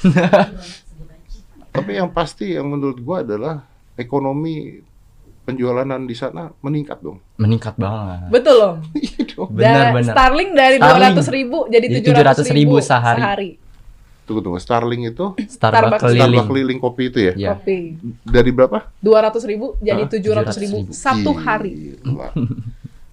Tapi 1.71 1.91
yang 1.95 2.11
pasti 2.11 2.51
yang 2.51 2.67
menurut 2.67 2.99
gua 2.99 3.23
adalah 3.23 3.63
ekonomi 3.95 4.79
penjualanan 5.41 6.03
di 6.03 6.13
sana 6.13 6.51
meningkat 6.61 6.99
dong. 6.99 7.17
Meningkat 7.35 7.75
banget. 7.75 8.29
Betul 8.29 8.55
loh. 8.55 8.73
Iya 9.01 9.23
dong. 9.27 9.49
Benar, 9.51 9.85
benar. 9.95 10.13
Starling 10.15 10.49
dari 10.53 10.75
dua 10.77 10.97
ratus 11.01 11.27
ribu 11.27 11.57
jadi 11.65 11.85
tujuh 11.89 12.13
ratus 12.13 12.47
ribu 12.51 12.75
700.000 12.77 12.87
sehari. 12.87 13.49
Tunggu 14.31 14.41
tunggu, 14.41 14.57
Starling 14.57 15.01
itu 15.05 15.35
Starbucks 15.35 15.59
Starbucks. 15.59 16.01
keliling. 16.01 16.23
Starbucks 16.23 16.47
keliling 16.47 16.79
kopi 16.79 17.03
itu 17.05 17.19
ya? 17.21 17.33
Iya. 17.35 17.49
kopi. 17.53 17.77
Dari 18.23 18.49
berapa? 18.49 18.77
Dua 18.97 19.19
ratus 19.21 19.43
ribu 19.43 19.75
jadi 19.77 20.07
tujuh 20.07 20.31
ratus 20.31 20.55
ribu 20.55 20.77
700.000. 20.85 20.95
satu 20.95 21.31
hari. 21.35 21.99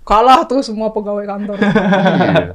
Kalah 0.03 0.41
tuh 0.43 0.63
semua 0.63 0.89
pegawai 0.89 1.27
kantor. 1.27 1.57
Iya. 1.69 2.55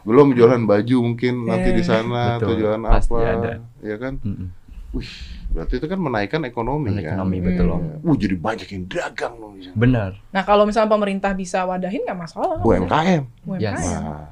Belum 0.00 0.32
jualan 0.32 0.64
baju 0.64 0.96
mungkin 1.04 1.44
nanti 1.44 1.68
di 1.70 1.78
Eh. 1.78 1.84
sana 1.84 2.40
atau 2.40 2.56
jualan 2.56 2.80
pasti 2.80 3.12
apa, 3.12 3.28
ada. 3.28 3.52
ya 3.78 3.96
kan? 3.98 4.16
Mm-mm. 4.18 4.48
Wih, 4.88 5.10
berarti 5.50 5.74
itu 5.74 5.84
kan 5.84 6.00
menaikkan 6.00 6.40
ekonomi 6.42 6.88
kan? 6.96 7.12
Ekonomi 7.12 7.36
betul 7.38 7.66
Hmm. 7.66 7.76
om. 7.76 7.82
Wah, 8.02 8.16
jadi 8.16 8.34
banyak 8.34 8.68
yang 8.70 8.84
dagang 8.88 9.36
loh 9.36 9.52
di 9.52 9.68
sana. 9.68 9.76
Bener. 9.76 10.10
Nah 10.26 10.42
kalau 10.42 10.64
misalnya 10.64 10.88
pemerintah 10.88 11.30
bisa 11.32 11.60
wadahin 11.62 12.00
nggak 12.02 12.16
masalah. 12.16 12.56
UMKM. 12.58 13.22
UMKM. 13.44 13.60
Yes. 13.60 13.84
Wah, 13.84 14.24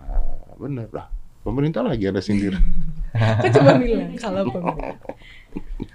bener 0.56 0.88
lah. 0.88 1.06
Pemerintah 1.42 1.84
lagi 1.84 2.04
ada 2.04 2.18
sindir. 2.18 2.56
Kan 3.42 3.50
coba 3.52 3.70
bilang 3.78 4.12
kalau 4.18 4.42
pemerintah. 4.48 5.12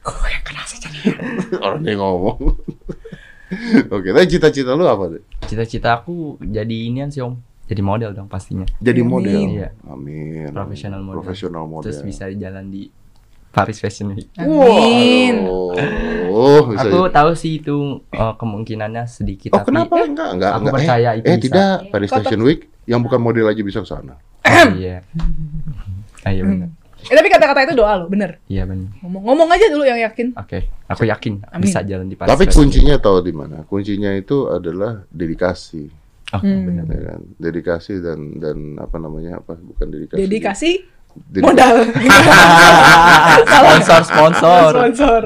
Kok 0.02 0.26
yang 0.26 0.44
kena 0.46 0.64
saja 0.66 0.88
Orang 1.66 1.82
dia 1.86 1.96
ngomong. 1.98 2.40
Oke, 3.92 4.08
tapi 4.16 4.26
cita-cita 4.32 4.74
lu 4.80 4.88
apa 4.88 5.12
deh? 5.18 5.24
Cita-cita 5.46 6.00
aku 6.00 6.40
jadi 6.40 6.88
inian 6.88 7.12
sih 7.12 7.20
om. 7.20 7.36
Jadi 7.68 7.82
model 7.84 8.12
dong 8.12 8.28
pastinya. 8.28 8.68
Jadi 8.84 9.00
Amin. 9.00 9.12
model. 9.12 9.40
Iya. 9.48 9.70
Amin. 9.88 10.52
Profesional 10.52 11.02
model. 11.04 11.18
Profesional 11.24 11.64
model. 11.68 11.86
Terus 11.88 12.00
bisa 12.04 12.28
jalan 12.32 12.68
di 12.68 12.92
Paris 13.52 13.80
Fashion 13.84 14.16
Week. 14.16 14.28
Amin. 14.40 15.44
Oh, 16.32 16.64
bisa. 16.72 16.88
Aku 16.88 17.12
tahu 17.12 17.32
sih 17.36 17.60
itu 17.60 18.00
eh, 18.12 18.34
kemungkinannya 18.40 19.04
sedikit 19.08 19.52
Oh, 19.52 19.60
tapi 19.60 19.76
kenapa 19.76 19.96
enggak? 20.08 20.30
Enggak, 20.36 20.52
aku 20.52 20.60
enggak. 20.64 20.76
percaya 20.80 21.10
eh, 21.12 21.20
itu 21.20 21.28
eh, 21.28 21.36
bisa. 21.36 21.44
tidak, 21.48 21.76
Paris 21.92 22.10
Fashion 22.12 22.42
Week 22.48 22.62
yang 22.88 23.00
bukan 23.04 23.20
model 23.20 23.46
aja 23.52 23.62
bisa 23.64 23.80
ke 23.84 23.88
sana. 23.92 24.16
iya. 24.80 25.04
Ayo 26.28 26.48
benar. 26.48 26.72
Eh 27.08 27.16
tapi 27.16 27.28
kata-kata 27.28 27.66
itu 27.66 27.74
doa 27.74 27.98
lo, 27.98 28.06
bener. 28.06 28.38
Iya 28.46 28.64
benar. 28.64 28.94
Ngomong, 29.00 29.22
ngomong 29.24 29.48
aja 29.50 29.66
dulu 29.68 29.84
yang 29.84 30.00
yakin. 30.00 30.36
Oke, 30.36 30.70
aku 30.86 31.04
yakin 31.04 31.42
Amin. 31.48 31.64
bisa 31.64 31.82
jalan 31.82 32.06
di. 32.06 32.16
Tapi 32.16 32.46
kuncinya 32.48 32.96
tahu 32.98 33.22
di 33.22 33.34
mana? 33.34 33.64
Kuncinya 33.64 34.12
itu 34.12 34.46
adalah 34.48 35.02
dedikasi, 35.08 35.90
Oke, 36.32 36.46
Hmm. 36.46 36.64
benar. 36.64 36.84
ya 36.88 37.02
kan? 37.10 37.22
Dedikasi 37.36 37.94
dan 38.00 38.20
dan 38.38 38.58
apa 38.78 38.96
namanya? 38.96 39.40
Apa? 39.40 39.58
Bukan 39.58 39.88
dedikasi. 39.90 40.20
Dedikasi 40.22 40.70
Modal. 41.44 41.76
sponsor 43.52 44.02
sponsor 44.04 44.70
Sponsor. 44.72 45.24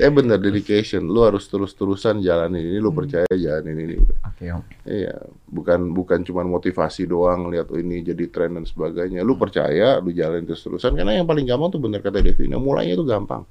ya 0.00 0.08
bener 0.08 0.38
dedication. 0.40 1.04
Lu 1.04 1.24
harus 1.24 1.46
terus-terusan 1.46 2.24
jalanin 2.24 2.60
ini. 2.64 2.78
Hmm. 2.80 2.84
Lu 2.84 2.90
percaya 2.92 3.28
jalanin 3.30 3.76
ini. 3.76 3.96
oke 4.00 4.44
om 4.52 4.62
Iya, 4.88 5.16
bukan 5.46 5.92
bukan 5.92 6.24
cuma 6.24 6.42
motivasi 6.44 7.04
doang 7.06 7.52
lihat 7.52 7.68
oh 7.70 7.78
ini 7.78 8.00
jadi 8.00 8.24
tren 8.32 8.56
dan 8.56 8.64
sebagainya. 8.64 9.20
Lu 9.22 9.36
percaya, 9.36 10.00
lu 10.00 10.10
jalanin 10.12 10.48
terus-terusan 10.48 10.96
karena 10.96 11.20
yang 11.20 11.28
paling 11.28 11.44
gampang 11.44 11.70
tuh 11.70 11.80
bener 11.80 12.00
kata 12.00 12.24
Devina, 12.24 12.56
mulainya 12.56 12.96
tuh 12.96 13.06
gampang. 13.08 13.42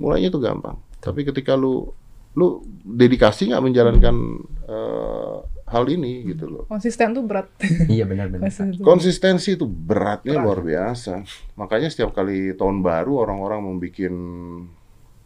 Mulainya 0.00 0.28
tuh 0.32 0.42
gampang. 0.42 0.76
Tapi 0.98 1.28
ketika 1.28 1.54
lu 1.54 1.88
lu 2.32 2.64
dedikasi 2.80 3.52
nggak 3.52 3.60
menjalankan 3.60 4.16
eh, 4.64 5.36
hal 5.72 5.84
ini 5.88 6.28
gitu 6.28 6.46
loh. 6.52 6.64
Konsisten 6.68 7.16
tuh 7.16 7.24
berat. 7.24 7.48
iya 7.88 8.04
benar-benar 8.04 8.44
Konsisten 8.46 8.76
tuh. 8.76 8.84
Konsistensi 8.84 9.56
itu 9.56 9.64
beratnya 9.64 10.36
luar 10.36 10.60
biasa. 10.60 11.24
Makanya 11.56 11.88
setiap 11.88 12.12
kali 12.12 12.52
tahun 12.52 12.84
baru 12.84 13.24
orang-orang 13.24 13.64
membuat 13.64 14.12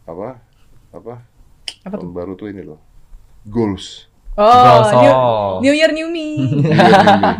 apa 0.07 0.29
apa 0.95 1.13
Apa 1.83 1.95
tahun 1.99 2.15
baru 2.15 2.33
tuh 2.39 2.47
ini 2.47 2.63
loh 2.63 2.79
goals. 3.47 4.07
Oh, 4.37 4.45
Goals, 4.45 4.91
new, 4.93 5.13
oh. 5.17 5.51
new 5.65 5.73
Year 5.73 5.89
New 5.89 6.13
Me. 6.13 6.37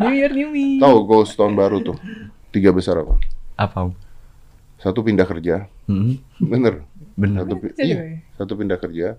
New 0.01 0.13
Year 0.17 0.33
New 0.33 0.49
Me. 0.49 0.81
Tahu 0.81 0.97
goals 1.05 1.29
tahun 1.37 1.53
baru 1.53 1.85
tuh 1.85 1.93
tiga 2.49 2.73
besar 2.73 3.05
apa? 3.05 3.21
apa 3.53 3.93
Satu 4.81 5.05
pindah 5.05 5.25
kerja, 5.29 5.69
Mm-mm. 5.85 6.17
bener. 6.41 6.85
bener 7.17 7.45
Satu, 7.45 7.55
iya, 7.81 7.97
ya? 7.97 8.01
satu 8.37 8.53
pindah 8.57 8.77
kerja, 8.77 9.17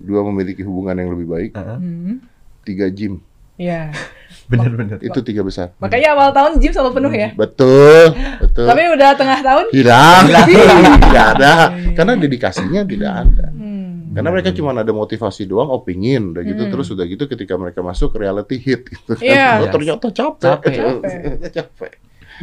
dua 0.00 0.20
memiliki 0.24 0.64
hubungan 0.64 0.96
yang 0.96 1.12
lebih 1.12 1.28
baik, 1.28 1.52
Heeh. 1.56 1.78
Hmm. 1.80 2.16
Tiga 2.64 2.88
gym. 2.88 3.20
Iya. 3.60 3.92
bener-bener 4.50 5.00
Itu 5.00 5.24
tiga 5.24 5.40
besar. 5.40 5.72
Makanya 5.80 6.12
awal 6.12 6.28
tahun 6.36 6.60
gym 6.60 6.72
selalu 6.74 6.92
penuh 7.00 7.12
ya. 7.12 7.28
Betul, 7.32 8.12
betul. 8.40 8.66
Tapi 8.68 8.82
udah 8.92 9.10
tengah 9.16 9.40
tahun. 9.40 9.66
hilang, 9.72 10.22
tidak 11.08 11.24
ada. 11.38 11.52
Karena 11.96 12.12
dedikasinya 12.20 12.82
tidak 12.84 13.12
ada. 13.24 13.46
Hmm. 13.48 14.12
Karena 14.14 14.28
mereka 14.30 14.54
cuma 14.54 14.76
ada 14.76 14.92
motivasi 14.94 15.48
doang, 15.48 15.72
oh 15.72 15.82
pingin, 15.82 16.36
udah 16.36 16.44
gitu 16.44 16.62
terus 16.70 16.86
udah 16.92 17.02
gitu 17.08 17.24
ketika 17.26 17.58
mereka 17.58 17.82
masuk 17.82 18.14
reality 18.14 18.60
hit 18.60 18.86
gitu 18.86 19.16
kan. 19.16 19.24
Iya. 19.24 19.48
Oh, 19.64 19.68
ternyata 19.72 20.06
capek. 20.12 20.44
Capek. 20.60 20.74
Capek. 20.76 21.50
capek. 21.50 21.92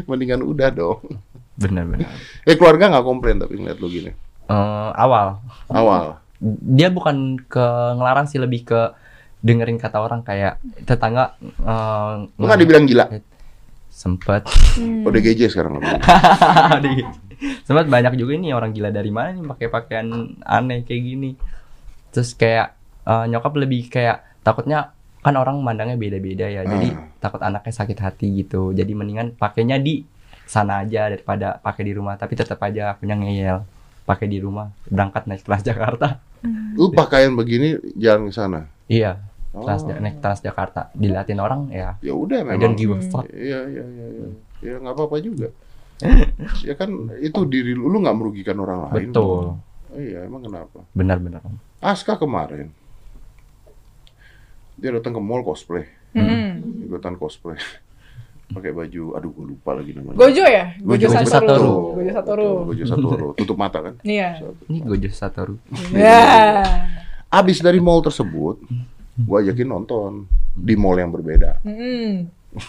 Mendingan 0.09 0.41
udah 0.41 0.69
dong. 0.71 0.99
bener-bener 1.61 2.09
Eh 2.47 2.57
keluarga 2.57 2.89
nggak 2.89 3.05
komplain 3.05 3.37
tapi 3.37 3.59
ngeliat 3.59 3.77
lu 3.77 3.91
gini. 3.91 4.11
Eh, 4.49 4.89
awal 4.97 5.39
Awal. 5.69 6.17
dia 6.41 6.89
bukan 6.89 7.37
ke 7.45 7.65
ngelarang 7.95 8.25
sih 8.25 8.41
lebih 8.41 8.65
ke 8.65 8.81
dengerin 9.41 9.75
kata 9.75 9.97
orang 9.97 10.21
kayak 10.21 10.57
tetangga 10.81 11.33
eh, 11.41 12.13
Lu 12.37 12.45
nggak 12.45 12.59
dibilang 12.59 12.85
gila. 12.85 13.05
sempet. 13.91 14.45
Hmm. 14.77 15.03
Oh, 15.03 15.11
DGJ 15.11 15.41
sekarang. 15.47 15.77
Sempet 17.65 17.85
banyak 17.85 18.13
juga 18.15 18.33
ini 18.33 18.49
orang 18.49 18.69
gila 18.69 18.89
dari 18.89 19.09
mana 19.09 19.33
nih 19.33 19.45
pakai 19.47 19.67
pakaian 19.67 20.07
aneh 20.39 20.81
kayak 20.81 21.01
gini. 21.03 21.31
Terus 22.09 22.33
kayak 22.33 22.77
eh, 23.03 23.25
nyokap 23.27 23.53
lebih 23.55 23.89
kayak 23.89 24.21
takutnya 24.41 24.93
kan 25.19 25.33
orang 25.35 25.57
mandangnya 25.59 25.97
beda-beda 25.97 26.45
ya. 26.45 26.61
Jadi 26.63 26.87
Ah. 26.91 27.09
takut 27.19 27.41
anaknya 27.41 27.73
sakit 27.75 27.97
hati 27.97 28.27
gitu. 28.39 28.71
Jadi 28.71 28.93
mendingan 28.93 29.33
pakainya 29.33 29.77
di 29.77 30.05
sana 30.45 30.81
aja 30.81 31.09
daripada 31.09 31.57
pakai 31.57 31.83
di 31.83 31.93
rumah. 31.93 32.13
Tapi 32.15 32.33
tetap 32.33 32.61
aja 32.61 32.93
akunya 32.93 33.13
ngeyel. 33.15 33.57
Pakai 34.03 34.25
di 34.25 34.37
rumah. 34.37 34.69
Berangkat 34.85 35.25
naik 35.25 35.41
Transjakarta 35.41 36.21
Lu 36.77 36.89
pakaian 36.91 37.33
begini 37.33 37.77
jalan 37.95 38.29
ke 38.29 38.33
sana. 38.33 38.65
iya 38.85 39.17
Oh. 39.51 39.61
Trans 39.61 39.83
naik 39.83 40.17
Transjakarta 40.17 40.89
diliatin 40.93 41.35
orang 41.35 41.67
ya 41.67 41.99
Ya 41.99 42.13
udah 42.13 42.39
I 42.39 42.45
memang. 42.47 42.61
don't 42.61 42.75
give 42.75 42.89
a 42.89 42.99
fuck 43.01 43.27
Iya, 43.27 43.67
iya, 43.67 43.83
iya, 43.83 44.05
iya. 44.09 44.27
Ya 44.61 44.73
nggak 44.77 44.95
apa-apa 44.95 45.19
juga. 45.19 45.51
ya 46.61 46.73
kan 46.73 46.89
itu 47.17 47.39
diri 47.45 47.71
lu, 47.71 47.85
lu 47.85 47.99
nggak 47.99 48.15
merugikan 48.15 48.57
orang 48.57 48.87
lain. 48.87 49.09
betul 49.09 49.59
Iya, 49.91 50.23
emang 50.23 50.41
kenapa? 50.41 50.87
benar-benar 50.91 51.43
Aska 51.77 52.15
kemarin 52.15 52.71
dia 54.73 54.89
datang 54.89 55.13
ke 55.13 55.21
mall 55.21 55.41
cosplay, 55.41 55.85
Hmm. 56.11 56.63
ikutan 56.81 57.13
cosplay. 57.15 57.59
Pakai 58.51 58.73
baju, 58.73 59.15
aduh 59.15 59.29
gue 59.29 59.45
lupa 59.47 59.71
lagi 59.71 59.93
namanya. 59.93 60.17
Gojo 60.17 60.43
ya? 60.43 60.75
Gojo, 60.77 61.07
Gojo 61.07 61.07
Satoru. 61.07 61.29
Satoru. 61.29 61.71
Gojo 61.93 62.11
Satoru. 62.11 62.43
Betul, 62.43 62.65
Gojo 62.65 62.85
Satoru. 62.85 63.27
Tutup 63.39 63.57
mata 63.57 63.79
kan? 63.79 63.93
Iya. 64.01 64.41
ini 64.67 64.79
Gojo 64.81 65.07
Satoru 65.09 65.55
Ya. 65.91 66.19
Abis 67.29 67.63
dari 67.63 67.79
mall 67.79 68.01
tersebut, 68.01 68.59
gue 69.21 69.37
ajakin 69.39 69.67
nonton 69.67 70.11
di 70.51 70.73
mall 70.73 70.95
yang 70.95 71.09
berbeda. 71.09 71.61
Hmm. 71.61 72.27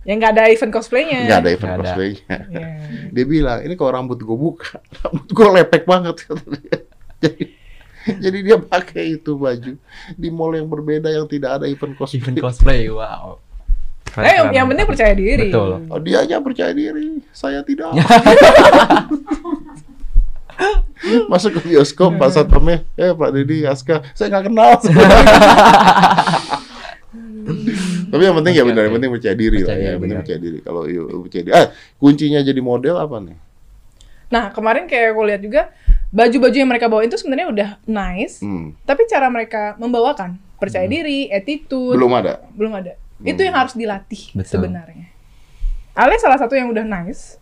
Yang 0.00 0.16
nggak 0.16 0.32
ada 0.32 0.44
event 0.48 0.72
cosplaynya. 0.72 1.20
Nggak 1.28 1.38
ada 1.38 1.50
event 1.52 1.70
ada. 1.70 1.80
cosplaynya. 1.84 2.36
Iya. 2.48 2.68
Dia 3.12 3.24
bilang, 3.28 3.58
ini 3.60 3.74
kalau 3.76 3.90
rambut 3.92 4.16
gue 4.16 4.32
buka, 4.34 4.80
rambut 5.04 5.28
gue 5.28 5.46
lepek 5.54 5.84
banget. 5.84 6.14
kata 6.24 6.44
dia. 6.56 6.76
Jadi, 7.20 7.42
jadi 8.16 8.38
dia 8.40 8.56
pakai 8.56 9.04
itu 9.14 9.36
baju 9.36 9.76
di 10.16 10.28
mall 10.32 10.56
yang 10.56 10.64
berbeda 10.66 11.04
yang 11.06 11.28
tidak 11.28 11.60
ada 11.60 11.68
event 11.68 11.92
cosplay. 11.94 12.16
event 12.16 12.38
cosplay 12.40 12.80
wow 12.88 13.36
Keren, 14.02 14.24
Eh, 14.24 14.34
keren. 14.40 14.50
yang 14.56 14.66
penting 14.66 14.86
percaya 14.88 15.12
diri. 15.14 15.48
Betul. 15.52 15.70
Oh, 15.86 16.00
dia 16.00 16.16
aja 16.24 16.40
percaya 16.40 16.72
diri, 16.72 17.20
saya 17.30 17.60
tidak. 17.62 17.92
Masuk 21.32 21.58
ke 21.58 21.60
bioskop, 21.66 22.14
Pak 22.16 22.30
Satpamnya, 22.30 22.84
eh 22.94 23.12
Pak 23.12 23.30
Deddy, 23.32 23.64
Aska, 23.64 24.02
saya 24.12 24.28
nggak 24.30 24.44
kenal. 24.46 24.70
Tapi 28.10 28.22
yang 28.22 28.36
penting 28.36 28.54
ya 28.54 28.64
benar, 28.66 28.82
yang 28.86 28.92
oke. 28.92 28.96
penting 28.98 29.12
percaya 29.14 29.34
diri 29.34 29.58
lah 29.62 29.74
ya, 29.74 29.94
yang 29.94 30.02
penting 30.02 30.18
benar. 30.18 30.26
percaya 30.26 30.40
diri. 30.42 30.58
Kalau 30.60 30.82
you 30.86 31.02
percaya 31.24 31.42
diri, 31.42 31.54
ah 31.54 31.66
kuncinya 31.96 32.40
jadi 32.42 32.60
model 32.60 32.94
apa 32.98 33.16
nih? 33.22 33.38
Nah, 34.30 34.44
kemarin 34.54 34.86
kayak 34.86 35.14
aku 35.14 35.22
lihat 35.26 35.40
juga 35.42 35.62
baju-baju 36.10 36.54
yang 36.54 36.70
mereka 36.70 36.86
bawa 36.86 37.02
itu 37.02 37.18
sebenarnya 37.18 37.46
udah 37.50 37.68
nice, 37.86 38.42
Hmm, 38.42 38.74
tapi 38.82 39.06
cara 39.06 39.26
mereka 39.26 39.74
membawakan 39.78 40.38
percaya 40.58 40.86
diri, 40.86 41.26
attitude 41.30 41.94
belum 41.96 42.12
ada. 42.14 42.44
belum 42.54 42.72
ada. 42.74 42.94
Hmm. 43.18 43.26
Itu 43.26 43.40
yang 43.42 43.56
harus 43.56 43.74
dilatih 43.74 44.34
Betul. 44.36 44.62
sebenarnya. 44.62 45.10
Ale 45.90 46.14
salah 46.22 46.38
satu 46.38 46.54
yang 46.54 46.70
udah 46.70 46.86
nice, 46.86 47.39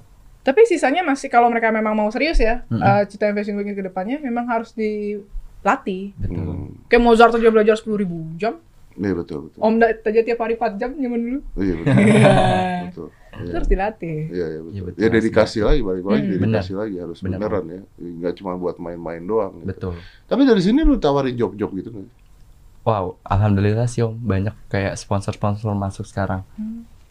tapi 0.48 0.64
sisanya 0.64 1.02
masih 1.02 1.28
kalau 1.28 1.46
mereka 1.46 1.68
memang 1.68 1.92
mau 1.92 2.08
serius 2.08 2.38
ya, 2.38 2.64
Mm-mm. 2.64 2.80
eh, 2.80 3.04
cita 3.04 3.28
fashion 3.28 3.52
week 3.54 3.68
ke 3.70 3.82
depannya 3.82 4.16
memang 4.18 4.44
harus 4.46 4.72
dilatih. 4.72 6.16
betul 6.16 6.40
Hmm, 6.40 6.72
Kayak 6.86 7.02
Mozart 7.02 7.32
aja 7.32 7.48
belajar 7.48 7.76
10.000 7.76 7.84
ribu 7.94 8.16
jam, 8.34 8.56
iya 8.94 9.12
betul 9.12 9.46
betul. 9.46 9.60
Om 9.60 9.74
aja 9.78 10.20
tiap 10.22 10.38
hari 10.38 10.54
4 10.54 10.74
jam 10.74 10.90
zaman 10.90 11.20
dulu. 11.20 11.40
Iya 11.54 11.74
betul. 11.76 11.92
Iya. 12.08 12.82
betul. 12.88 13.08
Iya. 13.38 13.52
harus 13.54 13.68
dilatih. 13.68 14.18
Iya, 14.28 14.46
iya 14.48 14.58
betul. 14.58 14.72
Iya, 14.72 14.82
betul. 14.82 14.98
Ya 14.98 15.08
dedikasi 15.12 15.58
lagi, 15.60 15.80
balik 15.80 16.04
lagi 16.04 16.24
Hmm. 16.24 16.34
dedikasi 16.40 16.72
lagi 16.72 16.96
harus 16.96 17.18
Benar. 17.20 17.38
beneran 17.38 17.64
ya. 17.68 17.80
Nggak 18.00 18.32
cuma 18.34 18.52
buat 18.56 18.76
main-main 18.76 19.22
doang. 19.22 19.52
gitu. 19.60 19.68
betul 19.68 19.94
Tapi 20.24 20.42
dari 20.42 20.58
sini 20.58 20.80
lu 20.80 20.96
tawarin 20.96 21.34
job-job 21.34 21.70
gitu 21.72 21.90
nggak? 21.92 22.08
wow 22.80 23.20
alhamdulillah 23.22 23.84
sih 23.84 24.00
om 24.00 24.16
banyak 24.16 24.56
kayak 24.66 24.96
sponsor-sponsor 24.96 25.68
masuk 25.70 26.02
sekarang 26.02 26.40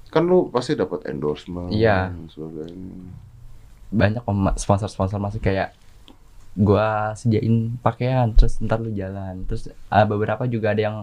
Kan 0.07 0.25
lu 0.25 0.49
pasti 0.49 0.73
dapat 0.73 1.05
endorsement 1.05 1.69
Iya. 1.69 2.09
sebagainya. 2.27 3.13
Banyak 3.89 4.23
sponsor-sponsor 4.55 5.17
masuk 5.17 5.41
kayak 5.41 5.71
gua 6.53 7.13
sediain 7.13 7.77
pakaian 7.79 8.31
terus 8.31 8.57
ntar 8.59 8.77
lu 8.77 8.89
jalan 8.91 9.43
terus 9.43 9.69
ah, 9.87 10.03
beberapa 10.03 10.43
juga 10.45 10.71
ada 10.71 10.81
yang 10.83 10.97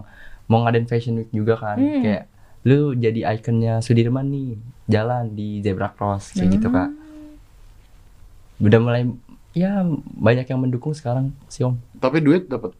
mau 0.45 0.61
ngadain 0.61 0.83
fashion 0.83 1.17
week 1.17 1.31
juga 1.31 1.55
kan 1.55 1.75
Hmm. 1.75 2.01
kayak 2.01 2.23
lu 2.63 2.93
jadi 2.93 3.29
ikonnya 3.31 3.79
Sudirman 3.79 4.27
nih 4.27 4.57
jalan 4.85 5.31
di 5.31 5.59
zebra 5.59 5.89
cross 5.89 6.31
kayak 6.31 6.49
gitu 6.51 6.67
kak 6.67 6.89
udah 8.57 8.79
mulai 8.79 9.03
ya 9.51 9.83
banyak 10.13 10.45
yang 10.45 10.59
mendukung 10.59 10.91
sekarang 10.91 11.31
sih 11.45 11.61
om 11.61 11.77
Tapi 11.95 12.19
duit 12.19 12.45
dapat. 12.45 12.73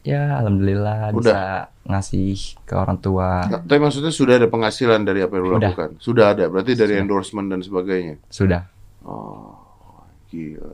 ya 0.00 0.38
alhamdulillah 0.38 1.10
Udah. 1.10 1.18
bisa 1.18 1.38
ngasih 1.84 2.56
ke 2.62 2.72
orang 2.72 2.96
tua 2.96 3.44
Nggak, 3.44 3.62
Tapi 3.66 3.78
maksudnya 3.78 4.08
sudah 4.10 4.34
ada 4.34 4.46
penghasilan 4.46 5.00
dari 5.02 5.20
apa 5.20 5.32
yang 5.34 5.44
lu 5.44 5.52
Udah. 5.52 5.68
lakukan? 5.68 5.90
Sudah 5.98 6.32
ada. 6.32 6.44
Berarti 6.46 6.72
dari 6.72 6.94
Sudah. 6.94 7.02
endorsement 7.02 7.48
dan 7.48 7.60
sebagainya. 7.60 8.14
sudah 8.26 8.62
Oh, 9.10 9.58
gila. 10.30 10.70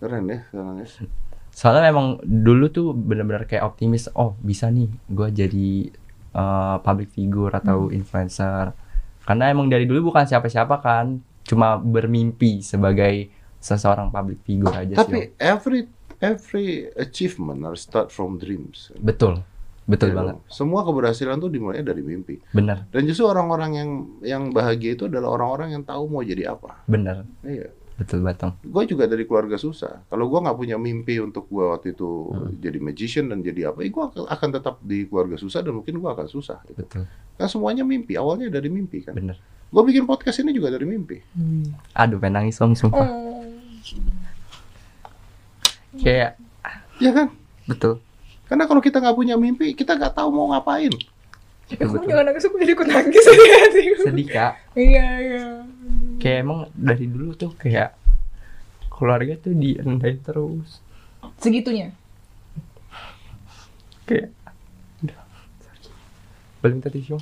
Keren 0.00 0.24
ya 0.26 0.38
sekarang 0.48 0.76
ya. 0.80 0.88
soalnya 1.54 1.86
memang 1.86 2.18
dulu 2.20 2.66
tuh 2.66 2.90
benar-benar 2.90 3.46
kayak 3.46 3.62
optimis 3.62 4.10
oh 4.18 4.34
bisa 4.42 4.66
nih 4.66 4.90
gua 5.06 5.30
jadi 5.30 5.86
uh, 6.34 6.82
public 6.82 7.14
figure 7.14 7.54
atau 7.54 7.94
influencer 7.94 8.74
karena 9.22 9.54
emang 9.54 9.70
dari 9.70 9.86
dulu 9.86 10.10
bukan 10.10 10.26
siapa-siapa 10.26 10.82
kan 10.82 11.22
cuma 11.46 11.78
bermimpi 11.78 12.58
sebagai 12.58 13.30
seseorang 13.62 14.10
public 14.10 14.42
figure 14.42 14.74
aja 14.74 14.92
sih 14.92 14.98
Tapi 14.98 15.20
every 15.38 15.80
every 16.18 16.90
achievement 16.98 17.62
harus 17.62 17.86
start 17.86 18.10
from 18.10 18.34
dreams. 18.34 18.90
betul 18.98 19.38
betul 19.84 20.10
Ya 20.10 20.14
banget. 20.14 20.34
Semua 20.46 20.80
keberhasilan 20.80 21.36
tuh 21.36 21.48
dimulai 21.48 21.80
dari 21.80 22.00
mimpi. 22.00 22.40
bener 22.50 22.88
Dan 22.88 23.04
justru 23.04 23.24
orang-orang 23.24 23.70
yang 23.74 23.90
yang 24.20 24.42
bahagia 24.48 24.92
itu 24.92 25.04
adalah 25.04 25.32
orang-orang 25.32 25.72
yang 25.72 25.82
tahu 25.82 26.06
mau 26.06 26.20
jadi 26.20 26.50
apa. 26.50 26.80
bener 26.84 27.28
Iya. 27.40 27.68
betul 27.94 28.20
batang 28.20 28.58
Gue 28.60 28.84
juga 28.84 29.04
dari 29.04 29.22
keluarga 29.22 29.54
susah. 29.54 30.02
Kalau 30.04 30.26
gue 30.26 30.40
nggak 30.40 30.56
punya 30.56 30.74
mimpi 30.74 31.18
untuk 31.18 31.46
gue 31.46 31.62
waktu 31.64 31.92
itu 31.92 32.10
Hmm. 32.26 32.58
jadi 32.58 32.78
magician 32.80 33.28
dan 33.28 33.38
jadi 33.38 33.70
apa, 33.70 33.82
gue 33.82 34.04
akan 34.24 34.48
tetap 34.50 34.80
di 34.80 35.04
keluarga 35.04 35.36
susah 35.36 35.60
dan 35.60 35.72
mungkin 35.74 35.96
gue 35.96 36.10
akan 36.10 36.26
susah. 36.26 36.58
Gitu. 36.64 36.80
betul 36.80 37.04
Kan 37.34 37.46
semuanya 37.46 37.82
mimpi. 37.82 38.14
Awalnya 38.14 38.48
dari 38.48 38.66
mimpi 38.66 38.98
kan. 39.00 39.14
bener 39.14 39.38
Gue 39.68 39.82
bikin 39.84 40.06
podcast 40.06 40.38
ini 40.38 40.50
juga 40.50 40.70
dari 40.70 40.86
mimpi. 40.86 41.18
Aduh, 41.92 42.16
pengen 42.16 42.38
nangis 42.40 42.58
om 42.58 42.72
sumpah. 42.72 43.02
Oh. 43.02 43.42
Kayak 45.94 46.38
Ya 46.96 47.10
kan? 47.10 47.26
betul. 47.66 47.98
Karena 48.54 48.70
kalau 48.70 48.78
kita 48.78 49.02
nggak 49.02 49.18
punya 49.18 49.34
mimpi, 49.34 49.74
kita 49.74 49.98
nggak 49.98 50.14
tahu 50.14 50.30
mau 50.30 50.46
ngapain. 50.54 50.94
Eh, 51.66 51.74
kamu 51.74 52.06
jangan 52.06 52.22
nangis, 52.30 52.46
aku 52.46 52.54
jadi 52.62 52.78
ikut 52.78 52.86
nangis 52.86 53.24
hatiku. 53.66 54.02
Sedih 54.06 54.26
kak. 54.30 54.52
Iya, 54.78 55.06
iya. 55.18 55.46
Kayak 56.22 56.38
emang 56.46 56.70
dari 56.70 57.10
dulu 57.10 57.34
tuh 57.34 57.50
kayak 57.58 57.98
keluarga 58.94 59.34
tuh 59.42 59.58
direndahin 59.58 60.22
terus. 60.22 60.78
Segitunya. 61.42 61.90
Kayak 64.06 64.30
udah. 65.02 65.18
Boleh 66.62 66.74
minta 66.78 66.94
tisu? 66.94 67.18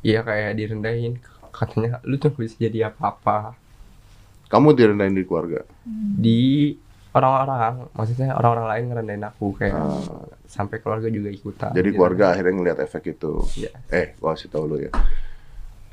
Iya 0.00 0.24
kayak 0.24 0.56
direndahin 0.56 1.20
katanya 1.52 2.00
lu 2.08 2.16
tuh 2.16 2.32
bisa 2.32 2.56
jadi 2.56 2.88
apa-apa 2.88 3.65
Kamu 4.46 4.72
direndahin 4.72 5.12
di 5.12 5.24
keluarga. 5.24 5.62
di 6.16 6.72
orang-orang 7.12 7.88
maksudnya 7.92 8.36
orang-orang 8.36 8.66
lain 8.68 8.84
ngerendahin 8.88 9.24
aku 9.24 9.46
kayak 9.56 9.72
Ah. 9.72 10.24
sampai 10.44 10.78
keluarga 10.78 11.08
juga 11.08 11.28
ikutan 11.28 11.72
Jadi 11.72 11.88
gitu. 11.88 11.96
keluarga 11.96 12.24
akhirnya 12.30 12.52
ngeliat 12.54 12.78
efek 12.80 13.16
itu. 13.16 13.40
Iya. 13.56 13.72
Eh, 13.88 14.06
gua 14.16 14.36
kasih 14.36 14.48
tau 14.48 14.64
lu 14.64 14.76
ya. 14.78 14.92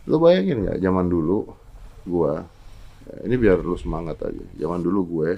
Lu 0.03 0.19
bayangin 0.19 0.67
nggak 0.67 0.79
zaman 0.79 1.07
dulu 1.07 1.47
gua 2.03 2.43
ini 3.23 3.35
biar 3.35 3.59
lu 3.59 3.75
semangat 3.75 4.19
aja. 4.21 4.43
Zaman 4.53 4.79
dulu 4.79 4.99
gue 5.05 5.29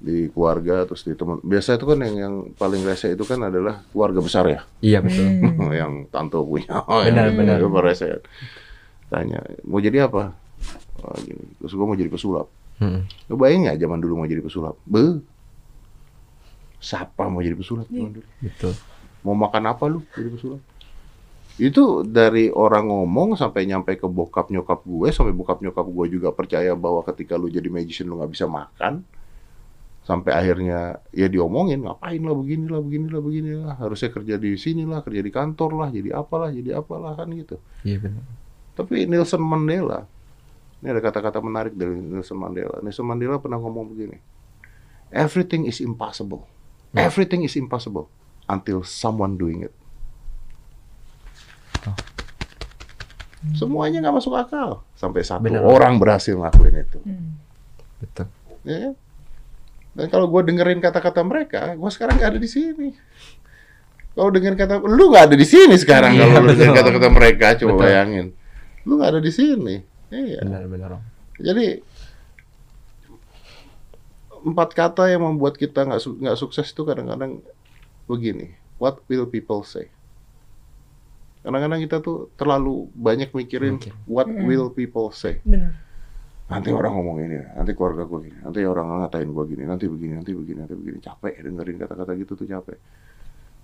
di 0.00 0.32
keluarga 0.32 0.84
terus 0.84 1.04
di 1.04 1.12
teman. 1.12 1.40
Biasa 1.40 1.76
itu 1.76 1.84
kan 1.84 1.98
yang 2.00 2.14
yang 2.16 2.34
paling 2.54 2.80
rese 2.80 3.12
itu 3.12 3.20
kan 3.22 3.36
adalah 3.42 3.84
keluarga 3.86 4.20
besar 4.20 4.44
ya. 4.48 4.60
iya 4.80 5.04
betul 5.04 5.28
yang 5.76 6.08
tante 6.08 6.40
punya. 6.40 6.72
Benar, 6.80 7.28
yang, 7.28 7.36
benar. 7.36 7.56
yang 7.60 7.72
rese. 7.76 8.24
Tanya, 9.12 9.44
mau 9.66 9.76
jadi 9.76 10.08
apa? 10.08 10.32
Oh, 11.00 11.16
gini. 11.20 11.44
Terus 11.58 11.72
gua 11.72 11.86
mau 11.88 11.96
jadi 11.96 12.12
pesulap. 12.12 12.46
Mm-mm. 12.80 13.02
Lu 13.28 13.34
bayangin 13.36 13.68
nggak 13.68 13.78
zaman 13.80 13.98
dulu 14.00 14.12
mau 14.20 14.28
jadi 14.28 14.40
pesulap? 14.40 14.76
Be. 14.88 15.20
Siapa 16.80 17.28
mau 17.28 17.44
jadi 17.44 17.56
pesulap 17.56 17.84
zaman 17.92 18.16
dulu? 18.16 18.26
betul 18.40 18.72
Mau 19.20 19.36
makan 19.36 19.68
apa 19.68 19.84
lu 19.84 20.00
jadi 20.16 20.32
pesulap? 20.32 20.60
Itu 21.60 22.08
dari 22.08 22.48
orang 22.48 22.88
ngomong 22.88 23.36
sampai 23.36 23.68
nyampe 23.68 24.00
ke 24.00 24.08
bokap 24.08 24.48
nyokap 24.48 24.80
gue, 24.80 25.12
sampai 25.12 25.36
bokap 25.36 25.60
nyokap 25.60 25.84
gue 25.84 26.06
juga 26.08 26.32
percaya 26.32 26.72
bahwa 26.72 27.04
ketika 27.04 27.36
lu 27.36 27.52
jadi 27.52 27.68
magician 27.68 28.08
lu 28.08 28.16
nggak 28.16 28.32
bisa 28.32 28.48
makan. 28.48 29.04
Sampai 30.00 30.32
akhirnya 30.32 31.04
ya 31.12 31.28
diomongin, 31.28 31.84
ngapain 31.84 32.16
lah 32.24 32.32
begini 32.32 32.64
lah, 32.64 32.80
begini 32.80 33.06
lah, 33.12 33.20
begini 33.20 33.50
lah. 33.60 33.76
Harusnya 33.76 34.08
kerja 34.08 34.40
di 34.40 34.56
sini 34.56 34.88
lah, 34.88 35.04
kerja 35.04 35.20
di 35.20 35.28
kantor 35.28 35.76
lah, 35.76 35.88
jadi 35.92 36.16
apalah, 36.16 36.48
jadi 36.48 36.80
apalah 36.80 37.12
kan 37.12 37.28
gitu. 37.36 37.60
iya 37.84 38.00
benar 38.00 38.24
Tapi 38.72 39.04
Nelson 39.04 39.44
Mandela, 39.44 40.08
ini 40.80 40.88
ada 40.88 41.00
kata-kata 41.04 41.44
menarik 41.44 41.76
dari 41.76 41.92
Nelson 41.92 42.40
Mandela. 42.40 42.80
Nelson 42.80 43.04
Mandela 43.04 43.36
pernah 43.36 43.60
ngomong 43.60 43.92
begini, 43.92 44.16
everything 45.12 45.68
is 45.68 45.80
impossible, 45.84 46.48
everything 46.96 47.44
is 47.44 47.52
impossible 47.60 48.08
until 48.48 48.80
someone 48.80 49.36
doing 49.36 49.68
it. 49.68 49.74
Oh. 51.84 51.96
Semuanya 53.56 54.04
nggak 54.04 54.16
masuk 54.20 54.36
akal 54.36 54.84
sampai 54.96 55.24
satu 55.24 55.48
Benar. 55.48 55.64
orang 55.64 55.96
berhasil 55.96 56.36
ngelakuin 56.36 56.84
itu. 56.84 56.98
betul 58.00 58.28
Ya 58.68 58.76
kan? 58.84 58.94
Dan 59.90 60.06
kalau 60.12 60.28
gue 60.28 60.42
dengerin 60.44 60.78
kata-kata 60.78 61.24
mereka, 61.24 61.72
gue 61.74 61.90
sekarang 61.90 62.20
nggak 62.20 62.36
ada 62.36 62.40
di 62.40 62.50
sini. 62.50 62.88
Kalau 64.12 64.28
dengerin 64.28 64.58
kata, 64.60 64.74
lu 64.84 65.08
nggak 65.08 65.32
ada 65.32 65.36
di 65.38 65.46
sini 65.48 65.74
sekarang 65.80 66.14
Iya, 66.14 66.28
kalau 66.30 66.46
lu 66.46 66.52
dengerin 66.52 66.76
kata-kata 66.76 67.08
mereka, 67.10 67.46
coba 67.58 67.72
Betul. 67.74 67.82
bayangin. 67.82 68.26
Lu 68.84 68.92
nggak 69.00 69.10
ada 69.16 69.20
di 69.24 69.32
sini. 69.32 69.76
Iya. 70.10 70.42
benar-benar 70.42 70.98
Jadi 71.40 71.80
empat 74.40 74.72
kata 74.72 75.08
yang 75.08 75.22
membuat 75.24 75.56
kita 75.56 75.84
nggak 75.84 76.00
su- 76.00 76.16
nggak 76.16 76.36
sukses 76.36 76.68
itu 76.72 76.82
kadang-kadang 76.84 77.40
begini. 78.08 78.56
What 78.80 79.04
will 79.06 79.28
people 79.28 79.62
say? 79.62 79.92
Kadang-kadang 81.40 81.80
kita 81.80 81.96
tuh 82.04 82.28
terlalu 82.36 82.88
banyak 82.92 83.32
mikirin 83.32 83.80
Mikir. 83.80 83.92
what 84.04 84.28
will 84.28 84.68
people 84.72 85.08
say. 85.12 85.40
Benar. 85.44 85.72
Nanti 86.50 86.74
orang 86.74 86.92
ngomong 86.98 87.16
ini, 87.22 87.38
nanti 87.54 87.78
keluarga 87.78 88.02
gue 88.02 88.26
gini, 88.26 88.38
nanti 88.42 88.58
orang 88.66 89.06
ngatain 89.06 89.30
gue 89.30 89.44
gini, 89.54 89.62
nanti 89.70 89.86
begini, 89.86 90.18
nanti 90.18 90.34
begini, 90.34 90.58
nanti 90.58 90.74
begini. 90.74 90.98
Capek 90.98 91.46
dengerin 91.46 91.76
kata-kata 91.78 92.10
gitu 92.18 92.34
tuh 92.34 92.46
capek. 92.50 92.74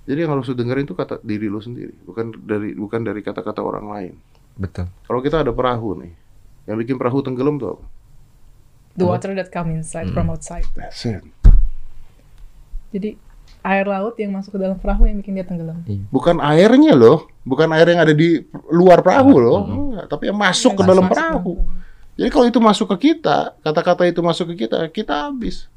Jadi 0.06 0.18
yang 0.22 0.38
harus 0.38 0.46
lu 0.46 0.54
dengerin 0.54 0.86
tuh 0.86 0.94
kata 0.94 1.18
diri 1.18 1.50
lu 1.50 1.58
sendiri, 1.58 1.90
bukan 2.06 2.30
dari 2.46 2.78
bukan 2.78 3.02
dari 3.02 3.20
kata-kata 3.26 3.58
orang 3.58 3.86
lain. 3.90 4.14
betul 4.56 4.86
Kalau 5.02 5.20
kita 5.20 5.42
ada 5.42 5.50
perahu 5.50 5.98
nih, 5.98 6.14
yang 6.66 6.76
bikin 6.76 6.98
perahu 6.98 7.22
tenggelam 7.22 7.56
tuh 7.56 7.78
apa? 7.78 7.84
The 8.96 9.06
water 9.06 9.32
that 9.36 9.52
come 9.52 9.76
inside 9.76 10.10
from 10.10 10.32
outside. 10.32 10.64
That's 10.72 11.04
it. 11.04 11.22
Jadi 12.90 13.18
air 13.66 13.84
laut 13.84 14.14
yang 14.16 14.30
masuk 14.30 14.56
ke 14.56 14.58
dalam 14.62 14.78
perahu 14.78 15.10
yang 15.10 15.18
bikin 15.20 15.36
dia 15.36 15.46
tenggelam. 15.46 15.82
Bukan 16.08 16.38
airnya 16.38 16.94
loh, 16.94 17.26
bukan 17.42 17.66
air 17.74 17.92
yang 17.92 18.00
ada 18.02 18.14
di 18.14 18.40
luar 18.70 19.02
perahu 19.02 19.34
loh, 19.36 19.60
Enggak, 19.66 20.06
tapi 20.06 20.30
yang 20.30 20.38
masuk 20.38 20.78
ke 20.78 20.82
Yang 20.82 20.90
dalam 20.94 21.04
masuk 21.04 21.12
ke 21.12 21.18
perahu. 21.18 21.54
dalam. 21.58 21.74
Jadi 22.16 22.28
kalau 22.32 22.46
itu 22.48 22.60
masuk 22.62 22.86
ke 22.94 23.12
kita, 23.12 23.38
kata-kata 23.60 24.02
itu 24.08 24.20
masuk 24.24 24.46
ke 24.54 24.64
kita, 24.64 24.88
kita 24.88 25.28
habis. 25.28 25.68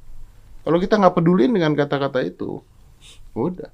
Kalau 0.64 0.78
kita 0.80 0.96
nggak 0.96 1.16
pedulin 1.18 1.52
dengan 1.52 1.76
kata-kata 1.76 2.24
itu, 2.24 2.64
udah. 3.36 3.74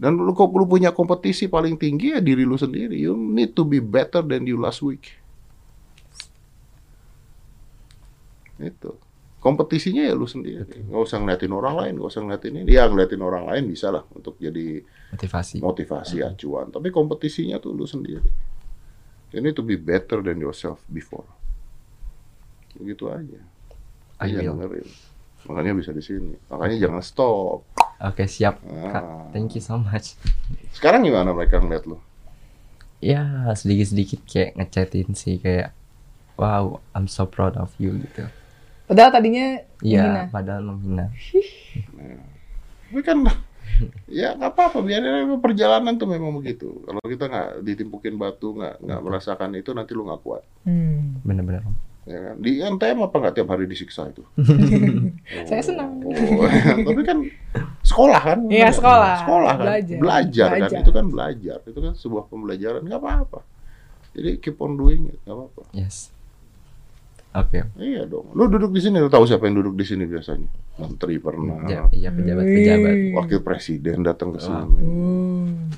Dan 0.00 0.16
lu 0.16 0.32
kok 0.32 0.48
lu 0.54 0.64
punya 0.64 0.94
kompetisi 0.96 1.44
paling 1.44 1.76
tinggi 1.76 2.16
ya 2.16 2.24
diri 2.24 2.48
lu 2.48 2.56
sendiri. 2.56 2.96
You 2.96 3.12
need 3.12 3.52
to 3.52 3.68
be 3.68 3.84
better 3.84 4.24
than 4.24 4.48
you 4.48 4.56
last 4.56 4.80
week. 4.80 5.19
Itu. 8.60 8.92
Kompetisinya 9.40 10.04
ya 10.04 10.12
lu 10.12 10.28
sendiri. 10.28 10.68
Nggak 10.84 11.00
usah 11.00 11.16
ngeliatin 11.16 11.48
orang 11.50 11.74
lain, 11.74 11.92
nggak 11.96 12.10
usah 12.12 12.20
ngeliatin 12.20 12.54
ini. 12.60 12.68
Ya 12.70 12.84
ngeliatin 12.84 13.18
orang 13.18 13.48
lain 13.48 13.64
bisa 13.66 13.88
lah 13.88 14.04
untuk 14.12 14.36
jadi 14.36 14.84
motivasi 15.10 15.58
motivasi 15.58 16.16
acuan. 16.20 16.68
Tapi 16.68 16.88
kompetisinya 16.88 17.56
tuh 17.56 17.72
lu 17.72 17.88
sendiri. 17.88 18.28
You 19.32 19.40
need 19.40 19.56
to 19.56 19.64
be 19.64 19.80
better 19.80 20.20
than 20.20 20.36
yourself 20.38 20.84
before. 20.86 21.24
Begitu 22.76 23.08
aja. 23.08 23.40
I 24.20 24.28
Iya, 24.28 24.52
will. 24.52 24.60
dengerin. 24.60 24.88
Makanya 25.48 25.72
bisa 25.72 25.90
di 25.90 26.04
sini. 26.04 26.36
Makanya 26.46 26.76
jangan 26.78 27.00
stop. 27.00 27.64
oke 27.98 28.24
siap 28.24 28.64
Ah. 28.64 28.88
kak 28.90 29.04
thank 29.30 29.52
you 29.52 29.60
so 29.60 29.76
much 29.76 30.16
Sekarang 30.72 31.04
gimana 31.04 31.32
mereka 31.32 31.60
ngeliat 31.60 31.84
lu? 31.84 32.00
ya 32.96 33.24
sedikit-sedikit 33.52 34.24
kayak 34.24 34.56
ngechatin 34.56 35.12
sih 35.12 35.36
kayak 35.36 35.76
wow 36.36 36.80
I'm 36.92 37.04
so 37.04 37.24
proud 37.24 37.60
of 37.60 37.76
you 37.76 38.00
gitu 38.00 38.24
Padahal 38.90 39.10
tadinya 39.14 39.46
Iya, 39.86 40.26
padahal 40.34 40.66
menghina. 40.66 41.06
Tapi 42.90 43.00
kan 43.06 43.22
ya 44.10 44.34
nggak 44.34 44.50
apa-apa 44.50 44.82
biarin 44.82 45.30
aja 45.30 45.38
perjalanan 45.38 45.94
tuh 45.94 46.10
memang 46.10 46.34
begitu. 46.34 46.82
Kalau 46.82 46.98
kita 47.06 47.30
nggak 47.30 47.50
ditimpukin 47.62 48.18
batu 48.18 48.50
nggak 48.58 48.82
nggak 48.82 49.00
merasakan 49.06 49.54
itu 49.54 49.70
nanti 49.70 49.94
lu 49.94 50.10
nggak 50.10 50.20
kuat. 50.26 50.42
Hmm. 50.66 51.22
Bener-bener. 51.22 51.62
Ya 52.02 52.18
kan? 52.18 52.36
Di 52.42 52.58
NTM 52.58 52.98
apa 53.06 53.14
nggak 53.14 53.34
tiap 53.38 53.48
hari 53.54 53.70
disiksa 53.70 54.10
itu? 54.10 54.26
Saya 55.48 55.62
senang. 55.62 56.02
Oh, 56.02 56.50
tapi 56.82 57.02
kan 57.06 57.22
sekolah 57.86 58.20
kan? 58.20 58.38
Iya, 58.50 58.74
sekolah. 58.74 59.14
Sekolah 59.22 59.54
kan? 59.54 59.64
Belajar. 59.70 59.98
Belajar, 60.02 60.48
kan? 60.50 60.58
Belajar. 60.58 60.80
Itu 60.82 60.90
kan 60.90 61.06
belajar. 61.06 61.58
Itu 61.62 61.78
kan 61.78 61.92
sebuah 61.94 62.24
pembelajaran. 62.26 62.82
nggak 62.90 63.00
apa-apa. 63.00 63.40
Jadi 64.18 64.42
keep 64.42 64.58
on 64.58 64.74
doing 64.74 65.14
it. 65.14 65.18
nggak 65.22 65.36
apa-apa. 65.38 65.62
Yes. 65.70 66.10
Oke. 67.30 67.62
Iya 67.78 68.10
dong. 68.10 68.34
Lu 68.34 68.50
duduk 68.50 68.74
di 68.74 68.82
sini, 68.82 68.98
lu 68.98 69.06
tahu 69.06 69.22
siapa 69.22 69.46
yang 69.46 69.62
duduk 69.62 69.78
di 69.78 69.86
sini 69.86 70.02
biasanya? 70.02 70.50
Menteri 70.82 71.14
pernah. 71.22 71.62
Iya 71.94 72.10
pejabat-pejabat. 72.10 72.94
Wakil 73.22 73.40
presiden 73.46 74.02
datang 74.02 74.34
ke 74.34 74.42
sini. 74.42 74.66
Hmm. 74.82 75.70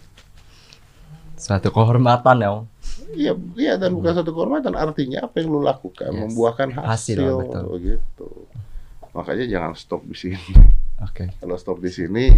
Suatu 1.37 1.69
kehormatan 1.69 2.37
ya. 2.41 2.49
Om. 2.55 2.65
Iya, 3.13 3.33
iya 3.61 3.73
dan 3.77 3.93
bukan 3.93 4.17
satu 4.17 4.33
kehormatan. 4.33 4.73
Artinya 4.73 5.29
apa 5.29 5.45
yang 5.45 5.53
lu 5.53 5.61
lakukan 5.61 6.09
Yes. 6.09 6.21
membuakan 6.25 6.69
hasil, 6.73 7.21
Hasil, 7.21 7.33
betul. 7.45 7.65
begitu. 7.77 8.29
Makanya 9.13 9.45
jangan 9.45 9.73
stop 9.77 10.01
di 10.09 10.17
sini. 10.17 10.41
Oke. 11.05 11.29
Kalau 11.37 11.57
stop 11.61 11.85
di 11.85 11.93
sini, 11.93 12.33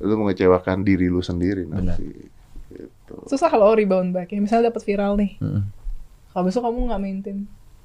lu 0.00 0.14
mengecewakan 0.16 0.80
diri 0.80 1.12
lu 1.12 1.20
sendiri 1.20 1.68
nanti. 1.68 2.08
Gitu. 2.72 3.14
Susah 3.28 3.52
kalau 3.52 3.74
rebound 3.76 4.16
back 4.16 4.32
ya. 4.32 4.40
Misalnya 4.40 4.72
dapat 4.72 4.80
viral 4.88 5.20
nih. 5.20 5.36
Mm-mm. 5.42 5.62
Kalau 6.30 6.42
besok 6.46 6.62
kamu 6.64 6.88
nggak 6.88 7.02
maintain, 7.02 7.38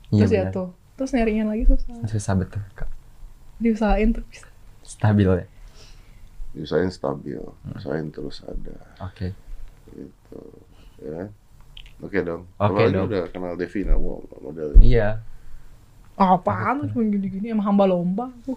Iya 0.10 0.22
terus 0.22 0.32
benar. 0.32 0.44
jatuh. 0.50 0.68
Terus 0.96 1.10
nyarinya 1.12 1.46
lagi 1.50 1.64
susah. 1.66 1.96
Susah 2.06 2.34
betul. 2.36 2.62
Kak. 2.74 2.90
Diusahain 3.58 4.10
terus 4.12 4.28
bisa. 4.30 4.48
Stabil 4.82 5.26
ya. 5.26 5.46
Usahain 6.56 6.88
stabil, 6.88 7.36
Hmm. 7.36 7.76
usahain 7.76 8.08
terus 8.10 8.40
ada. 8.42 8.76
Oke. 9.02 9.36
Gitu. 9.90 10.40
Ya. 11.04 11.28
Oke 12.00 12.20
dong. 12.22 12.48
Oke 12.56 12.82
ini 12.82 12.96
dong. 12.96 13.08
udah 13.08 13.24
kenal 13.28 13.54
Devina, 13.56 13.96
wow, 13.96 14.24
model. 14.40 14.72
Iya. 14.80 15.20
Apaan 16.16 16.88
cuma 16.88 17.04
gini-gini 17.04 17.52
emang 17.52 17.68
hamba 17.68 17.84
lomba. 17.86 18.32
Uh, 18.48 18.56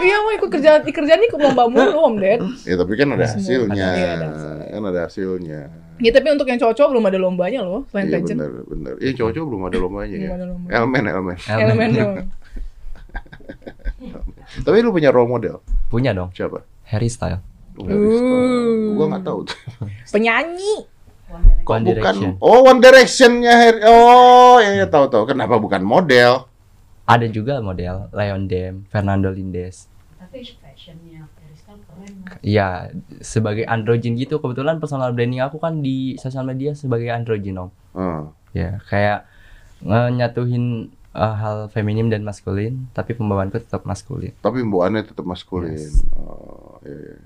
Iya 0.00 0.16
mau 0.22 0.32
ikut 0.32 0.48
kerjaan 0.48 0.80
kerjaan 0.82 1.20
ikut 1.20 1.36
lomba 1.36 1.68
mulu 1.68 1.98
om 2.00 2.14
Ded. 2.16 2.40
Ya 2.64 2.74
tapi 2.74 2.96
kan 2.96 3.12
ada 3.12 3.26
hasilnya. 3.26 3.74
ada, 3.84 3.98
iya, 3.98 4.10
ada 4.16 4.26
Kan 4.70 4.82
ada 4.88 5.00
hasilnya. 5.04 5.60
Ya 6.02 6.10
tapi 6.10 6.26
untuk 6.26 6.46
yang 6.46 6.58
cowok 6.58 6.90
belum 6.90 7.06
ada 7.06 7.18
lombanya 7.18 7.60
loh 7.62 7.86
selain 7.88 8.10
Iya 8.10 8.18
pageant. 8.18 8.38
benar, 8.42 8.50
benar. 8.66 8.94
Iya 8.98 9.12
cowok-cowok 9.14 9.46
belum 9.46 9.62
ada 9.64 9.78
lombanya 9.78 10.14
Belum 10.14 10.26
ya. 10.26 10.34
ada 10.34 10.46
lomba. 10.50 10.66
Elemen, 10.70 11.02
elemen. 11.06 11.36
Elemen 11.46 11.88
dong. 11.94 12.14
Tapi 14.66 14.76
lu 14.82 14.90
punya 14.90 15.10
role 15.10 15.28
model 15.28 15.56
Punya 15.88 16.10
dong. 16.10 16.34
siapa? 16.34 16.66
Harry 16.84 17.06
Style. 17.06 17.40
Oh, 17.74 17.86
Harry 17.86 18.10
Styles. 18.10 18.50
Gua 18.94 19.06
nggak 19.10 19.24
tahu. 19.24 19.38
tuh. 19.46 19.58
Penyanyi. 20.14 20.74
One 21.30 21.42
bukan. 21.64 21.80
Direction. 21.82 22.30
Oh, 22.38 22.60
One 22.62 22.78
Direction-nya 22.78 23.52
Harry. 23.54 23.80
Oh, 23.82 24.58
ya, 24.58 24.70
ya 24.76 24.86
tahu 24.86 25.06
tahu. 25.08 25.24
Kenapa 25.26 25.56
bukan 25.56 25.80
model? 25.80 26.46
Ada 27.04 27.26
juga 27.28 27.60
model 27.60 28.08
Leon 28.10 28.46
Dem, 28.46 28.74
Fernando 28.88 29.28
Lindes. 29.28 29.86
Tapi 30.16 30.40
fashionnya. 30.56 31.26
Iya, 32.44 32.92
sebagai 33.24 33.64
androgen 33.64 34.16
gitu. 34.20 34.40
Kebetulan 34.42 34.80
personal 34.80 35.12
branding 35.12 35.40
aku 35.40 35.58
kan 35.60 35.80
di 35.80 36.16
sosial 36.20 36.44
media 36.44 36.76
sebagai 36.76 37.08
androgen 37.08 37.68
om. 37.68 37.70
Hmm. 37.94 38.32
Ya, 38.54 38.78
kayak 38.86 39.26
nyatuin 39.84 40.94
uh, 41.14 41.34
hal 41.38 41.56
feminim 41.70 42.10
dan 42.10 42.26
maskulin, 42.26 42.90
tapi 42.92 43.14
pembawaanku 43.14 43.62
tetap 43.62 43.86
maskulin. 43.86 44.34
Tapi 44.42 44.66
bawaannya 44.66 45.06
tetap 45.06 45.24
maskulin. 45.24 45.78
Yes. 45.78 46.02
Oh, 46.18 46.82
iya. 46.82 47.16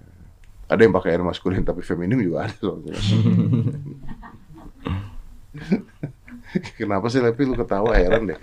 Ada 0.68 0.84
yang 0.84 0.92
pakai 0.92 1.16
air 1.16 1.24
maskulin 1.24 1.64
tapi 1.64 1.80
feminim 1.80 2.20
juga 2.20 2.44
ada 2.44 2.56
soalnya. 2.60 2.92
Kenapa 6.76 7.08
sih 7.08 7.24
tapi 7.24 7.44
lu 7.48 7.56
ketawa 7.56 7.96
heran 7.96 8.28
deh. 8.28 8.38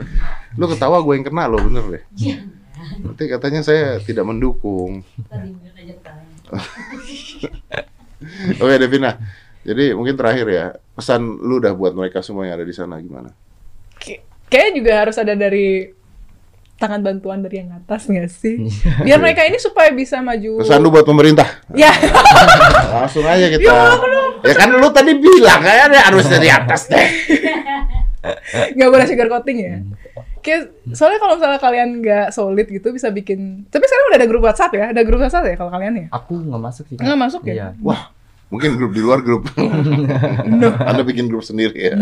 Lu 0.58 0.66
ketawa 0.66 1.06
gue 1.06 1.14
yang 1.14 1.26
kena 1.26 1.46
lo 1.46 1.62
bener 1.62 1.86
deh. 1.86 2.04
Nanti 3.02 3.24
katanya 3.30 3.62
saya 3.62 4.02
tidak 4.02 4.26
mendukung. 4.26 5.06
Tadi 5.30 5.54
mungkin 5.54 5.74
aja 5.74 5.94
Oke 8.58 8.74
Devina. 8.78 9.18
Jadi 9.62 9.92
mungkin 9.92 10.14
terakhir 10.14 10.46
ya 10.48 10.66
pesan 10.94 11.42
lu 11.42 11.58
udah 11.58 11.74
buat 11.74 11.92
mereka 11.92 12.22
semua 12.22 12.46
yang 12.46 12.56
ada 12.56 12.64
di 12.64 12.72
sana 12.72 12.96
gimana? 12.98 13.30
Kay- 13.98 14.22
Kayaknya 14.46 14.72
juga 14.76 14.92
harus 14.96 15.16
ada 15.18 15.34
dari 15.34 15.90
tangan 16.76 17.00
bantuan 17.02 17.40
dari 17.40 17.56
yang 17.58 17.72
atas 17.74 18.06
nggak 18.06 18.30
sih? 18.30 18.62
Biar 19.02 19.18
mereka 19.18 19.42
ini 19.42 19.58
supaya 19.58 19.90
bisa 19.90 20.20
maju. 20.20 20.60
Pesan 20.60 20.80
lu 20.80 20.88
buat 20.90 21.02
pemerintah. 21.02 21.48
Ya, 21.72 21.90
Langsung 22.94 23.24
aja 23.26 23.48
kita. 23.48 23.64
Ya, 23.64 23.74
Ya, 24.44 24.54
kan 24.54 24.70
lu 24.70 24.86
tadi 24.92 25.16
bilang 25.18 25.58
kayaknya 25.58 25.98
harus 26.04 26.22
dari 26.28 26.46
atas 26.46 26.86
deh. 26.86 27.08
nggak 28.72 28.88
boleh 28.88 29.06
sugar 29.06 29.28
coating 29.28 29.58
ya. 29.58 29.74
Kayak, 30.46 30.62
soalnya 30.94 31.18
kalau 31.18 31.42
misalnya 31.42 31.58
kalian 31.58 31.90
nggak 32.06 32.28
solid 32.30 32.68
gitu 32.70 32.94
bisa 32.94 33.10
bikin. 33.10 33.66
Tapi 33.66 33.82
sekarang 33.82 34.06
udah 34.14 34.20
ada 34.22 34.30
grup 34.30 34.44
WhatsApp 34.46 34.72
ya, 34.78 34.86
ada 34.94 35.02
grup 35.02 35.18
WhatsApp 35.26 35.50
ya 35.50 35.56
kalau 35.58 35.74
kalian 35.74 36.06
ya. 36.06 36.08
Aku 36.14 36.38
nggak 36.38 36.62
masuk 36.62 36.86
sih. 36.86 37.02
Nggak 37.02 37.18
masuk 37.18 37.42
ya? 37.50 37.54
Iya. 37.58 37.68
Wah, 37.82 38.14
mungkin 38.54 38.78
grup 38.78 38.94
di 38.94 39.02
luar 39.02 39.26
grup. 39.26 39.50
Anda 40.90 41.02
bikin 41.02 41.26
grup 41.26 41.42
sendiri 41.42 41.74
ya. 41.74 41.98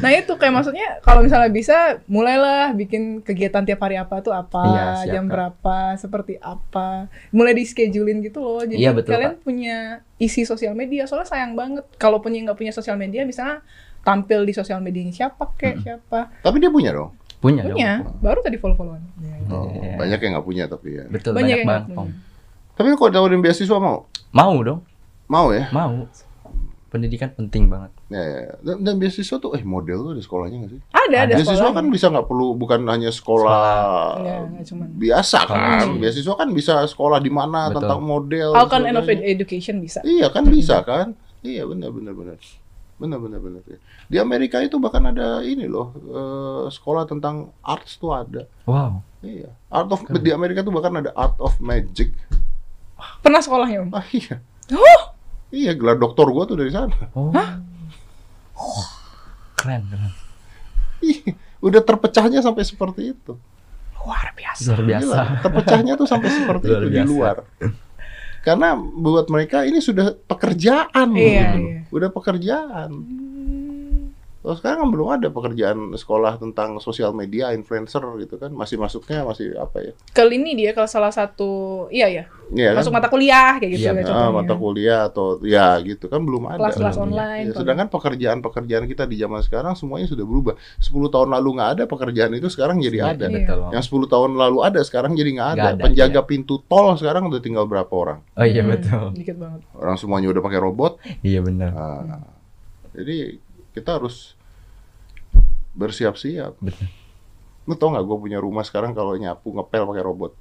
Nah 0.00 0.10
itu 0.16 0.32
kayak 0.40 0.54
maksudnya 0.56 1.04
kalau 1.04 1.20
misalnya 1.20 1.52
bisa 1.52 2.00
mulailah 2.08 2.72
bikin 2.72 3.20
kegiatan 3.20 3.60
tiap 3.68 3.84
hari 3.84 4.00
apa 4.00 4.24
tuh 4.24 4.32
apa, 4.32 4.64
Iya, 4.64 4.86
siap, 5.04 5.12
jam 5.12 5.24
Kak. 5.28 5.32
berapa, 5.36 5.78
seperti 6.00 6.34
apa, 6.40 7.12
mulai 7.28 7.52
di 7.52 7.68
schedulein 7.68 8.24
gitu 8.24 8.40
loh. 8.40 8.64
Jadi 8.64 8.80
Iya, 8.80 8.96
betul, 8.96 9.20
kalian 9.20 9.36
punya 9.44 10.00
isi 10.16 10.48
sosial 10.48 10.72
media. 10.72 11.04
Soalnya 11.04 11.28
sayang 11.28 11.52
banget 11.52 11.84
kalau 12.00 12.24
punya 12.24 12.40
nggak 12.40 12.56
punya 12.56 12.72
sosial 12.72 12.96
media, 12.96 13.28
misalnya 13.28 13.60
tampil 14.00 14.46
di 14.46 14.54
sosial 14.54 14.78
medianya 14.78 15.10
siapa 15.10 15.50
kayak 15.58 15.82
siapa 15.82 16.30
Tapi 16.38 16.56
dia 16.62 16.70
punya 16.70 16.94
dong. 16.94 17.10
Punya, 17.46 17.62
punya. 17.64 18.02
dong. 18.02 18.18
Baru 18.18 18.38
tadi 18.40 18.56
follow 18.56 18.74
followan. 18.74 19.02
Oh, 19.46 19.70
Iya. 19.70 19.94
Banyak 19.94 20.18
yang 20.18 20.32
nggak 20.34 20.44
punya 20.44 20.64
tapi 20.66 20.88
ya. 20.92 21.04
Betul 21.06 21.30
Banyak 21.30 21.38
banyak, 21.38 21.50
yang 21.52 21.62
nggak 21.62 21.82
banget. 21.86 21.96
punya. 21.96 22.14
Tapi 22.74 22.86
kalau 22.92 23.10
tawarin 23.10 23.40
beasiswa 23.40 23.78
mau? 23.78 23.98
Mau 24.30 24.54
dong, 24.60 24.80
Mau 25.26 25.48
ya? 25.48 25.70
mau. 25.70 26.04
Pendidikan 26.86 27.30
penting 27.32 27.66
banget. 27.66 27.90
Ya, 28.08 28.20
ya. 28.20 28.38
ya. 28.40 28.54
Dan, 28.60 28.76
dan 28.80 28.94
beasiswa 28.96 29.36
tuh, 29.36 29.52
eh 29.52 29.62
model 29.62 29.98
tuh 30.00 30.12
ada 30.12 30.20
sekolahnya 30.20 30.56
nggak 30.60 30.72
sih? 30.72 30.80
Ada 30.88 31.16
ada 31.20 31.32
beasiswa 31.34 31.54
sekolah. 31.60 31.74
kan 31.74 31.84
bisa 31.88 32.06
nggak 32.08 32.26
perlu 32.26 32.46
bukan 32.54 32.80
hanya 32.84 33.10
sekolah, 33.10 33.66
Iya, 34.16 34.36
nggak 34.48 34.64
cuman. 34.66 34.86
biasa 34.96 35.38
kan. 35.44 35.58
Hmm. 35.84 35.98
Beasiswa 35.98 36.34
kan 36.34 36.48
bisa 36.50 36.74
sekolah 36.84 37.18
di 37.18 37.28
mana 37.28 37.68
Betul. 37.68 37.74
tentang 37.80 38.00
model. 38.02 38.48
Alkan 38.52 38.82
and 38.84 38.96
of. 38.96 39.06
Education 39.06 39.78
bisa. 39.78 39.98
Iya 40.02 40.28
kan 40.28 40.46
bisa 40.46 40.82
kan? 40.82 41.14
Iya 41.40 41.62
benar 41.64 41.90
benar 41.90 42.10
benar. 42.12 42.38
Benar 42.96 43.20
benar 43.20 43.38
benar. 43.38 43.60
Di 44.08 44.16
Amerika 44.16 44.56
itu 44.58 44.80
bahkan 44.80 45.04
ada 45.04 45.40
ini 45.40 45.68
loh 45.68 45.92
eh, 45.92 46.64
sekolah 46.70 47.04
tentang 47.04 47.52
arts 47.60 47.96
tuh 47.96 48.10
ada. 48.10 48.48
Wow. 48.64 49.04
Iya. 49.20 49.52
Art 49.68 49.90
of 49.90 50.00
di 50.16 50.30
Amerika 50.30 50.62
tuh 50.62 50.72
bahkan 50.72 50.96
ada 50.96 51.12
art 51.12 51.36
of 51.36 51.56
magic. 51.58 52.16
Pernah 53.20 53.44
sekolahnya 53.44 53.84
om? 53.84 53.90
Ah 53.92 54.06
iya. 54.08 54.40
Oh, 54.72 55.02
Iya 55.46 55.76
gelar 55.76 55.94
doktor 55.94 56.26
gua 56.30 56.42
tuh 56.42 56.56
dari 56.56 56.72
sana. 56.72 56.96
Oh. 57.12 57.30
Keren, 59.56 59.82
keren. 59.88 60.12
Ih, 61.04 61.20
udah 61.60 61.80
terpecahnya 61.82 62.40
sampai 62.40 62.64
seperti 62.64 63.12
itu. 63.12 63.34
luar 64.00 64.30
biasa. 64.32 64.70
Luar 64.70 64.82
biasa. 64.86 65.02
Gila, 65.02 65.22
terpecahnya 65.42 65.92
tuh 65.98 66.06
sampai 66.06 66.30
seperti 66.30 66.64
Luar 66.70 66.78
itu 66.78 66.86
di 66.86 66.94
biasa. 66.94 67.10
luar. 67.10 67.36
Karena 68.46 68.78
buat 68.78 69.26
mereka 69.26 69.66
ini 69.66 69.82
sudah 69.82 70.14
pekerjaan. 70.14 71.10
Iya, 71.18 71.58
gitu. 71.58 71.58
iya. 71.66 71.80
Udah 71.90 72.08
pekerjaan. 72.14 72.90
Kalau 74.46 74.54
sekarang 74.54 74.78
kan 74.78 74.90
belum 74.94 75.08
ada 75.10 75.26
pekerjaan 75.26 75.90
sekolah 75.92 76.38
tentang 76.38 76.78
sosial 76.78 77.10
media, 77.10 77.50
influencer 77.50 77.98
gitu 78.22 78.38
kan. 78.38 78.54
Masih 78.54 78.78
masuknya 78.78 79.26
masih 79.26 79.58
apa 79.58 79.82
ya? 79.82 79.92
Ke 80.14 80.22
ini 80.30 80.54
dia 80.54 80.70
kalau 80.70 80.86
salah 80.86 81.10
satu, 81.10 81.50
iya 81.90 82.06
ya, 82.06 82.24
Iya 82.46 82.78
masuk 82.78 82.94
kan? 82.94 83.02
mata 83.02 83.08
kuliah 83.10 83.58
kayak 83.58 83.70
gitu 83.74 83.82
Iya, 83.82 83.90
ya. 83.90 83.98
Ah, 83.98 84.06
contohnya. 84.06 84.30
mata 84.38 84.54
kuliah 84.54 85.00
atau 85.10 85.26
ya 85.42 85.74
gitu 85.82 86.06
kan 86.06 86.22
belum 86.22 86.46
ada. 86.46 86.62
Kelas-kelas 86.62 86.94
Belum. 86.94 87.06
online. 87.10 87.46
Ya, 87.50 87.54
sedangkan 87.58 87.88
pekerjaan-pekerjaan 87.90 88.84
kita 88.86 89.02
di 89.04 89.16
zaman 89.18 89.42
sekarang 89.42 89.74
semuanya 89.74 90.06
sudah 90.06 90.22
berubah. 90.22 90.54
10 90.78 91.10
tahun 91.10 91.28
lalu 91.34 91.48
nggak 91.58 91.70
ada 91.74 91.84
pekerjaan 91.84 92.30
itu 92.32 92.46
sekarang 92.46 92.78
jadi 92.78 92.98
Iya, 93.02 93.10
ada. 93.18 93.26
Om. 93.26 93.74
Yang 93.74 93.84
10 93.90 94.06
tahun 94.06 94.30
lalu 94.38 94.58
ada 94.62 94.80
sekarang 94.80 95.18
jadi 95.18 95.30
nggak 95.32 95.50
ada. 95.52 95.62
Ada, 95.74 95.82
Penjaga 95.82 96.20
iya. 96.22 96.22
pintu 96.22 96.62
tol 96.62 96.94
sekarang 96.94 97.26
udah 97.26 97.42
tinggal 97.42 97.66
berapa 97.66 97.90
orang? 97.90 98.22
Oh 98.38 98.46
iya 98.46 98.62
Hmm, 98.62 98.70
betul. 98.70 99.10
Dikit 99.10 99.42
banget. 99.42 99.66
Orang 99.74 99.98
semuanya 99.98 100.30
udah 100.30 100.38
pakai 100.38 100.60
robot. 100.62 101.02
Iya 101.26 101.42
benar. 101.42 101.74
Nah, 101.74 102.22
Jadi 102.94 103.42
kita 103.74 103.98
harus 103.98 104.35
bersiap-siap. 105.76 106.56
Betul. 106.58 106.86
Lu 107.64 107.74
tau 107.74 107.92
nggak 107.92 108.02
gue 108.02 108.16
punya 108.18 108.38
rumah 108.38 108.62
sekarang 108.62 108.90
kalau 108.90 109.12
nyapu 109.14 109.52
ngepel 109.52 109.84
pakai 109.84 110.02
robot. 110.02 110.32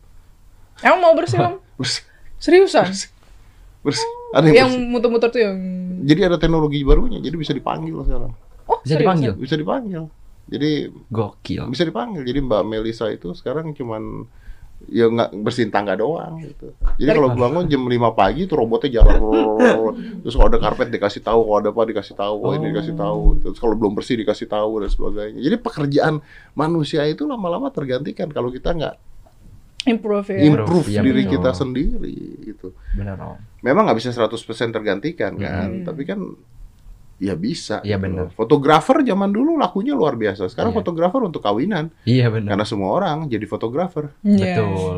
Emang 0.79 0.99
mau 1.01 1.13
bersih 1.13 1.39
om? 1.45 1.59
Bersih, 1.75 2.03
Seriusan? 2.38 2.88
bersih. 3.86 4.09
Ada 4.33 4.45
yang 4.45 4.55
yang 4.57 4.69
bersih. 4.71 4.89
muter-muter 4.89 5.29
tuh 5.29 5.41
yang 5.41 5.55
Jadi 6.01 6.21
ada 6.23 6.38
teknologi 6.38 6.81
barunya. 6.81 7.19
Jadi 7.19 7.36
bisa 7.36 7.51
dipanggil 7.51 7.93
sekarang. 8.01 8.33
Oh, 8.65 8.81
Bisa 8.81 8.93
seriusan? 8.93 9.01
dipanggil? 9.01 9.31
Bisa 9.38 9.55
dipanggil. 9.55 10.03
Jadi 10.45 10.71
Gokil. 11.09 11.63
bisa 11.69 11.83
dipanggil. 11.83 12.21
Jadi 12.21 12.39
Mbak 12.39 12.61
Melisa 12.63 13.09
itu 13.09 13.33
sekarang 13.33 13.73
cuman 13.73 14.25
ya 14.88 15.05
nggak 15.05 15.33
bersihin 15.39 15.69
tangga 15.69 15.93
doang 15.93 16.38
gitu. 16.39 16.73
Jadi 16.97 17.09
kalau 17.11 17.29
bangun 17.31 17.65
jam 17.65 17.81
5 17.81 17.91
pagi 18.13 18.45
tuh 18.45 18.57
robotnya 18.57 19.01
jalan 19.01 19.19
terus 20.21 20.33
kalau 20.33 20.47
ada 20.49 20.59
karpet 20.59 20.89
dikasih 20.89 21.21
tahu, 21.21 21.39
kalau 21.41 21.57
ada 21.59 21.69
apa 21.69 21.81
dikasih 21.86 22.15
tahu, 22.15 22.36
oh, 22.39 22.51
ini 22.53 22.69
dikasih 22.69 22.93
tahu. 22.93 23.21
Terus 23.41 23.57
kalau 23.57 23.73
belum 23.73 23.93
bersih 23.93 24.15
dikasih 24.15 24.47
tahu 24.47 24.86
dan 24.86 24.89
sebagainya. 24.89 25.39
Jadi 25.39 25.55
pekerjaan 25.57 26.15
manusia 26.51 27.01
itu 27.05 27.25
lama-lama 27.25 27.69
tergantikan 27.69 28.29
kalau 28.29 28.49
kita 28.49 28.71
nggak 28.71 28.95
Improve 29.86 30.33
ya. 30.33 30.41
improve 30.41 30.88
Iya, 30.89 31.01
diri 31.05 31.29
betul. 31.29 31.33
kita 31.38 31.49
sendiri 31.53 32.15
gitu. 32.41 32.73
Benar 32.97 33.21
om. 33.21 33.38
Memang 33.61 33.86
nggak 33.86 34.01
bisa 34.01 34.09
100% 34.09 34.33
tergantikan 34.73 35.38
kan, 35.38 35.69
Hmm. 35.69 35.86
tapi 35.86 36.09
kan 36.09 36.17
ya 37.18 37.34
bisa. 37.34 37.80
Iya, 37.82 37.95
gitu. 37.95 38.03
benar. 38.07 38.26
Fotografer 38.32 38.99
zaman 39.01 39.30
dulu 39.30 39.55
lakunya 39.55 39.95
luar 39.95 40.16
biasa. 40.16 40.47
Sekarang 40.47 40.72
Iya. 40.72 40.80
fotografer 40.84 41.22
untuk 41.22 41.39
kawinan 41.39 41.91
Iya 42.03 42.28
benar. 42.28 42.55
karena 42.55 42.66
semua 42.66 42.89
orang 42.91 43.26
jadi 43.26 43.45
fotografer. 43.45 44.11
Iya. 44.22 44.59
Betul. 44.59 44.97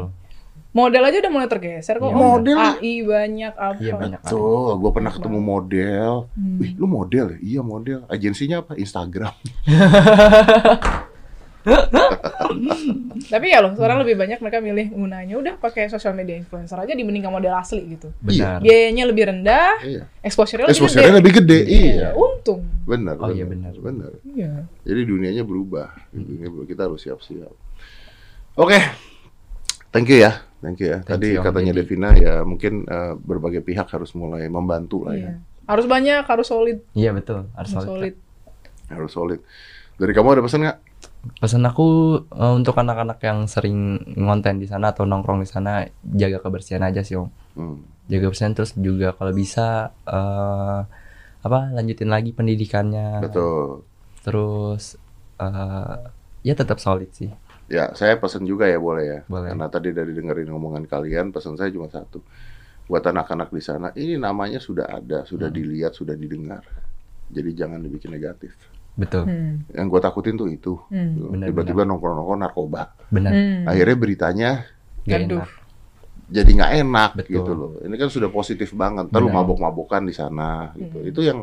Model 0.68 1.02
aja 1.02 1.18
udah 1.18 1.32
mulai 1.34 1.50
tergeser 1.50 1.98
kok. 1.98 2.06
Iya, 2.06 2.14
Om. 2.14 2.22
model. 2.22 2.58
AI 2.60 2.94
banyak 3.02 3.54
apa. 3.56 3.82
Iya 3.82 3.94
banyak. 3.98 4.20
Tuh, 4.24 4.78
gue 4.78 4.92
pernah 4.94 5.10
ketemu 5.10 5.40
model. 5.40 6.12
Hmm. 6.38 6.58
Wih, 6.62 6.72
lu 6.78 6.86
model 6.86 7.26
ya? 7.34 7.40
Iya 7.42 7.62
model. 7.66 8.00
Agensinya 8.06 8.62
apa? 8.62 8.78
Instagram. 8.78 9.34
Tapi 13.28 13.46
ya 13.52 13.60
loh, 13.60 13.76
sekarang 13.76 14.04
lebih 14.04 14.16
banyak 14.16 14.40
mereka 14.40 14.58
milih 14.60 14.88
gunanya 14.90 15.36
udah 15.36 15.54
pakai 15.58 15.90
sosial 15.90 16.14
media 16.14 16.38
influencer 16.38 16.78
aja 16.78 16.94
dibandingkan 16.94 17.30
model 17.30 17.54
asli 17.54 17.84
gitu. 17.92 18.14
Benar. 18.22 18.64
Biayanya 18.64 19.04
lebih 19.04 19.24
rendah, 19.28 19.82
Iya. 19.84 20.04
exposure-nya 20.24 20.68
lebih 20.68 20.76
Exposure-nya 20.80 21.10
gede. 21.10 21.20
lebih 21.20 21.32
gede. 21.44 21.60
Iya. 21.66 22.08
Untung. 22.14 22.62
Benar. 22.86 23.16
Oh, 23.20 23.30
iya, 23.30 23.44
benar. 23.44 23.74
Benar. 23.76 24.12
Iya. 24.24 24.52
Jadi 24.86 25.02
dunianya 25.04 25.44
berubah. 25.44 25.92
Dunia 26.10 26.48
berubah. 26.48 26.68
Kita 26.68 26.82
harus 26.88 27.00
siap-siap. 27.04 27.52
Oke. 28.56 28.80
Thank 29.92 30.08
you 30.08 30.24
ya. 30.24 30.40
Thank 30.64 30.82
you 30.82 30.90
ya. 30.94 31.00
Thank 31.04 31.22
Tadi 31.22 31.30
you, 31.36 31.44
katanya. 31.44 31.72
Devina 31.76 32.10
ya 32.16 32.42
mungkin 32.42 32.86
eh, 32.86 33.14
berbagai 33.14 33.62
pihak 33.62 33.88
harus 33.92 34.16
mulai 34.16 34.48
membantu 34.48 35.06
lah 35.06 35.14
ya. 35.14 35.20
Iya. 35.20 35.32
Harus 35.68 35.84
banyak, 35.84 36.24
harus 36.24 36.48
solid. 36.48 36.80
Iya 36.96 37.12
betul. 37.12 37.52
Harus 37.52 37.76
Harus 37.76 37.86
solid. 37.86 37.92
solid. 37.92 38.16
Harus 38.88 39.12
solid. 39.12 39.40
Dari 40.00 40.14
kamu 40.16 40.28
ada 40.32 40.42
pesan 40.42 40.64
nggak? 40.64 40.78
Pesan 41.38 41.64
aku 41.64 41.88
eh, 42.24 42.54
untuk 42.54 42.74
anak-anak 42.74 43.20
yang 43.20 43.46
sering 43.46 43.78
ngonten 44.16 44.58
di 44.58 44.66
sana 44.66 44.92
atau 44.92 45.04
nongkrong 45.04 45.40
di 45.40 45.50
sana 45.50 45.84
jaga 46.04 46.40
kebersihan 46.40 46.82
aja 46.82 47.02
sih 47.02 47.16
om 47.16 47.30
Hmm. 47.54 47.82
jaga 48.06 48.30
kebersihan 48.30 48.54
terus 48.54 48.72
juga 48.74 49.12
kalau 49.12 49.34
bisa 49.34 49.90
eh, 50.04 50.80
apa 51.40 51.60
lanjutin 51.72 52.08
lagi 52.08 52.30
pendidikannya 52.32 53.22
Betul. 53.22 53.82
terus 54.22 54.96
eh, 55.38 55.98
ya 56.42 56.54
tetap 56.54 56.78
solid 56.78 57.10
sih 57.12 57.34
Ya, 57.68 57.92
saya 57.92 58.16
pesan 58.16 58.48
juga 58.48 58.64
ya 58.64 58.80
boleh 58.80 59.04
ya. 59.04 59.20
Boleh. 59.28 59.52
Karena 59.52 59.68
tadi 59.68 59.92
dari 59.92 60.16
dengerin 60.16 60.48
omongan 60.56 60.88
kalian, 60.88 61.36
pesan 61.36 61.60
saya 61.60 61.68
cuma 61.68 61.92
satu. 61.92 62.24
Buat 62.88 63.12
anak-anak 63.12 63.52
di 63.52 63.60
sana, 63.60 63.92
ini 63.92 64.16
namanya 64.16 64.56
sudah 64.56 64.88
ada, 64.88 65.28
sudah 65.28 65.52
Hmm. 65.52 65.58
dilihat, 65.60 65.92
sudah 65.92 66.16
didengar. 66.16 66.64
Jadi 67.28 67.52
jangan 67.52 67.84
dibikin 67.84 68.16
negatif. 68.16 68.56
Betul 68.98 69.24
Hmm. 69.30 69.62
Yang 69.72 69.86
gue 69.94 70.00
takutin 70.02 70.36
tuh 70.36 70.50
itu. 70.50 70.74
Hmm. 70.90 71.38
Tiba-tiba 71.46 71.86
nongkrong-nongkrong 71.86 72.42
narkoba. 72.42 72.98
benar 73.14 73.32
Hmm. 73.32 73.70
Akhirnya 73.70 73.96
beritanya 73.96 74.50
Gak 75.06 75.30
enak. 75.30 75.48
jadi 76.28 76.50
nggak 76.52 76.72
enak 76.84 77.12
Betul. 77.16 77.32
gitu 77.40 77.52
loh. 77.54 77.72
Ini 77.86 77.96
kan 77.96 78.10
sudah 78.10 78.28
positif 78.28 78.74
banget. 78.74 79.08
Terus 79.08 79.30
mabok-mabokan 79.30 80.04
di 80.04 80.12
sana 80.12 80.74
gitu. 80.76 80.98
Hmm. 81.00 81.10
Itu 81.14 81.22
yang 81.22 81.40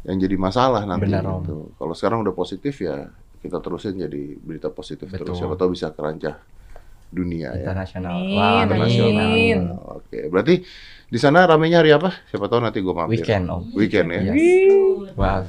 yang 0.00 0.16
jadi 0.16 0.36
masalah 0.40 0.88
nanti 0.88 1.10
Benar, 1.10 1.26
gitu. 1.44 1.76
Kalau 1.76 1.92
sekarang 1.92 2.24
udah 2.24 2.32
positif 2.32 2.80
ya 2.80 3.10
kita 3.42 3.60
terusin 3.60 4.00
jadi 4.00 4.38
berita 4.40 4.72
positif 4.72 5.10
terus. 5.10 5.26
Betul. 5.26 5.36
Siapa 5.36 5.54
tahu 5.58 5.76
bisa 5.76 5.92
kerancah 5.92 6.40
dunia 7.10 7.50
ya. 7.58 7.66
internasional 7.66 8.22
Amin, 8.22 8.38
Wah, 8.38 8.62
Internasional. 8.62 9.28
Oke, 9.98 10.18
berarti 10.30 10.54
di 11.10 11.18
sana 11.18 11.42
ramenya 11.42 11.82
hari 11.82 11.90
apa? 11.90 12.14
Siapa 12.30 12.46
tahu 12.46 12.62
nanti 12.62 12.78
gue 12.78 12.94
mampir. 12.94 13.18
weekend 13.18 13.44
om 13.50 13.66
Weekend 13.74 14.08
ya. 14.14 14.20
Yes. 14.30 14.38
Wih. 15.18 15.44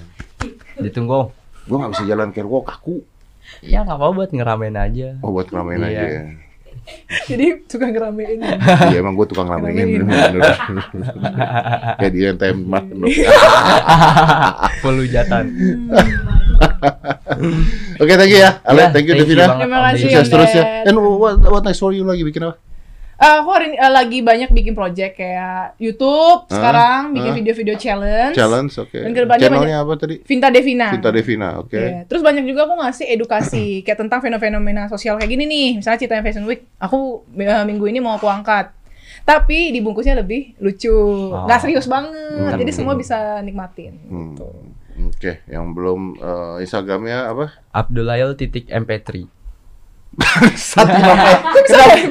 Ditunggu 0.84 1.14
om 1.16 1.28
Gue 1.62 1.78
nggak 1.78 1.92
bisa 1.92 2.04
jalan 2.06 2.28
kayak 2.30 2.48
gue 2.48 2.62
kaku. 2.64 2.96
ya 3.62 3.82
nggak 3.82 3.96
apa-apa 3.96 4.14
buat 4.16 4.32
ngeramein 4.32 4.76
aja 4.76 5.08
Oh 5.22 5.30
buat 5.30 5.48
ngeramein 5.48 5.80
Iya. 5.80 5.88
aja 5.88 6.06
ya. 6.08 6.24
Jadi 7.30 7.46
suka 7.66 7.86
ngeramein. 7.88 8.42
Iya 8.90 8.98
emang 8.98 9.14
gue 9.14 9.28
tukang 9.28 9.46
ngeramein. 9.46 10.02
Kayak 12.00 12.12
dia 12.12 12.26
yang 12.28 12.40
tembak. 12.40 12.86
full 14.82 14.98
hujatan 14.98 15.46
Oke, 17.98 18.14
thank 18.16 18.32
you 18.32 18.42
ya. 18.42 18.58
Ale, 18.64 18.80
Ya, 18.80 18.88
thank 18.90 19.06
you 19.06 19.14
Devina. 19.14 19.46
Terima 19.52 19.80
kasih. 19.88 20.02
Sukses 20.04 20.28
terus 20.28 20.52
ya. 20.52 20.64
And 20.84 20.98
what, 20.98 21.38
what 21.40 21.62
next 21.62 21.78
for 21.78 21.94
you 21.94 22.02
lagi 22.02 22.22
bikin 22.22 22.42
apa? 22.44 22.58
Eh, 23.22 23.36
aku 23.38 23.54
hari 23.54 23.70
ini 23.70 23.78
eh, 23.78 23.92
lagi 23.94 24.26
banyak 24.26 24.50
bikin 24.50 24.74
project 24.74 25.14
kayak 25.14 25.78
YouTube 25.78 26.50
Hah? 26.50 26.58
sekarang 26.58 27.14
bikin 27.14 27.32
video-video 27.38 27.76
challenge. 27.78 28.34
Challenge, 28.34 28.72
oke. 28.74 28.98
Dan 28.98 29.14
ke 29.14 29.20
depannya 29.22 29.46
Channelnya 29.46 29.78
apa 29.86 29.94
tadi? 29.94 30.16
Vinta 30.26 30.50
Devina. 30.50 30.90
Cinta 30.90 31.14
Devina, 31.14 31.62
oke. 31.62 31.78
Iya. 31.78 32.10
Terus 32.10 32.26
banyak 32.26 32.42
juga 32.50 32.66
aku 32.66 32.82
ngasih 32.82 33.06
edukasi 33.14 33.66
kayak 33.86 34.02
tentang 34.02 34.26
fenomena 34.26 34.90
sosial 34.90 35.22
kayak 35.22 35.38
gini 35.38 35.46
nih. 35.46 35.70
Misalnya 35.78 36.02
Cita 36.02 36.18
Fashion 36.18 36.50
Week, 36.50 36.66
aku 36.82 37.22
eh, 37.38 37.62
minggu 37.62 37.86
ini 37.94 38.02
mau 38.02 38.18
aku 38.18 38.26
angkat. 38.26 38.74
Tapi 39.22 39.70
dibungkusnya 39.70 40.18
lebih 40.18 40.58
lucu, 40.58 40.90
Oh. 41.30 41.46
nggak 41.46 41.62
serius 41.62 41.86
banget. 41.86 42.42
Hmm. 42.42 42.58
Jadi 42.58 42.72
semua 42.74 42.98
bisa 42.98 43.38
nikmatin. 43.46 44.02
Hmm. 44.10 44.34
Gitu. 44.34 44.50
Oke, 45.14 45.46
yang 45.46 45.78
belum 45.78 46.18
eh, 46.18 46.66
Instagramnya 46.66 47.30
apa? 47.30 47.54
Abdulail 47.70 48.34
titik 48.34 48.66
mp3 48.66 49.41
Satu 50.60 50.92
kenapa? 51.00 51.56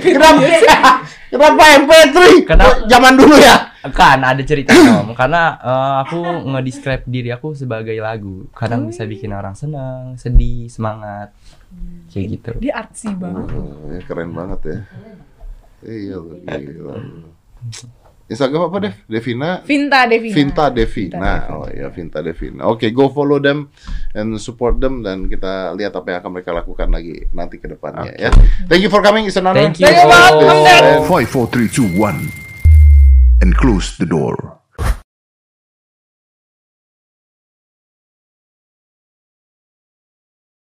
kenapa? 0.00 0.90
Kenapa 1.30 1.62
MP3? 1.78 2.16
Kenapa? 2.48 2.72
Oh, 2.72 2.88
Zaman 2.88 3.12
dulu 3.14 3.36
ya. 3.36 3.56
kan 3.96 4.20
ada 4.20 4.44
cerita 4.44 4.76
om 4.76 5.12
karena 5.20 5.56
eh, 5.56 5.94
aku 6.04 6.20
nge-describe 6.52 7.04
diri 7.08 7.32
aku 7.32 7.56
sebagai 7.56 7.96
lagu 7.96 8.44
kadang 8.52 8.92
bisa 8.92 9.08
bikin 9.08 9.32
orang 9.32 9.56
senang 9.56 10.20
sedih 10.20 10.68
semangat 10.68 11.32
kayak 12.12 12.26
gitu 12.36 12.50
Dia 12.60 12.84
artsy 12.84 13.08
banget. 13.16 13.46
Oh, 13.56 13.88
ya, 13.88 14.00
keren 14.04 14.36
banget 14.36 14.60
ya. 14.68 14.78
Iya, 15.80 16.16
loh. 16.76 17.00
Instagram 18.30 18.70
apa 18.70 18.78
Dev? 18.78 18.94
Devina 19.10 19.58
Vinta 19.66 20.06
Devina. 20.06 20.34
Vinta 20.38 20.64
Devina. 20.70 21.18
Vinta 21.18 21.34
Devina. 21.34 21.34
Oh 21.50 21.66
ya, 21.66 21.90
Vinta 21.90 22.18
Devina. 22.22 22.62
Oke, 22.70 22.94
go 22.94 23.10
follow 23.10 23.42
them 23.42 23.74
and 24.14 24.38
support 24.38 24.78
them 24.78 25.02
dan 25.02 25.26
kita 25.26 25.74
lihat 25.74 25.98
apa 25.98 26.14
yang 26.14 26.18
akan 26.22 26.30
mereka 26.38 26.54
lakukan 26.54 26.88
lagi 26.94 27.26
nanti 27.34 27.58
ke 27.58 27.66
depannya 27.66 28.14
ya. 28.14 28.30
Thank 28.70 28.86
you 28.86 28.90
for 28.92 29.02
coming, 29.02 29.26
It's 29.26 29.34
an 29.34 29.50
honor. 29.50 29.58
Thank 29.58 29.82
you. 29.82 29.90
Thank 29.90 29.98
you 29.98 31.10
5, 31.10 31.10
4, 31.10 31.46
3, 31.50 31.66
2, 31.66 31.98
1. 31.98 33.42
And 33.42 33.56
close 33.56 33.96
the 33.98 34.06
door. 34.06 34.59